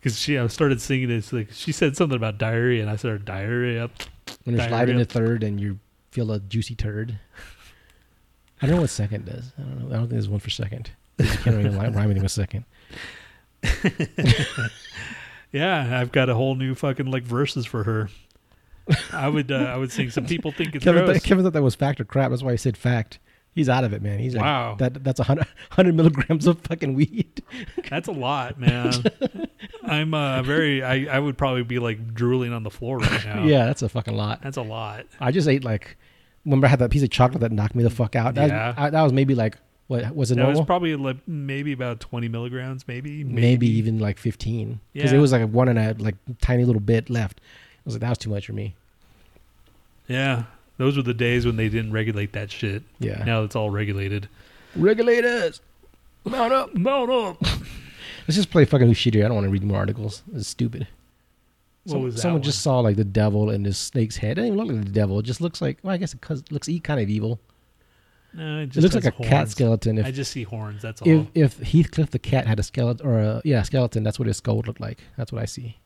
[0.00, 1.10] because she I started singing.
[1.10, 3.90] It's like she said something about diarrhea, and I started diarrhea.
[4.44, 4.68] When you're diarrhea.
[4.68, 5.78] sliding to third and you
[6.10, 7.18] feel a juicy turd.
[8.60, 9.52] I don't know what second does.
[9.58, 9.86] I don't know.
[9.88, 10.90] I don't think there's one for second.
[11.18, 12.64] You can't rhyme rhyme anything with second.
[15.52, 18.08] Yeah, I've got a whole new fucking like verses for her.
[19.12, 20.10] I would uh, I would sing.
[20.10, 21.16] Some people think it's Kevin, gross.
[21.16, 22.30] th- Kevin thought that was fact or crap.
[22.30, 23.18] That's why he said fact.
[23.54, 24.18] He's out of it, man.
[24.18, 24.76] He's like, Wow.
[24.78, 27.42] That that's a hundred hundred milligrams of fucking weed.
[27.90, 28.92] That's a lot, man.
[29.84, 30.82] I'm uh, very.
[30.82, 33.44] I, I would probably be like drooling on the floor right now.
[33.44, 34.40] Yeah, that's a fucking lot.
[34.42, 35.04] That's a lot.
[35.20, 35.96] I just ate like.
[36.46, 38.34] Remember, I had that piece of chocolate that knocked me the fuck out.
[38.34, 38.74] That, Yeah.
[38.76, 42.28] I, that was maybe like what was it That was probably like maybe about 20
[42.28, 43.22] milligrams, maybe.
[43.22, 43.68] maybe.
[43.68, 45.18] even like fifteen because Yeah.
[45.18, 47.40] it was like one and a like tiny little bit left.
[47.84, 48.74] I was like, that was too much for me.
[50.08, 50.44] Yeah,
[50.78, 52.82] those were the days when they didn't regulate that shit.
[52.98, 53.22] Yeah.
[53.24, 54.28] Now it's all regulated.
[54.76, 55.60] Regulators,
[56.24, 57.40] mount up, mount up.
[57.42, 59.24] Let's just play fucking shittier.
[59.24, 60.22] I don't want to read more articles.
[60.34, 60.86] It's stupid.
[61.84, 62.42] What Some- was that someone one?
[62.44, 64.32] just saw like the devil in this snake's head.
[64.38, 65.18] It doesn't even look like the devil.
[65.18, 67.40] It just looks like well, I guess it looks e- kind of evil.
[68.34, 69.98] No, it, It just looks like a cat skeleton.
[69.98, 70.80] If, I just see horns.
[70.80, 71.26] That's if all.
[71.34, 74.56] if Heathcliff the cat had a skeleton or a yeah skeleton, that's what his skull
[74.56, 75.00] would look like.
[75.16, 75.76] That's what I see.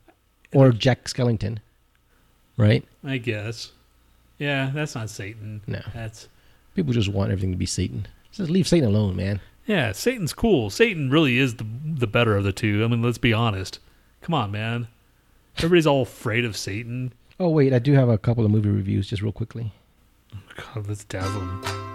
[0.52, 1.58] Or Jack Skellington,
[2.56, 2.84] right?
[3.04, 3.72] I guess.
[4.38, 5.62] Yeah, that's not Satan.
[5.66, 5.80] No.
[5.94, 6.28] That's
[6.74, 8.06] People just want everything to be Satan.
[8.32, 9.40] Just leave Satan alone, man.
[9.66, 9.92] yeah.
[9.92, 10.68] Satan's cool.
[10.70, 12.84] Satan really is the the better of the two.
[12.84, 13.78] I mean, let's be honest.
[14.20, 14.88] Come on, man.
[15.56, 17.12] Everybody's all afraid of Satan.
[17.40, 19.72] Oh wait, I do have a couple of movie reviews just real quickly.
[20.56, 21.85] God, let's dazzle them.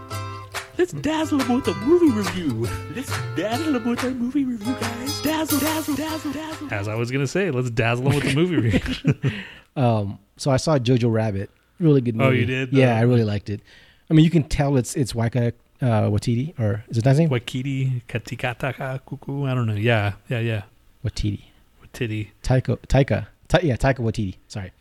[0.77, 2.68] Let's dazzle them with a movie review.
[2.95, 5.22] Let's dazzle them with a movie review, guys.
[5.22, 6.68] Dazzle, dazzle, dazzle, dazzle.
[6.73, 9.31] As I was gonna say, let's dazzle them with the movie review.
[9.73, 11.49] Um, so I saw Jojo Rabbit.
[11.80, 12.27] Really good movie.
[12.27, 12.73] Oh, you did?
[12.73, 13.61] Yeah, Uh, I really liked it.
[14.10, 17.30] I mean, you can tell it's it's Waika uh, Watiti, or is it that name?
[17.30, 19.49] Wakiti, Katikataka, Kuku.
[19.49, 19.76] I don't know.
[19.76, 20.64] Yeah, yeah, yeah.
[21.06, 21.43] Watiti.
[21.93, 22.77] Titty, Taika.
[22.88, 23.27] Taika.
[23.48, 24.35] Ta- yeah, Taika Waititi.
[24.49, 24.73] Sorry.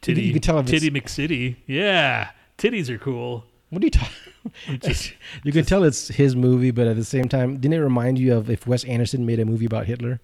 [0.00, 1.56] Titty, can- you can tell if Titty McCity.
[1.66, 3.44] Yeah, titties are cool.
[3.68, 4.32] What are you talking?
[4.80, 5.12] Just-
[5.44, 8.34] you can tell it's his movie, but at the same time, didn't it remind you
[8.36, 10.20] of if Wes Anderson made a movie about Hitler?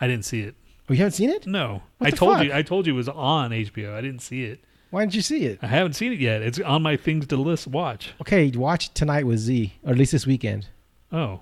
[0.00, 0.54] I didn't see it.
[0.88, 1.46] Oh, you haven't seen it?
[1.46, 2.44] No, What I told fuck?
[2.46, 2.52] you.
[2.52, 3.94] I told you it was on HBO.
[3.94, 4.64] I didn't see it.
[4.90, 5.58] Why didn't you see it?
[5.62, 6.42] I haven't seen it yet.
[6.42, 8.12] It's on my things to list watch.
[8.20, 10.66] Okay, watch tonight with Z, or at least this weekend.
[11.12, 11.40] Oh,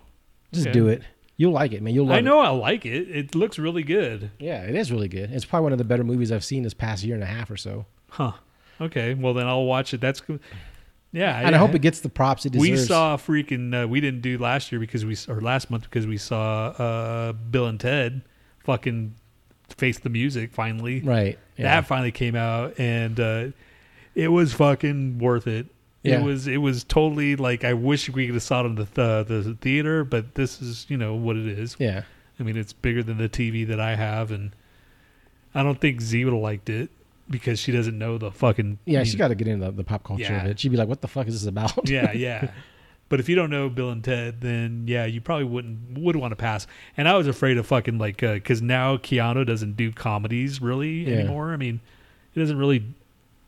[0.52, 0.72] Just okay.
[0.72, 1.02] do it.
[1.36, 1.94] You'll like it, man.
[1.94, 2.18] You'll love it.
[2.18, 2.44] I know it.
[2.44, 3.08] I like it.
[3.10, 4.30] It looks really good.
[4.38, 5.30] Yeah, it is really good.
[5.32, 7.50] It's probably one of the better movies I've seen this past year and a half
[7.50, 7.86] or so.
[8.10, 8.32] Huh.
[8.80, 9.14] Okay.
[9.14, 10.00] Well, then I'll watch it.
[10.02, 10.38] That's good.
[11.12, 11.38] Yeah.
[11.40, 12.70] And I hope it gets the props it deserves.
[12.70, 13.84] We saw freaking.
[13.84, 17.32] Uh, we didn't do last year because we or last month because we saw uh,
[17.32, 18.22] Bill and Ted
[18.64, 19.14] fucking
[19.68, 21.00] face the music finally.
[21.00, 21.64] Right, yeah.
[21.64, 23.46] That finally came out and uh,
[24.14, 25.66] it was fucking worth it.
[26.02, 26.20] Yeah.
[26.20, 28.86] It was it was totally like I wish we could have saw it in the
[28.86, 31.76] th- the theater, but this is you know what it is.
[31.78, 32.04] Yeah.
[32.38, 34.52] I mean it's bigger than the TV that I have, and
[35.54, 36.90] I don't think Z would have liked it
[37.30, 40.04] because she doesn't know the fucking Yeah, she got to get into the, the pop
[40.04, 40.42] culture Yeah.
[40.44, 40.58] of it.
[40.60, 42.50] She'd be like, "What the fuck is this about?" yeah, yeah.
[43.08, 46.32] But if you don't know Bill and Ted, then yeah, you probably wouldn't would want
[46.32, 46.66] to pass.
[46.96, 51.16] And I was afraid of fucking like because now Keanu doesn't do comedies really Yeah.
[51.18, 51.52] anymore.
[51.52, 51.80] I mean,
[52.32, 52.84] he doesn't really,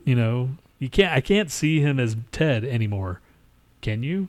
[0.04, 1.12] you know, you can't.
[1.12, 3.20] I can't see him as Ted anymore.
[3.82, 4.28] Can you?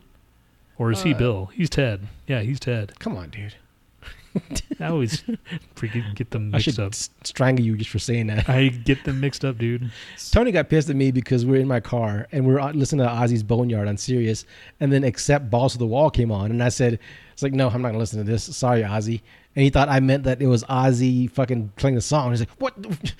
[0.77, 1.45] Or is he Uh, Bill?
[1.53, 2.07] He's Ted.
[2.27, 2.93] Yeah, he's Ted.
[2.99, 3.53] Come on, dude.
[4.79, 5.23] I always
[5.75, 6.93] freaking get them I mixed should up.
[6.93, 8.49] s- strangle you just for saying that.
[8.49, 9.91] I get them mixed up, dude.
[10.31, 13.11] Tony got pissed at me because we're in my car and we're uh, listening to
[13.11, 14.45] Ozzy's Boneyard on Sirius,
[14.79, 16.99] and then Accept Balls to the Wall came on, and I said,
[17.33, 18.43] "It's like no, I'm not gonna listen to this.
[18.43, 19.21] Sorry, Ozzy."
[19.55, 22.31] And he thought I meant that it was Ozzy fucking playing the song.
[22.31, 23.13] He's like, "What?" the-"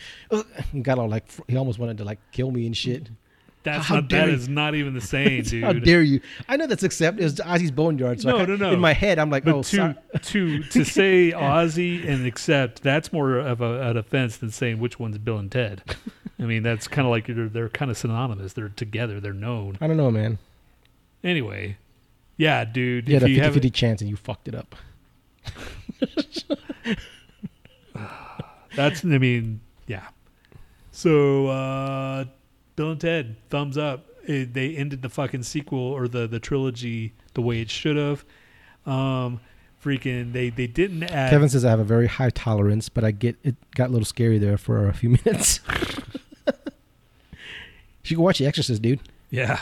[0.72, 3.10] He got all like, fr- he almost wanted to like kill me and shit.
[3.64, 4.36] That's How not dare that you.
[4.36, 5.64] is not even the same, dude.
[5.64, 6.20] How dare you?
[6.50, 7.20] I know that's Accept.
[7.20, 8.22] It was Ozzy's Boneyard.
[8.22, 8.72] So I no, ca- no, no.
[8.74, 12.84] In my head, I'm like, but "Oh, to sorry." to to say Ozzy and accept
[12.84, 15.82] that's more of a, an offense than saying which one's Bill and Ted.
[16.40, 18.52] I mean, that's kind of like they're, they're kind of synonymous.
[18.54, 19.22] They're together.
[19.22, 19.78] They're known.
[19.80, 20.40] I don't know, man.
[21.24, 21.78] Anyway,
[22.36, 23.08] yeah, dude.
[23.08, 24.76] You had a you 50 haven't- 50 chance and you fucked it up.
[28.76, 30.08] That's, I mean, yeah.
[30.92, 32.26] So, uh,
[32.76, 34.06] Bill and Ted, thumbs up.
[34.26, 38.24] It, they ended the fucking sequel or the, the trilogy the way it should have.
[38.86, 39.42] Um,
[39.84, 41.30] freaking, they, they didn't add.
[41.30, 44.06] Kevin says I have a very high tolerance, but I get it got a little
[44.06, 45.60] scary there for a few minutes.
[48.06, 49.02] you can watch The Exorcist, dude.
[49.30, 49.60] Yeah.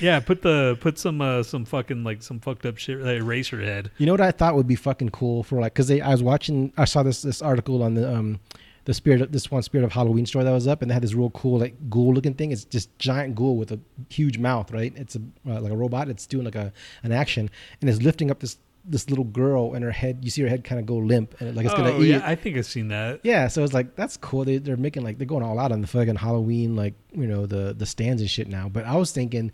[0.00, 3.90] Yeah, put the put some uh, some fucking like some fucked up shit like Eraserhead.
[3.96, 6.72] You know what I thought would be fucking cool for like because I was watching
[6.76, 8.40] I saw this this article on the um
[8.86, 11.02] the spirit of this one spirit of Halloween store that was up and they had
[11.02, 12.52] this real cool like ghoul looking thing.
[12.52, 14.92] It's just giant ghoul with a huge mouth, right?
[14.96, 16.08] It's a uh, like a robot.
[16.08, 16.72] It's doing like a
[17.02, 17.50] an action
[17.80, 18.58] and it's lifting up this
[18.88, 20.20] this little girl and her head.
[20.22, 22.10] You see her head kind of go limp and like it's gonna oh, eat.
[22.10, 22.22] yeah.
[22.24, 23.20] I think I've seen that.
[23.24, 24.44] Yeah, so it's like that's cool.
[24.44, 27.46] They they're making like they're going all out on the fucking Halloween like you know
[27.46, 28.68] the the stands and shit now.
[28.68, 29.50] But I was thinking,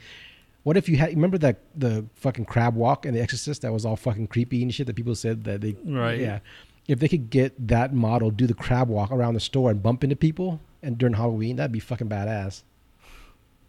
[0.63, 3.87] what if you had remember that the fucking crab walk and The Exorcist that was
[3.87, 6.21] all fucking creepy and shit that people said that they Right.
[6.21, 6.41] yeah.
[6.89, 10.03] If they could get that model do the crab walk around the store and bump
[10.03, 12.63] into people and during Halloween, that'd be fucking badass.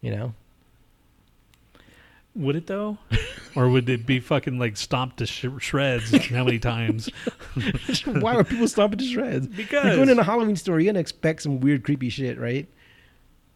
[0.00, 0.34] You know.
[2.36, 2.98] Would it though,
[3.54, 6.10] or would it be fucking like stomped to sh- shreds?
[6.26, 7.08] how many times?
[8.06, 9.46] Why are people stomping to shreds?
[9.46, 12.66] Because- you're going in a Halloween store, you're gonna expect some weird, creepy shit, right?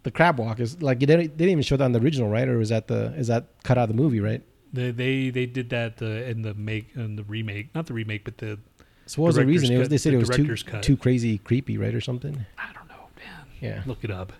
[0.05, 2.29] The crab walk is like they didn't, they didn't even show that on the original,
[2.29, 2.47] right?
[2.49, 4.43] Or was that the is that cut out of the movie, right?
[4.73, 8.25] They they they did that uh, in the make in the remake, not the remake,
[8.25, 8.61] but the.
[9.09, 9.75] So what was the reason?
[9.75, 10.83] It was they said the it was too cut.
[10.83, 12.45] too crazy, creepy, right, or something.
[12.59, 13.47] I don't know, man.
[13.61, 14.33] Yeah, Look it up.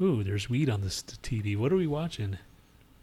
[0.00, 1.56] Ooh, there's weed on this TV.
[1.56, 2.38] What are we watching?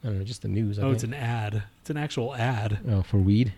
[0.04, 0.78] I don't know, just the news.
[0.78, 1.64] I oh, it's an ad.
[1.82, 2.80] It's an actual ad.
[2.90, 3.54] oh for weed.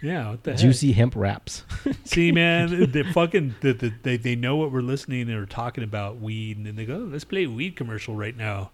[0.00, 0.60] Yeah, what the heck?
[0.60, 1.64] Juicy hemp wraps.
[2.04, 5.84] See, man, they fucking the, the, they they know what we're listening and are talking
[5.84, 8.70] about weed, and then they go, oh, "Let's play a weed commercial right now."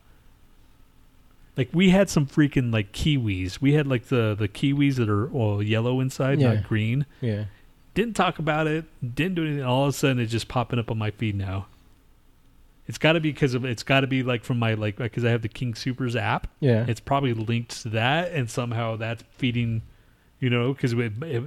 [1.57, 3.61] Like we had some freaking like kiwis.
[3.61, 6.55] We had like the the kiwis that are all yellow inside, Yeah.
[6.55, 7.07] not green.
[7.21, 7.45] yeah.
[7.95, 8.85] Didn't talk about it.
[9.15, 9.65] Didn't do anything.
[9.65, 11.67] All of a sudden, it's just popping up on my feed now.
[12.89, 15.25] It's got to be because of it's got to be like from my like because
[15.25, 16.49] I have the King Supers app.
[16.61, 16.85] Yeah.
[16.89, 19.83] it's probably linked to that, and somehow that's feeding,
[20.41, 21.45] you know, because it, it,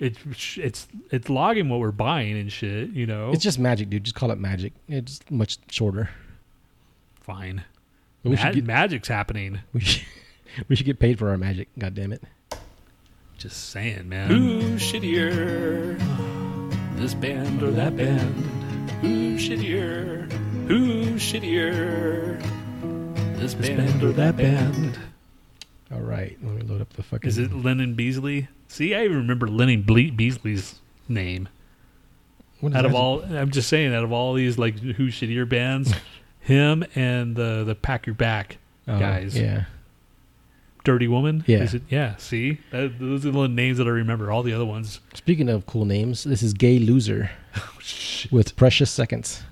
[0.00, 2.90] it's it's it's logging what we're buying and shit.
[2.90, 4.04] You know, It's just magic, dude.
[4.04, 4.72] Just call it magic.
[4.88, 6.10] It's much shorter.
[7.20, 7.64] fine.
[8.24, 9.60] We should get- magic's happening.
[9.72, 10.04] We should,
[10.68, 11.68] we should get paid for our magic.
[11.78, 12.22] God damn it.
[13.38, 14.28] Just saying, man.
[14.28, 15.96] Who's shittier?
[16.96, 18.34] This band or that band?
[19.00, 20.30] Who's shittier?
[20.66, 22.40] Who's shittier?
[23.38, 24.98] This band or that band?
[25.92, 27.28] All right, let me load up the fucking.
[27.28, 28.48] Is it Lennon Beasley?
[28.66, 30.74] See, I even remember Lennon Ble- Beasley's
[31.08, 31.48] name.
[32.60, 32.98] What is out of that?
[32.98, 35.94] all, I'm just saying, out of all these like who shittier bands,
[36.40, 38.58] him and the the Pack Your Back
[38.88, 39.38] Oh, guys.
[39.38, 39.64] Yeah.
[40.88, 41.44] Dirty Woman.
[41.46, 41.58] Yeah.
[41.58, 41.82] Is it?
[41.90, 42.16] Yeah.
[42.16, 44.32] See, that, those are the names that I remember.
[44.32, 45.00] All the other ones.
[45.12, 47.78] Speaking of cool names, this is Gay Loser oh,
[48.30, 49.42] with Precious Seconds.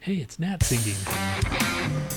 [0.00, 2.16] Hey, it's Nhat singing.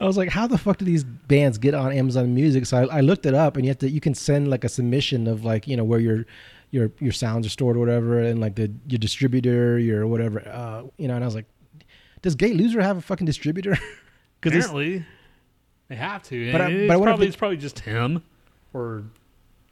[0.00, 2.64] I was like, how the fuck do these bands get on Amazon Music?
[2.66, 4.68] So I, I looked it up, and you have to you can send like a
[4.68, 6.24] submission of like you know where your
[6.70, 10.82] your your sounds are stored or whatever, and like the your distributor, your whatever, uh,
[10.96, 11.14] you know.
[11.14, 11.46] And I was like,
[12.22, 13.76] does Gay Loser have a fucking distributor?
[14.42, 15.04] Apparently,
[15.88, 16.50] they have to.
[16.52, 18.22] But I- it's, but I wonder if probably, they- it's probably just him,
[18.72, 19.02] or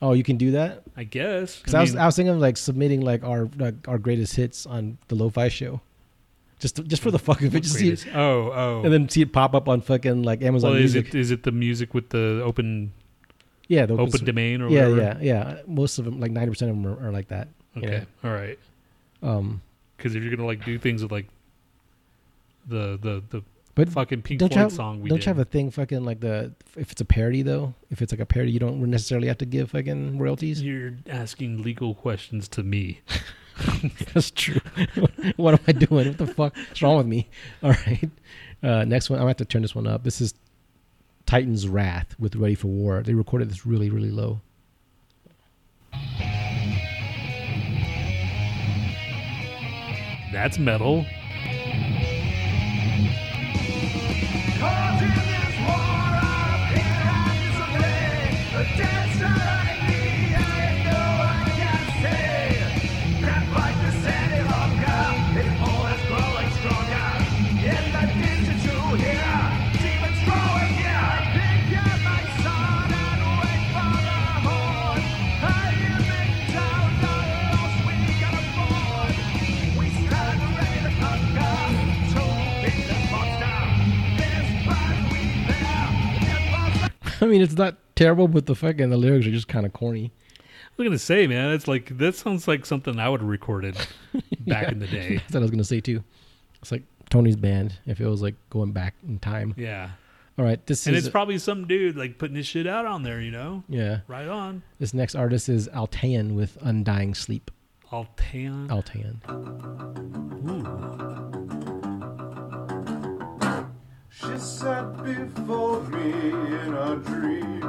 [0.02, 0.82] oh, you can do that.
[0.96, 1.56] I guess.
[1.58, 4.36] Because I, was mean, I was thinking of like submitting like our like our greatest
[4.36, 5.80] hits on the Lo-Fi show,
[6.58, 8.82] just to, just for the fuck of it, just see it, oh, oh.
[8.84, 11.14] and then see it pop up on fucking like Amazon well, is Music.
[11.14, 12.92] it is it the music with the open?
[13.68, 15.00] yeah, the open, source- domain or yeah, whatever?
[15.00, 15.54] yeah, yeah.
[15.54, 15.62] Yeah.
[15.66, 17.48] Most of them, like ninety percent of them, are, are like that.
[17.74, 18.58] you Okay, all right.
[19.22, 19.62] Um,
[19.96, 21.26] Because if you're gonna like do things with like
[22.66, 23.42] the the the
[23.74, 25.26] but fucking Pink don't Floyd have, song we don't did.
[25.26, 27.74] you have a thing fucking like the if it's a parody though?
[27.90, 30.60] If it's like a parody, you don't necessarily have to give fucking royalties.
[30.60, 33.00] You're asking legal questions to me.
[34.14, 34.60] That's true.
[35.36, 36.08] what am I doing?
[36.08, 37.28] What the fuck is wrong with me?
[37.62, 38.10] All right.
[38.62, 40.04] Uh, next one, I'm gonna have to turn this one up.
[40.04, 40.34] This is
[41.26, 43.02] Titan's Wrath with Ready for War.
[43.02, 44.40] They recorded this really, really low.
[50.32, 51.06] That's metal.
[87.20, 90.12] I mean, it's not terrible, but the fucking the lyrics are just kind of corny.
[90.78, 93.74] I'm gonna say, man, it's like that sounds like something I would have recorded
[94.46, 94.70] back Yeah.
[94.70, 95.16] in the day.
[95.16, 96.04] That's what I was gonna say too.
[96.62, 97.74] It's like Tony's band.
[97.86, 99.54] If it was like going back in time.
[99.56, 99.90] Yeah.
[100.38, 100.64] All right.
[100.66, 103.32] This and is it's probably some dude like putting his shit out on there, you
[103.32, 103.64] know?
[103.68, 104.00] yeah.
[104.06, 104.62] Right on.
[104.78, 107.50] This next artist is Altean with Undying Sleep.
[107.90, 108.68] Altean.
[108.68, 109.18] Altean.
[114.20, 117.62] She sat before me in a dream,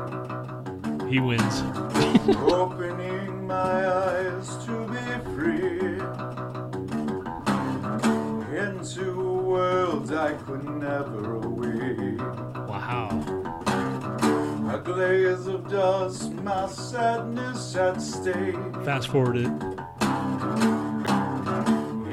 [1.07, 1.61] He wins.
[2.51, 4.97] opening my eyes to be
[5.35, 5.99] free
[8.57, 12.15] into a world I could never away.
[12.67, 13.09] Wow.
[14.73, 18.55] A glaze of dust, my sadness had stayed.
[18.83, 20.78] Fast forward it.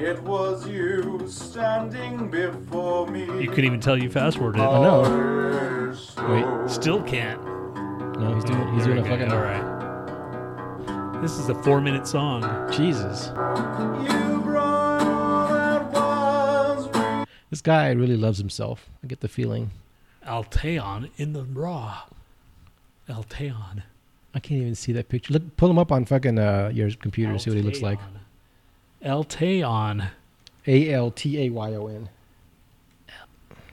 [0.07, 3.25] It was you standing before me.
[3.43, 4.65] You couldn't even tell you fast forwarded it.
[4.65, 5.93] I know.
[6.29, 6.71] Wait.
[6.71, 7.43] Still can't.
[8.17, 11.21] No, he's doing he's doing a fucking All right.
[11.21, 12.43] This is a four minute song.
[12.71, 13.27] Jesus.
[13.27, 18.89] You brought all that was This guy really loves himself.
[19.03, 19.73] I get the feeling.
[20.25, 22.03] Alteon in the raw.
[23.09, 23.83] Alteon.
[24.33, 25.33] I can't even see that picture.
[25.33, 27.99] Look, pull him up on fucking uh, your computer and see what he looks like.
[27.99, 28.16] Alteon.
[30.67, 32.09] A L T A Y O N.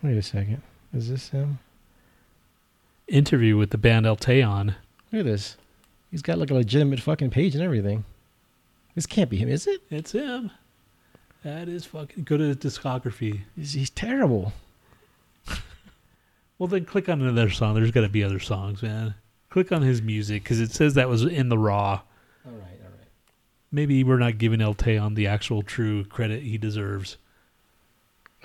[0.03, 0.61] Wait a second.
[0.93, 1.59] Is this him?
[3.07, 4.75] Interview with the band Alteon.
[5.11, 5.57] Look at this.
[6.11, 8.03] He's got like a legitimate fucking page and everything.
[8.95, 9.81] This can't be him, is it?
[9.89, 10.51] It's him.
[11.43, 12.25] That is fucking.
[12.25, 13.41] Go to his discography.
[13.55, 14.53] He's, he's terrible.
[16.59, 17.73] Well, then click on another song.
[17.73, 19.15] There's got to be other songs, man.
[19.49, 22.01] Click on his music because it says that was in the raw.
[22.45, 23.09] All right, all right.
[23.73, 27.17] Maybe we're not giving Alteon the actual true credit he deserves.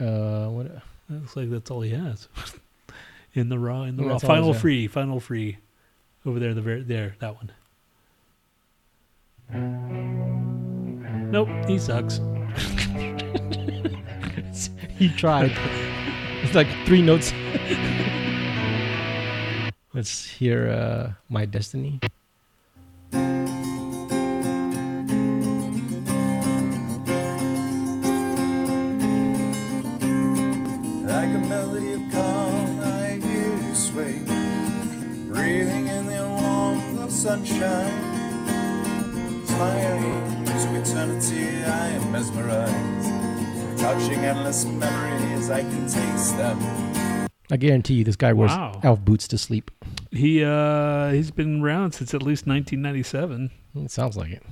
[0.01, 0.65] Uh, what?
[0.67, 0.81] It
[1.11, 2.29] looks like that's all he has.
[3.35, 4.15] in the raw, in the Yeah, raw.
[4.15, 5.59] that's all he's Final free, final free.
[6.25, 7.51] Over there, the very there, that one.
[11.31, 12.21] Nope, he sucks.
[14.99, 15.53] he tried.
[16.43, 17.35] it's like three notes.
[19.95, 22.01] Let's hear uh, My Destiny.
[44.65, 47.29] Touching memories, I can taste them.
[47.51, 48.81] I guarantee you, this guy wears Wow.
[48.83, 49.71] elf boots to sleep.
[50.11, 53.51] He uh he's been around since at least 1997.
[53.77, 54.43] It sounds like it.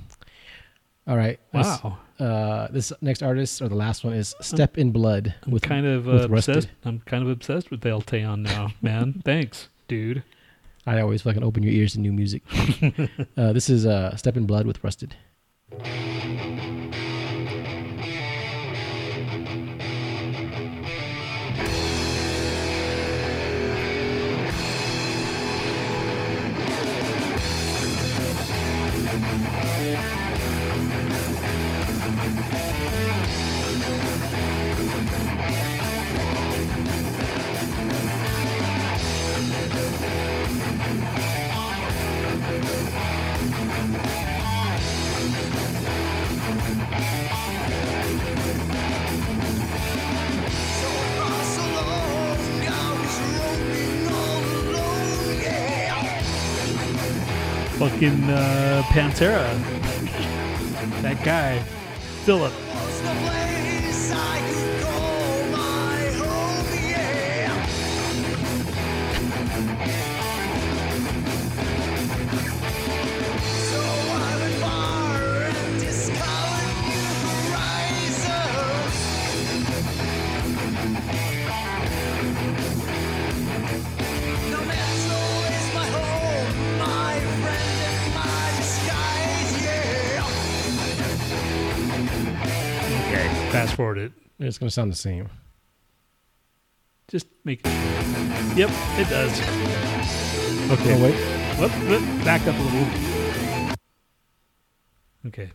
[1.07, 1.39] All right.
[1.53, 1.97] this- Wow.
[2.19, 5.85] uh, this next artist, or the last one, is Step in Blood I'm with kind
[5.85, 6.47] of uh, with obsessed.
[6.47, 6.69] Rusted.
[6.85, 9.21] I'm kind of obsessed with Alteon now, man.
[9.25, 10.23] Thanks, dude.
[10.85, 12.43] I always fucking open your ears to new music.
[13.37, 15.15] uh, this is uh, Step in Blood with Rusted.
[58.07, 59.43] Fucking uh, Pantera.
[61.01, 61.59] That guy,
[62.23, 62.53] Philip.
[94.39, 95.29] It's gonna sound the same.
[97.07, 97.71] Just make it.
[98.55, 98.69] Yep,
[98.99, 99.31] it does.
[100.71, 100.93] Okay.
[100.93, 101.15] Oh, wait.
[101.57, 102.87] Whoop, whoop, back up a little.
[105.25, 105.49] Okay.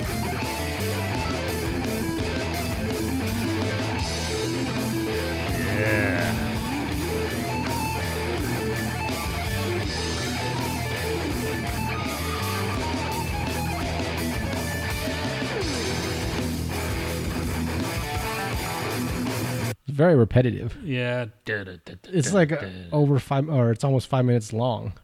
[19.93, 20.79] Very repetitive.
[20.83, 21.27] Yeah.
[21.47, 22.53] It's like
[22.93, 24.95] over five, or it's almost five minutes long.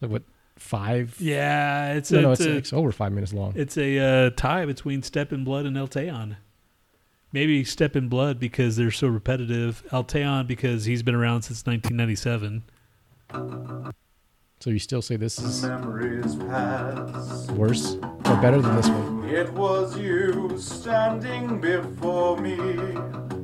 [0.00, 0.22] Like what?
[0.56, 1.16] Five?
[1.18, 3.54] Yeah, it's no, a, no, it's, it's, a, it's over five minutes long.
[3.56, 6.36] It's a uh, tie between Step in Blood and Alteon.
[7.32, 9.82] Maybe Step in Blood because they're so repetitive.
[9.90, 12.62] Alteon because he's been around since 1997.
[14.60, 17.50] So you still say this is Memories pass.
[17.52, 19.24] worse or better than this one?
[19.28, 23.39] It was you standing before me.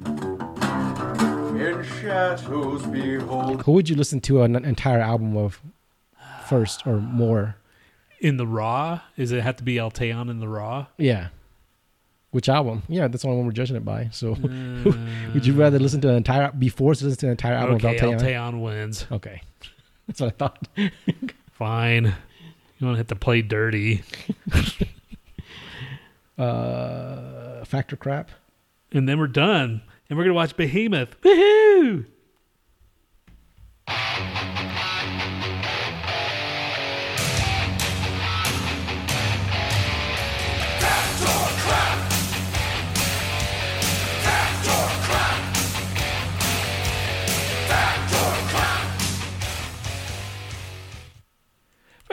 [1.84, 3.62] Shadows, behold.
[3.62, 5.60] Who would you listen to an entire album of
[6.46, 7.56] first or more?
[8.20, 10.86] In the Raw, is it have to be Alteon in the Raw?
[10.96, 11.28] Yeah.
[12.30, 12.82] Which album?
[12.88, 14.08] Yeah, that's the only one we're judging it by.
[14.12, 14.30] So,
[15.34, 17.96] would you rather listen to an entire before to listen to an entire album Okay,
[17.96, 18.20] of Alteon?
[18.20, 19.06] Alteon wins.
[19.12, 19.42] Okay,
[20.06, 20.68] that's what I thought.
[21.52, 22.04] Fine.
[22.78, 24.02] You don't have to play dirty.
[26.38, 28.30] uh, Factor crap.
[28.92, 29.82] And then we're done.
[30.08, 31.20] And we're going to watch Behemoth.
[31.22, 32.06] Woohoo!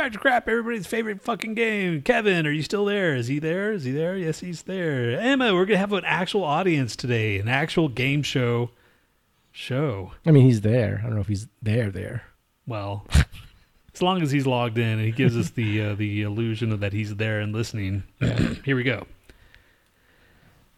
[0.04, 2.02] Factor crap, everybody's favorite fucking game.
[2.02, 3.16] Kevin, are you still there?
[3.16, 3.72] Is he there?
[3.72, 4.18] Is he there?
[4.18, 5.18] Yes, he's there.
[5.18, 8.72] Emma, we're gonna have an actual audience today, an actual game show.
[9.54, 10.12] Show.
[10.26, 11.00] I mean, he's there.
[11.00, 11.90] I don't know if he's there.
[11.90, 12.24] There.
[12.68, 13.08] Well,
[13.94, 16.82] as long as he's logged in and he gives us the uh, the illusion of
[16.82, 18.04] that he's there and listening.
[18.66, 19.08] Here we go.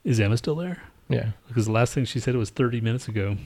[0.03, 0.83] Is Emma still there?
[1.09, 1.31] Yeah.
[1.47, 3.37] Because the last thing she said was 30 minutes ago.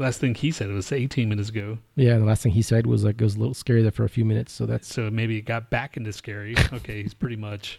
[0.00, 1.76] Last thing he said it was 18 minutes ago.
[1.94, 2.16] Yeah.
[2.16, 4.08] The last thing he said was like it was a little scary there for a
[4.08, 4.50] few minutes.
[4.50, 6.54] So that's So maybe it got back into scary.
[6.72, 7.78] Okay, he's pretty much,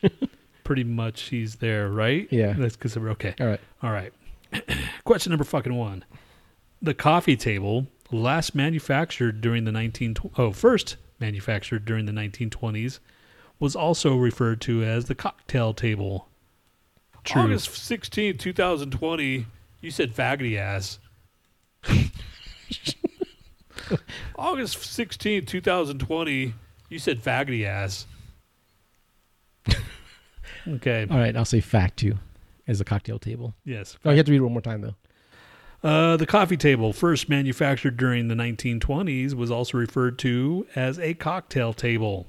[0.64, 2.27] pretty much he's there, right?
[2.30, 2.53] Yeah.
[2.53, 3.34] That's because we're okay.
[3.39, 3.60] all right.
[3.81, 4.14] All right.
[5.03, 6.06] Question number fucking one.
[6.80, 12.99] The coffee table, last manufactured during the 19 oh, first manufactured during the 1920s,
[13.60, 16.27] was also referred to as the cocktail table.
[17.23, 17.43] True.
[17.43, 19.48] August 16th, 2020,
[19.81, 20.99] you said faggoty ass.
[24.38, 26.53] August 16th, 2020,
[26.90, 28.06] you said faggoty ass.
[30.68, 31.08] okay.
[31.10, 31.36] All right.
[31.36, 32.18] I'll say fact too,
[32.68, 33.53] as a cocktail table.
[33.66, 33.98] Yes.
[34.06, 34.95] Oh, you have to read it one more time though.
[35.84, 41.16] Uh, the coffee table, first manufactured during the 1920s, was also referred to as a
[41.16, 42.28] cocktail table.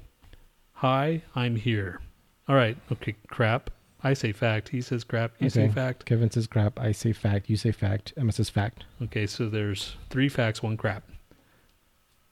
[0.73, 2.01] Hi, I'm here.
[2.47, 2.75] All right.
[2.91, 3.69] Okay, crap.
[4.03, 4.69] I say fact.
[4.69, 5.31] He says crap.
[5.39, 6.05] You say fact.
[6.05, 6.77] Kevin says crap.
[6.79, 7.49] I say fact.
[7.49, 8.11] You say fact.
[8.17, 8.83] Emma says fact.
[9.01, 11.03] Okay, so there's three facts, one crap.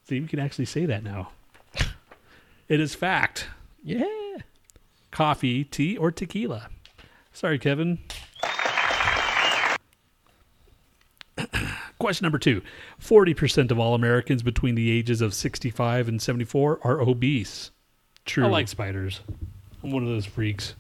[0.04, 1.30] See, we can actually say that now.
[2.68, 3.48] it is fact.
[3.84, 4.04] Yeah.
[5.12, 6.70] Coffee, tea, or tequila.
[7.32, 8.00] Sorry, Kevin.
[12.00, 12.62] Question number two
[13.00, 17.72] 40% of all Americans between the ages of 65 and 74 are obese.
[18.26, 18.46] True.
[18.46, 19.22] I like spiders.
[19.84, 20.76] I'm one of those freaks.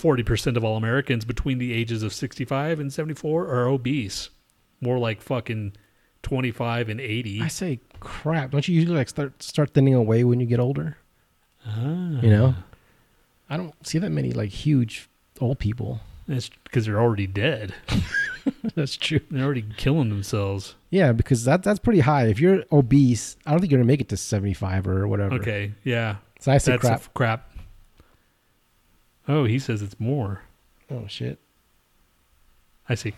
[0.00, 4.30] 40% of all Americans between the ages of 65 and 74 are obese.
[4.80, 5.74] More like fucking
[6.22, 7.42] 25 and 80.
[7.42, 8.50] I say crap.
[8.50, 10.96] Don't you usually like start start thinning away when you get older?
[11.66, 12.20] Ah.
[12.20, 12.54] You know,
[13.48, 15.08] I don't see that many like huge
[15.40, 16.00] old people.
[16.26, 17.74] That's because they're already dead.
[18.74, 19.20] That's true.
[19.30, 20.76] They're already killing themselves.
[20.90, 22.26] Yeah, because that that's pretty high.
[22.26, 25.34] If you're obese, I don't think you're gonna make it to seventy five or whatever.
[25.34, 26.16] Okay, yeah.
[26.40, 27.14] So I say That's crap.
[27.14, 27.49] crap.
[29.28, 30.42] Oh, he says it's more.
[30.90, 31.38] Oh shit.
[32.88, 33.12] I say,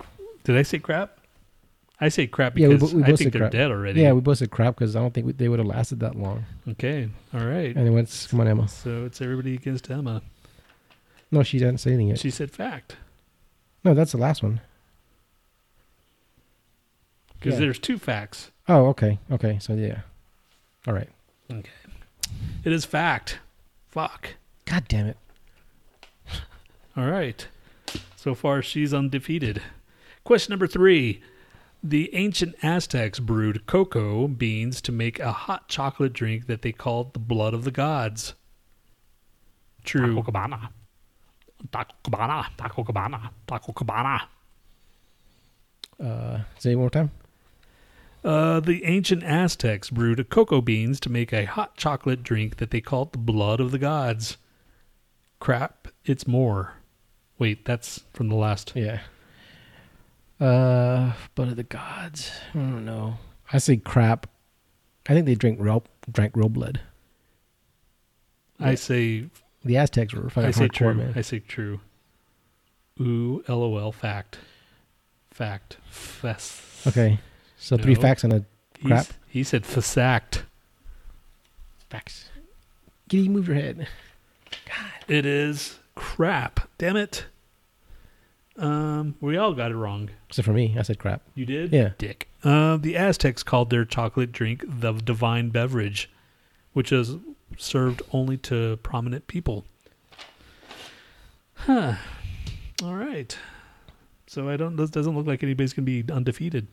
[0.44, 1.18] did I say crap?
[2.00, 3.52] I say crap Yeah, we, because we I think they're crap.
[3.52, 4.02] dead already.
[4.02, 6.16] Yeah, we both said crap because I don't think we, they would have lasted that
[6.16, 6.44] long.
[6.70, 7.74] Okay, all right.
[7.76, 8.66] Anyway, it's, come on, Emma.
[8.68, 10.20] So it's everybody against Emma.
[11.30, 12.18] No, she didn't say anything yet.
[12.18, 12.96] She said fact
[13.84, 14.60] no, that's the last one.
[17.38, 17.60] because Yeah.
[17.60, 18.50] there's two facts.
[18.68, 19.58] Oh, okay, okay.
[19.60, 20.00] So yeah,
[20.86, 21.08] all right.
[21.50, 21.70] Okay,
[22.64, 23.38] it is fact.
[23.90, 24.34] Fuck.
[24.66, 25.16] God damn it.
[26.97, 27.47] All right.
[28.16, 29.62] So far, she's undefeated.
[30.24, 31.23] Question number three.
[31.82, 37.12] The ancient Aztecs brewed cocoa beans to make a hot chocolate drink that they called
[37.12, 38.35] the blood of the gods.
[39.82, 40.14] True.
[40.14, 40.70] Taco Cabana,
[41.73, 43.31] Taco Cabana, Taco Cabana.
[43.48, 44.23] Taco Cabana.
[45.98, 47.10] Uh, say it one more time.
[48.24, 52.81] Uh, the ancient Aztecs brewed cocoa beans to make a hot chocolate drink that they
[52.81, 54.36] called the blood of the gods.
[55.40, 56.74] Crap, it's more.
[57.43, 58.70] Wait, that's from the last.
[58.77, 59.01] Yeah.
[60.40, 62.31] Uh, blood of the gods.
[62.55, 63.14] I don't know.
[63.52, 64.28] I say crap.
[65.09, 66.78] I think they drink real, drank real blood.
[68.60, 69.24] I say
[69.64, 70.94] The Aztecs were fucking I say hardcore, true.
[70.94, 71.12] man.
[71.16, 71.81] I say true.
[73.01, 73.90] Ooh, lol.
[73.90, 74.39] Fact.
[75.32, 75.78] Fact.
[75.90, 76.85] Fess.
[76.86, 77.19] Okay,
[77.59, 78.44] so three facts and a
[78.78, 79.06] He's- crap.
[79.28, 80.44] He said fact.
[81.90, 82.28] Facts.
[82.36, 82.44] Can
[83.09, 83.89] Giddy, move your head.
[84.64, 84.93] God.
[85.09, 86.69] It is crap.
[86.78, 87.24] Damn it.
[88.62, 90.10] Um, we all got it wrong.
[90.28, 91.22] Except for me, I said crap.
[91.34, 91.72] You did?
[91.72, 91.90] Yeah.
[91.98, 92.28] Dick.
[92.44, 96.09] Uh, the Aztecs called their chocolate drink the divine beverage,
[96.72, 97.16] which is
[97.59, 99.64] served only to prominent people.
[101.55, 101.94] Huh.
[102.82, 103.36] All right.
[104.26, 104.76] So I don't.
[104.76, 106.68] This doesn't look like anybody's going to be undefeated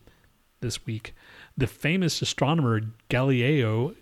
[0.60, 1.14] this week.
[1.56, 3.94] The famous astronomer Galileo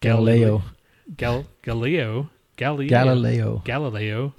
[0.00, 0.62] Galileo.
[1.16, 2.30] Gal, Galileo.
[2.58, 2.88] Galileo.
[2.88, 3.62] Galileo.
[3.64, 4.34] Galileo.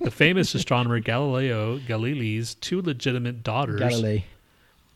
[0.00, 3.80] the famous astronomer Galileo Galilei's two legitimate daughters.
[3.80, 4.24] Galilei.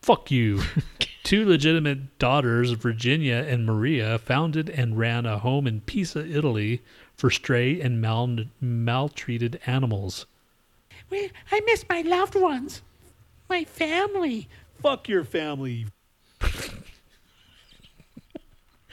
[0.03, 0.63] Fuck you.
[1.25, 6.83] two legitimate daughters, Virginia and Maria, founded and ran a home in Pisa, Italy
[7.17, 10.27] for stray and mal- maltreated animals.
[11.11, 12.83] Well, I miss my loved ones,
[13.49, 14.49] my family.
[14.83, 15.87] Fuck your family.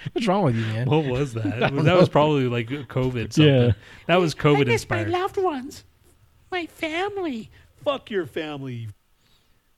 [0.13, 0.87] What's wrong with you, man?
[0.89, 1.43] What was that?
[1.59, 3.53] That don't was probably like COVID something.
[3.53, 3.71] Yeah.
[4.07, 5.83] That was COVID I COVID miss my loved ones,
[6.51, 7.49] my family.
[7.83, 8.89] Fuck your family.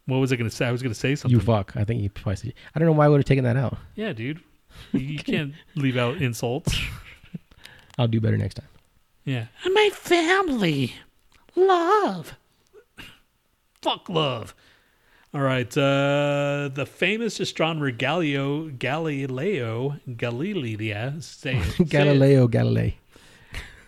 [0.08, 0.68] What was I going to say?
[0.68, 1.40] I was going to say something.
[1.40, 1.76] You fuck.
[1.76, 2.54] I think you probably said.
[2.76, 3.78] I don't know why I would have taken that out.
[3.96, 4.40] Yeah, dude.
[4.92, 6.78] You- You can't leave out insults.
[7.98, 8.68] I'll do better next time.
[9.24, 9.46] Yeah.
[9.64, 10.96] And my family.
[11.56, 12.34] Love.
[13.82, 14.54] Fuck love.
[15.36, 15.68] All right.
[15.78, 21.22] Uh, the famous astronomer Galileo Galileo Galilei it.
[21.22, 21.90] say it.
[21.90, 22.94] Galileo Galilei.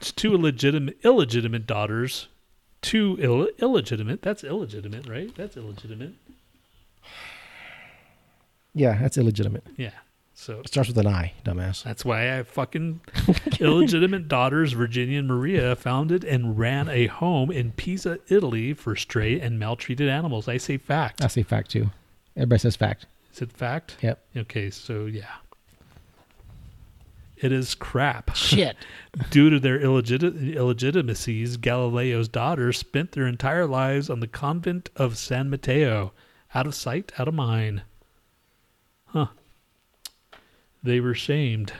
[0.01, 2.27] It's two illegitimate illegitimate daughters.
[2.81, 4.21] Two Ill, illegitimate.
[4.21, 5.33] That's illegitimate, right?
[5.35, 6.15] That's illegitimate.
[8.73, 9.63] Yeah, that's illegitimate.
[9.77, 9.91] Yeah.
[10.39, 11.81] So It starts with an I, dumbass.
[11.83, 13.01] That's why I fucking
[13.59, 19.39] illegitimate daughters, Virginia and Maria, founded and ran a home in Pisa, Italy for stray
[19.41, 20.47] and maltreated animals.
[20.47, 21.23] I say fact.
[21.23, 21.89] I say fact too.
[22.35, 23.07] Everybody says fact.
[23.33, 23.97] Is it fact?
[24.01, 24.23] Yep.
[24.37, 25.25] Okay, so yeah.
[27.37, 28.35] It is crap.
[28.35, 28.77] Shit.
[29.31, 35.17] Due to their illegit- illegitimacies, Galileo's daughters spent their entire lives on the convent of
[35.17, 36.13] San Matteo.
[36.53, 37.81] Out of sight, out of mind.
[39.07, 39.27] Huh.
[40.83, 41.73] They were shamed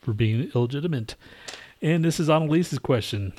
[0.00, 1.16] for being illegitimate.
[1.80, 3.32] And this is Annalise's question.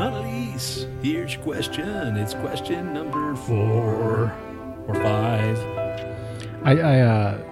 [0.00, 2.16] Annalise, here's your question.
[2.16, 4.32] It's question number four
[4.86, 5.58] or five.
[6.62, 7.42] I, I uh,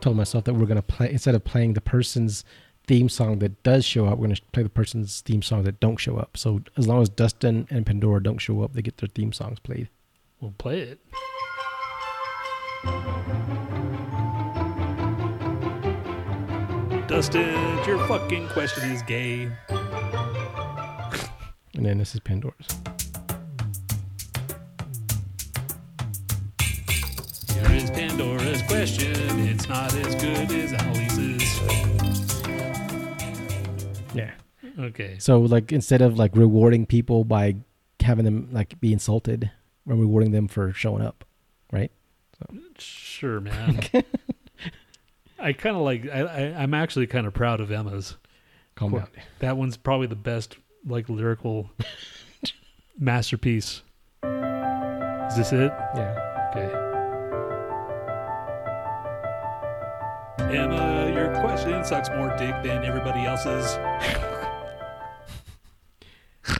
[0.00, 2.44] told myself that we're gonna play instead of playing the person's
[2.86, 5.96] theme song that does show up, we're gonna play the person's theme song that don't
[5.96, 6.36] show up.
[6.36, 9.58] So as long as Dustin and Pandora don't show up, they get their theme songs
[9.60, 9.88] played.
[10.40, 11.00] We'll play it.
[17.12, 19.42] Dustin, your fucking question is gay.
[21.74, 22.66] And then this is Pandora's.
[27.52, 29.12] Here is Pandora's question.
[29.40, 31.60] It's not as good as Annalise's.
[34.14, 34.32] Yeah.
[34.78, 35.18] Okay.
[35.18, 37.56] So like instead of like rewarding people by
[38.00, 39.50] having them like be insulted,
[39.84, 41.26] we're rewarding them for showing up,
[41.70, 41.92] right?
[42.38, 42.46] So.
[42.78, 43.80] Sure, man.
[45.42, 46.08] I kind of like.
[46.08, 48.16] I, I I'm actually kind of proud of Emma's.
[48.76, 49.08] Calm down.
[49.40, 50.56] That one's probably the best
[50.86, 51.70] like lyrical
[52.98, 53.82] masterpiece.
[54.22, 55.72] Is this it?
[55.94, 56.50] Yeah.
[56.50, 56.78] Okay.
[60.56, 63.66] Emma, your question sucks more dick than everybody else's.
[66.46, 66.58] I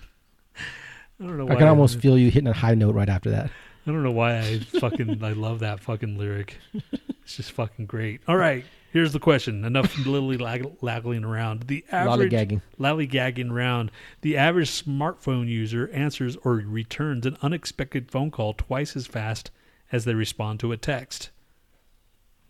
[1.20, 1.48] don't know.
[1.48, 3.50] I can almost feel you hitting a high note right after that.
[3.86, 6.58] I don't know why I fucking I love that fucking lyric.
[7.32, 8.20] It's just fucking great.
[8.28, 9.64] All right, here's the question.
[9.64, 11.62] Enough lily lag- lagging around.
[11.62, 12.60] The average Lollygagging.
[12.78, 13.90] lollygagging round.
[14.20, 19.50] The average smartphone user answers or returns an unexpected phone call twice as fast
[19.90, 21.30] as they respond to a text.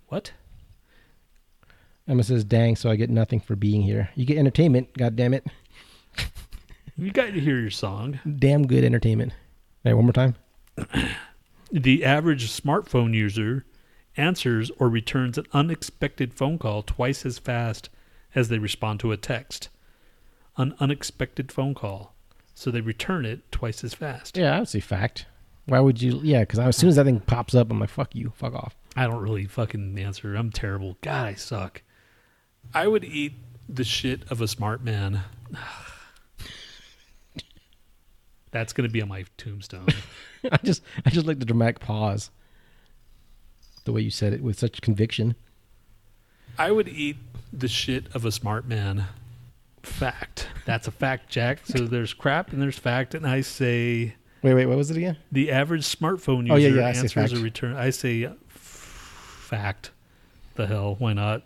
[0.09, 0.33] What?
[2.09, 4.11] Emma says, "Dang, so I get nothing for being here.
[4.17, 5.47] You get entertainment, god damn it.
[6.97, 8.19] You got to hear your song.
[8.41, 9.33] Damn good entertainment."
[9.85, 10.35] Hey, one more time.
[11.75, 13.65] The average smartphone user
[14.16, 17.89] answers or returns an unexpected phone call twice as fast
[18.34, 19.68] as they respond to a text.
[20.59, 22.14] an unexpected phone call,
[22.55, 24.36] so they return it twice as fast.
[24.36, 25.24] Yeah, I would say fact.
[25.64, 26.20] Why would you?
[26.22, 28.74] Yeah, because as soon as that thing pops up, I'm like, fuck you, fuck off.
[28.97, 30.34] I don't really fucking answer.
[30.34, 30.98] I'm terrible.
[31.01, 31.82] God, I suck.
[32.74, 33.32] I would eat
[33.68, 35.22] the shit of a smart man.
[38.51, 39.89] That's gonna be on my tombstone.
[40.52, 42.30] I just, I just like the dramatic pause.
[43.85, 45.35] The way you said it with such conviction.
[46.59, 47.17] I would eat
[47.53, 49.07] the shit of a smart man.
[49.83, 50.49] Fact.
[50.65, 51.61] That's a fact, Jack.
[51.67, 55.17] So there's crap and there's fact, and I say Wait, wait, what was it again?
[55.31, 57.77] the average smartphone user Oh, yeah, yeah, answers a return.
[57.77, 59.91] I say fact.
[60.55, 60.97] The hell?
[60.99, 61.43] Why not?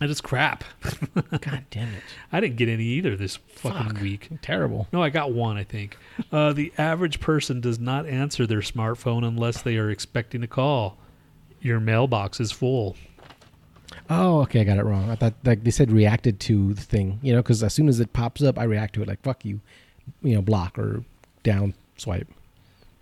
[0.00, 0.64] I just crap.
[1.30, 2.02] God damn it!
[2.32, 4.02] I didn't get any either this fucking Fuck.
[4.02, 4.28] week.
[4.42, 4.88] Terrible.
[4.92, 5.56] No, I got one.
[5.56, 5.96] I think
[6.32, 10.98] uh, the average person does not answer their smartphone unless they are expecting a call.
[11.60, 12.96] Your mailbox is full.
[14.10, 15.08] Oh, okay, I got it wrong.
[15.10, 18.00] I thought like they said reacted to the thing, you know, because as soon as
[18.00, 19.60] it pops up, I react to it like fuck you,
[20.22, 21.04] you know, block or
[21.44, 22.28] down swipe.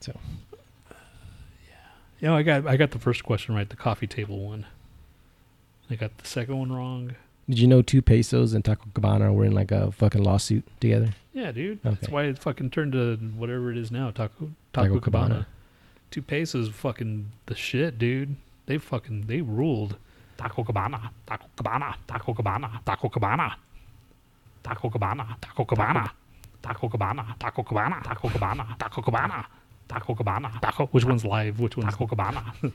[0.00, 0.12] So
[0.90, 0.96] Yeah,
[2.20, 4.66] you know, I got I got the first question right, the coffee table one.
[5.92, 7.14] I got the second one wrong.
[7.48, 11.10] did you know two pesos and Taco Cabana were in like a fucking lawsuit together?
[11.34, 11.80] Yeah, dude.
[11.82, 15.28] That's why it fucking turned to whatever it is now, Taco Taco Taco, Cabana.
[15.28, 15.46] Cabana.
[16.10, 18.36] Two pesos fucking the shit, dude.
[18.66, 19.96] They fucking they ruled.
[20.38, 23.56] Taco Cabana, Taco Cabana, Taco Cabana, Taco Cabana.
[24.62, 26.10] Taco Cabana, Taco Cabana.
[26.62, 29.46] Taco Cabana, Taco Cabana, Taco Cabana, Taco Cabana.
[29.88, 30.86] Taco Cabana, Taco.
[30.86, 31.60] Which one's live?
[31.60, 32.54] Which one's Taco Cabana?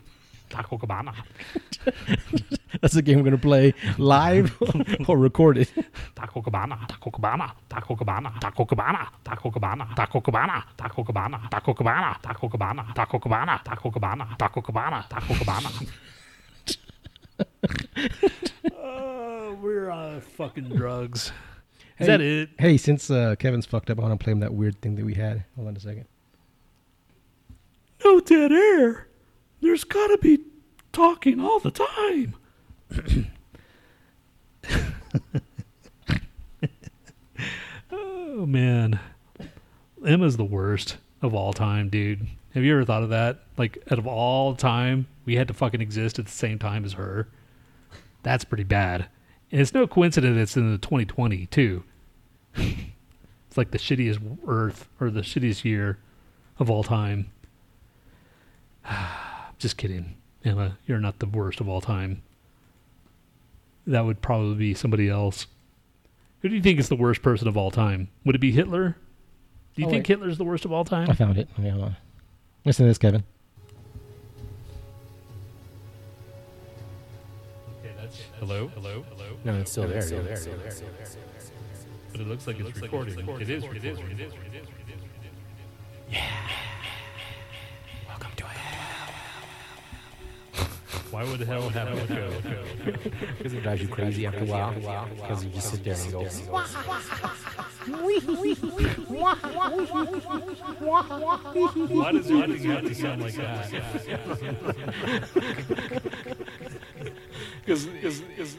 [0.49, 1.13] Taco Cabana.
[2.81, 4.55] That's the game we're gonna play live
[5.07, 5.69] or recorded.
[6.15, 11.73] Taco Cabana, Taco Cabana, Taco Cabana, Taco Cabana, Taco Cabana, Taco Cabana, Taco Cabana, Taco
[11.73, 15.69] Cabana, Taco Cabana, Taco Cabana, Taco Cabana, Taco Cabana, Taco Cabana.
[18.79, 21.31] Oh, we're on fucking drugs.
[21.99, 22.49] Is that it?
[22.59, 25.05] Hey, since uh, Kevin's fucked up, I want to play him that weird thing that
[25.05, 25.45] we had.
[25.55, 26.05] Hold on a second.
[28.03, 29.07] No dead air.
[29.61, 30.39] There's gotta be
[30.91, 32.35] talking all the time.
[37.91, 38.99] oh man,
[40.05, 42.27] Emma's the worst of all time, dude.
[42.53, 43.41] Have you ever thought of that?
[43.57, 46.93] Like, out of all time, we had to fucking exist at the same time as
[46.93, 47.27] her.
[48.23, 49.07] That's pretty bad.
[49.51, 51.83] And it's no coincidence it's in the 2020 too.
[52.55, 55.99] it's like the shittiest Earth or the shittiest year
[56.59, 57.29] of all time.
[59.57, 60.77] Just kidding, Emma.
[60.85, 62.21] You're not the worst of all time.
[63.87, 65.47] That would probably be somebody else.
[66.41, 68.09] Who do you think is the worst person of all time?
[68.25, 68.95] Would it be Hitler?
[69.75, 70.07] Do you Oh, think wait.
[70.07, 71.09] Hitler's the worst of all time?
[71.09, 71.47] I found it.
[71.57, 71.95] Okay, hold on.
[72.65, 73.23] Listen to this, Kevin.
[78.39, 79.37] Hello, hello, hello.
[79.43, 80.27] No, it's still there, Still dude.
[80.27, 81.51] there, It's still there, still still there.
[82.11, 83.13] But it looks like it's recording.
[83.41, 83.81] It is recording.
[83.81, 83.99] It is.
[83.99, 84.33] It is.
[86.09, 86.21] Yeah.
[88.07, 88.76] Welcome to hell.
[91.11, 92.33] Why would the hell have an echo?
[93.37, 94.73] Because it drives you crazy after a while.
[95.15, 96.23] Because you just sit there and go.
[101.93, 103.71] Why does everything have to sound like that?
[107.67, 107.85] Because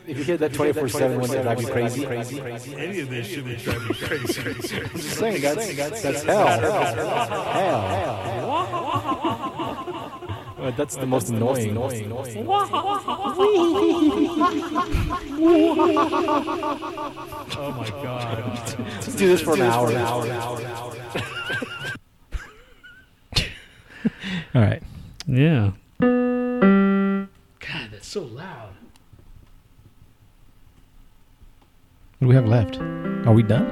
[0.06, 2.40] if you hear that 24 7 one, that drive you crazy.
[2.76, 4.42] Any of this should be driving you crazy.
[4.50, 6.46] I'm just saying, that's, that's hell.
[7.56, 9.37] Hell.
[10.58, 11.76] Uh, that's the most annoying.
[11.76, 11.84] Oh
[17.76, 18.76] my god.
[18.78, 19.92] Let's do this for an hour.
[24.54, 24.82] All right.
[25.26, 25.72] Yeah.
[26.00, 27.28] God,
[27.92, 28.72] that's so loud.
[32.18, 32.78] What do we have left?
[33.28, 33.66] Are we done?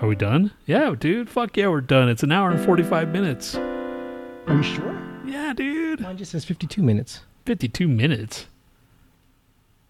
[0.00, 0.52] Are we done?
[0.66, 1.28] Yeah, dude.
[1.28, 2.08] Fuck yeah, we're done.
[2.08, 3.56] It's an hour and 45 minutes.
[3.56, 5.01] Are you sure?
[5.32, 6.00] Yeah, dude.
[6.00, 7.20] Mine just says 52 minutes.
[7.46, 8.46] 52 minutes.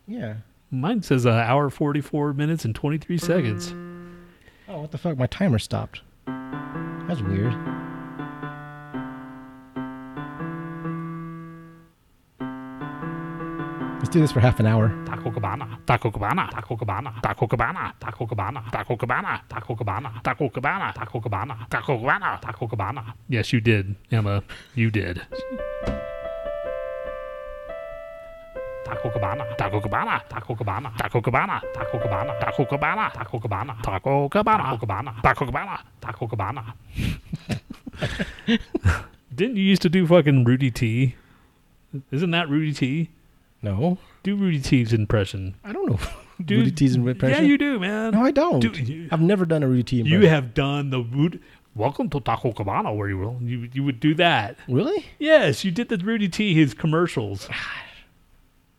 [0.07, 0.37] Yeah.
[0.71, 3.75] Mine says an hour 44 minutes and 23 seconds.
[4.69, 5.19] Oh, what the fuck?
[5.19, 6.03] My timer stopped.
[6.27, 7.53] That's weird.
[14.03, 14.89] Let's do this for half an hour.
[15.07, 20.51] Taco Cabana, Taco Cabana, Taco Cabana, Taco Cabana, Taco Cabana, Taco Cabana, Taco Cabana, Taco
[20.51, 23.15] Cabana, Taco Cabana, Taco Cabana, Taco Cabana.
[23.29, 24.43] Yes, you did, Emma.
[24.75, 25.23] You did.
[28.85, 34.29] Taco Cabana, Taco Cabana, Taco Cabana, Taco Cabana, Taco Cabana, Taco Cabana, Taco Cabana, Taco
[34.29, 36.75] Cabana, Taco Cabana, Taco Cabana, Taco Cabana.
[39.33, 41.15] Didn't you used to do fucking Rudy T?
[42.11, 43.11] Isn't that Rudy T?
[43.63, 43.99] No.
[44.23, 45.55] Do Rudy T's impression.
[45.65, 45.99] I don't know.
[46.45, 47.29] Dude, Rudy T's impression?
[47.45, 48.13] Yeah, you do, man.
[48.13, 48.61] No, I don't.
[48.61, 50.23] Dude, you- I've never done a Rudy T impression.
[50.23, 51.41] You have done the Rudy.
[51.75, 54.57] Welcome to Taco Cabana, where you will you you would do that.
[54.69, 55.07] Really?
[55.19, 57.49] Yes, you did the Rudy T his commercials.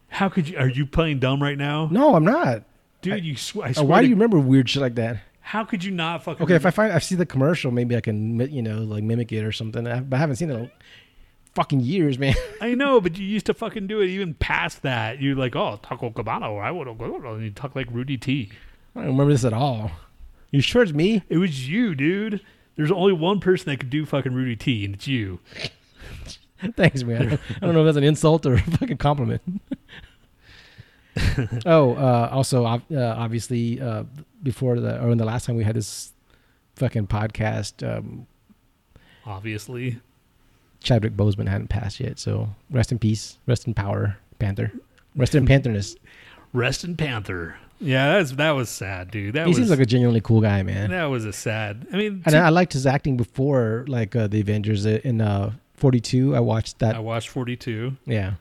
[0.10, 0.58] How could you?
[0.58, 1.88] Are you playing dumb right now?
[1.92, 2.64] No, I'm not.
[3.02, 3.24] dude.
[3.26, 3.86] you sw- I Uh, swear.
[3.88, 5.18] why to- do you remember weird shit like that?
[5.42, 6.44] How could you not fucking?
[6.44, 9.32] Okay, if I find I see the commercial, maybe I can you know like mimic
[9.32, 9.88] it or something.
[9.88, 10.72] I, but I haven't seen it
[11.56, 12.36] fucking years, man.
[12.62, 15.22] I know, but you used to fucking do it even past that.
[15.22, 18.52] You're like, oh, Taco Cabana, I would go, and you talk like Rudy T.
[18.96, 19.92] I don't remember this at all.
[20.52, 21.24] You sure it's me?
[21.30, 22.42] It was you, dude.
[22.76, 25.40] There's only one person that could do fucking Rudy T, and it's you.
[26.76, 27.40] Thanks, man.
[27.62, 29.42] I don't, know if that's an insult or a fucking compliment.
[31.66, 34.04] oh, uh, also, uh, obviously, uh,
[34.42, 36.14] before the or in the last time we had this
[36.76, 38.26] fucking podcast, um,
[39.26, 40.00] Obviously,
[40.84, 42.20] Chadwick Boseman hadn't passed yet.
[42.20, 44.72] So rest in peace, rest in power, Panther,
[45.16, 45.96] rest in Pantherness.
[46.56, 47.56] Rest in Panther.
[47.80, 49.34] Yeah, that's that was sad, dude.
[49.34, 50.92] That he was seems like a genuinely cool guy, man.
[50.92, 51.88] that was a sad.
[51.92, 55.52] I mean, And I, I liked his acting before, like uh, the Avengers in uh,
[55.74, 56.36] 42.
[56.36, 56.96] I watched that.
[56.96, 57.98] I watched 42.
[58.06, 58.34] Yeah.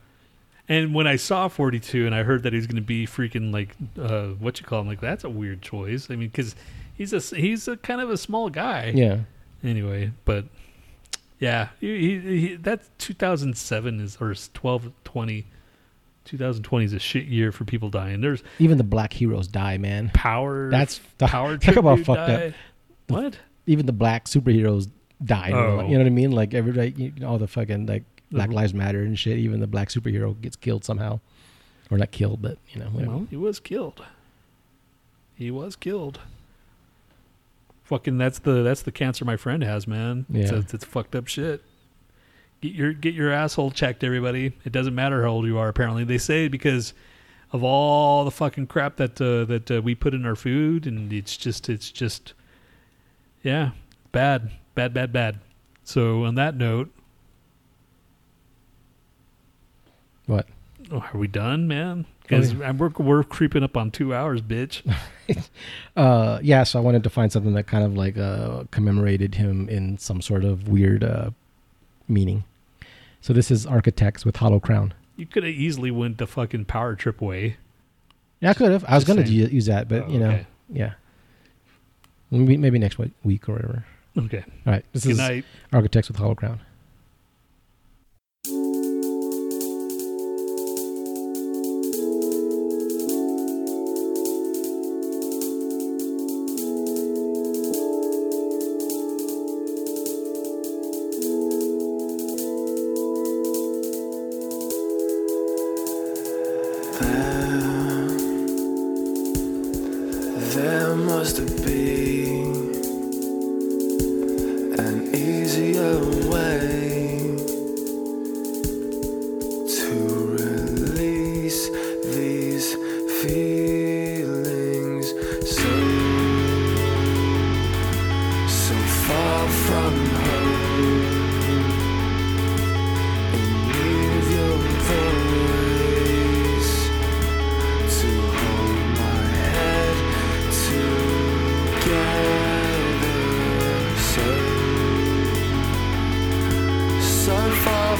[0.69, 3.75] And when I saw 42 and I heard that he's going to be freaking like
[3.99, 6.11] uh, what you call him, like that's a weird choice.
[6.11, 6.55] I mean, because
[6.93, 8.91] he's a he's a kind of a small guy.
[8.95, 9.21] Yeah.
[9.63, 10.45] Anyway, but
[11.43, 15.45] yeah, he, he, he, that 2007 is or 12 20.
[16.25, 18.21] 2020 is a shit year for people dying.
[18.21, 20.09] There's Even the black heroes die, man.
[20.13, 20.69] power.
[20.69, 21.57] That's power.
[21.59, 22.47] Talk about fucked die.
[22.47, 22.53] up.
[23.07, 23.39] What?
[23.67, 24.89] Even the black superheroes
[25.21, 25.49] die.
[25.49, 25.81] You know, Oh.
[25.81, 25.97] you know oh.
[25.97, 26.31] what I mean?
[26.31, 28.49] Like everybody, you know, all the fucking like Black.
[28.51, 29.37] Lives Matter and shit.
[29.37, 31.19] Even the black superhero gets killed somehow,
[31.91, 32.87] or not killed, but you know.
[32.87, 33.11] whatever.
[33.11, 34.03] Well, he was killed.
[35.35, 36.19] He was killed.
[37.83, 40.25] Fucking that's the that's the cancer my friend has, man.
[40.33, 40.59] It's, Yeah.
[40.59, 41.61] it's, it's fucked up shit.
[42.61, 44.53] Get your get your asshole checked, everybody.
[44.63, 45.67] It doesn't matter how old you are.
[45.67, 46.93] Apparently, they say because
[47.51, 51.11] of all the fucking crap that uh, that uh, we put in our food, and
[51.11, 52.33] it's just it's just
[53.43, 53.71] yeah,
[54.13, 55.39] bad, bad, bad, bad.
[55.83, 56.89] So on that note,
[60.25, 60.47] What?
[60.91, 62.05] oh, are we done, man?
[62.23, 64.81] Because Oh, we're we're creeping up on two hours, bitch.
[65.95, 66.63] Uh, yeah.
[66.63, 70.21] So I wanted to find something that kind of like uh, commemorated him in some
[70.21, 71.29] sort of weird uh,
[72.09, 72.43] meaning.
[73.21, 74.93] So this is Architects with Hollow Crown.
[75.15, 77.55] You could have easily went the fucking power trip way.
[78.41, 78.83] Yeah, I could have.
[78.85, 80.47] I was going to use that, but Oh, you know, okay.
[80.73, 80.93] yeah.
[82.31, 83.85] Maybe, maybe next week, week or whatever.
[84.17, 84.43] Okay.
[84.65, 84.83] All right.
[84.91, 85.45] This Good is night.
[85.71, 86.59] Architects with Hollow Crown.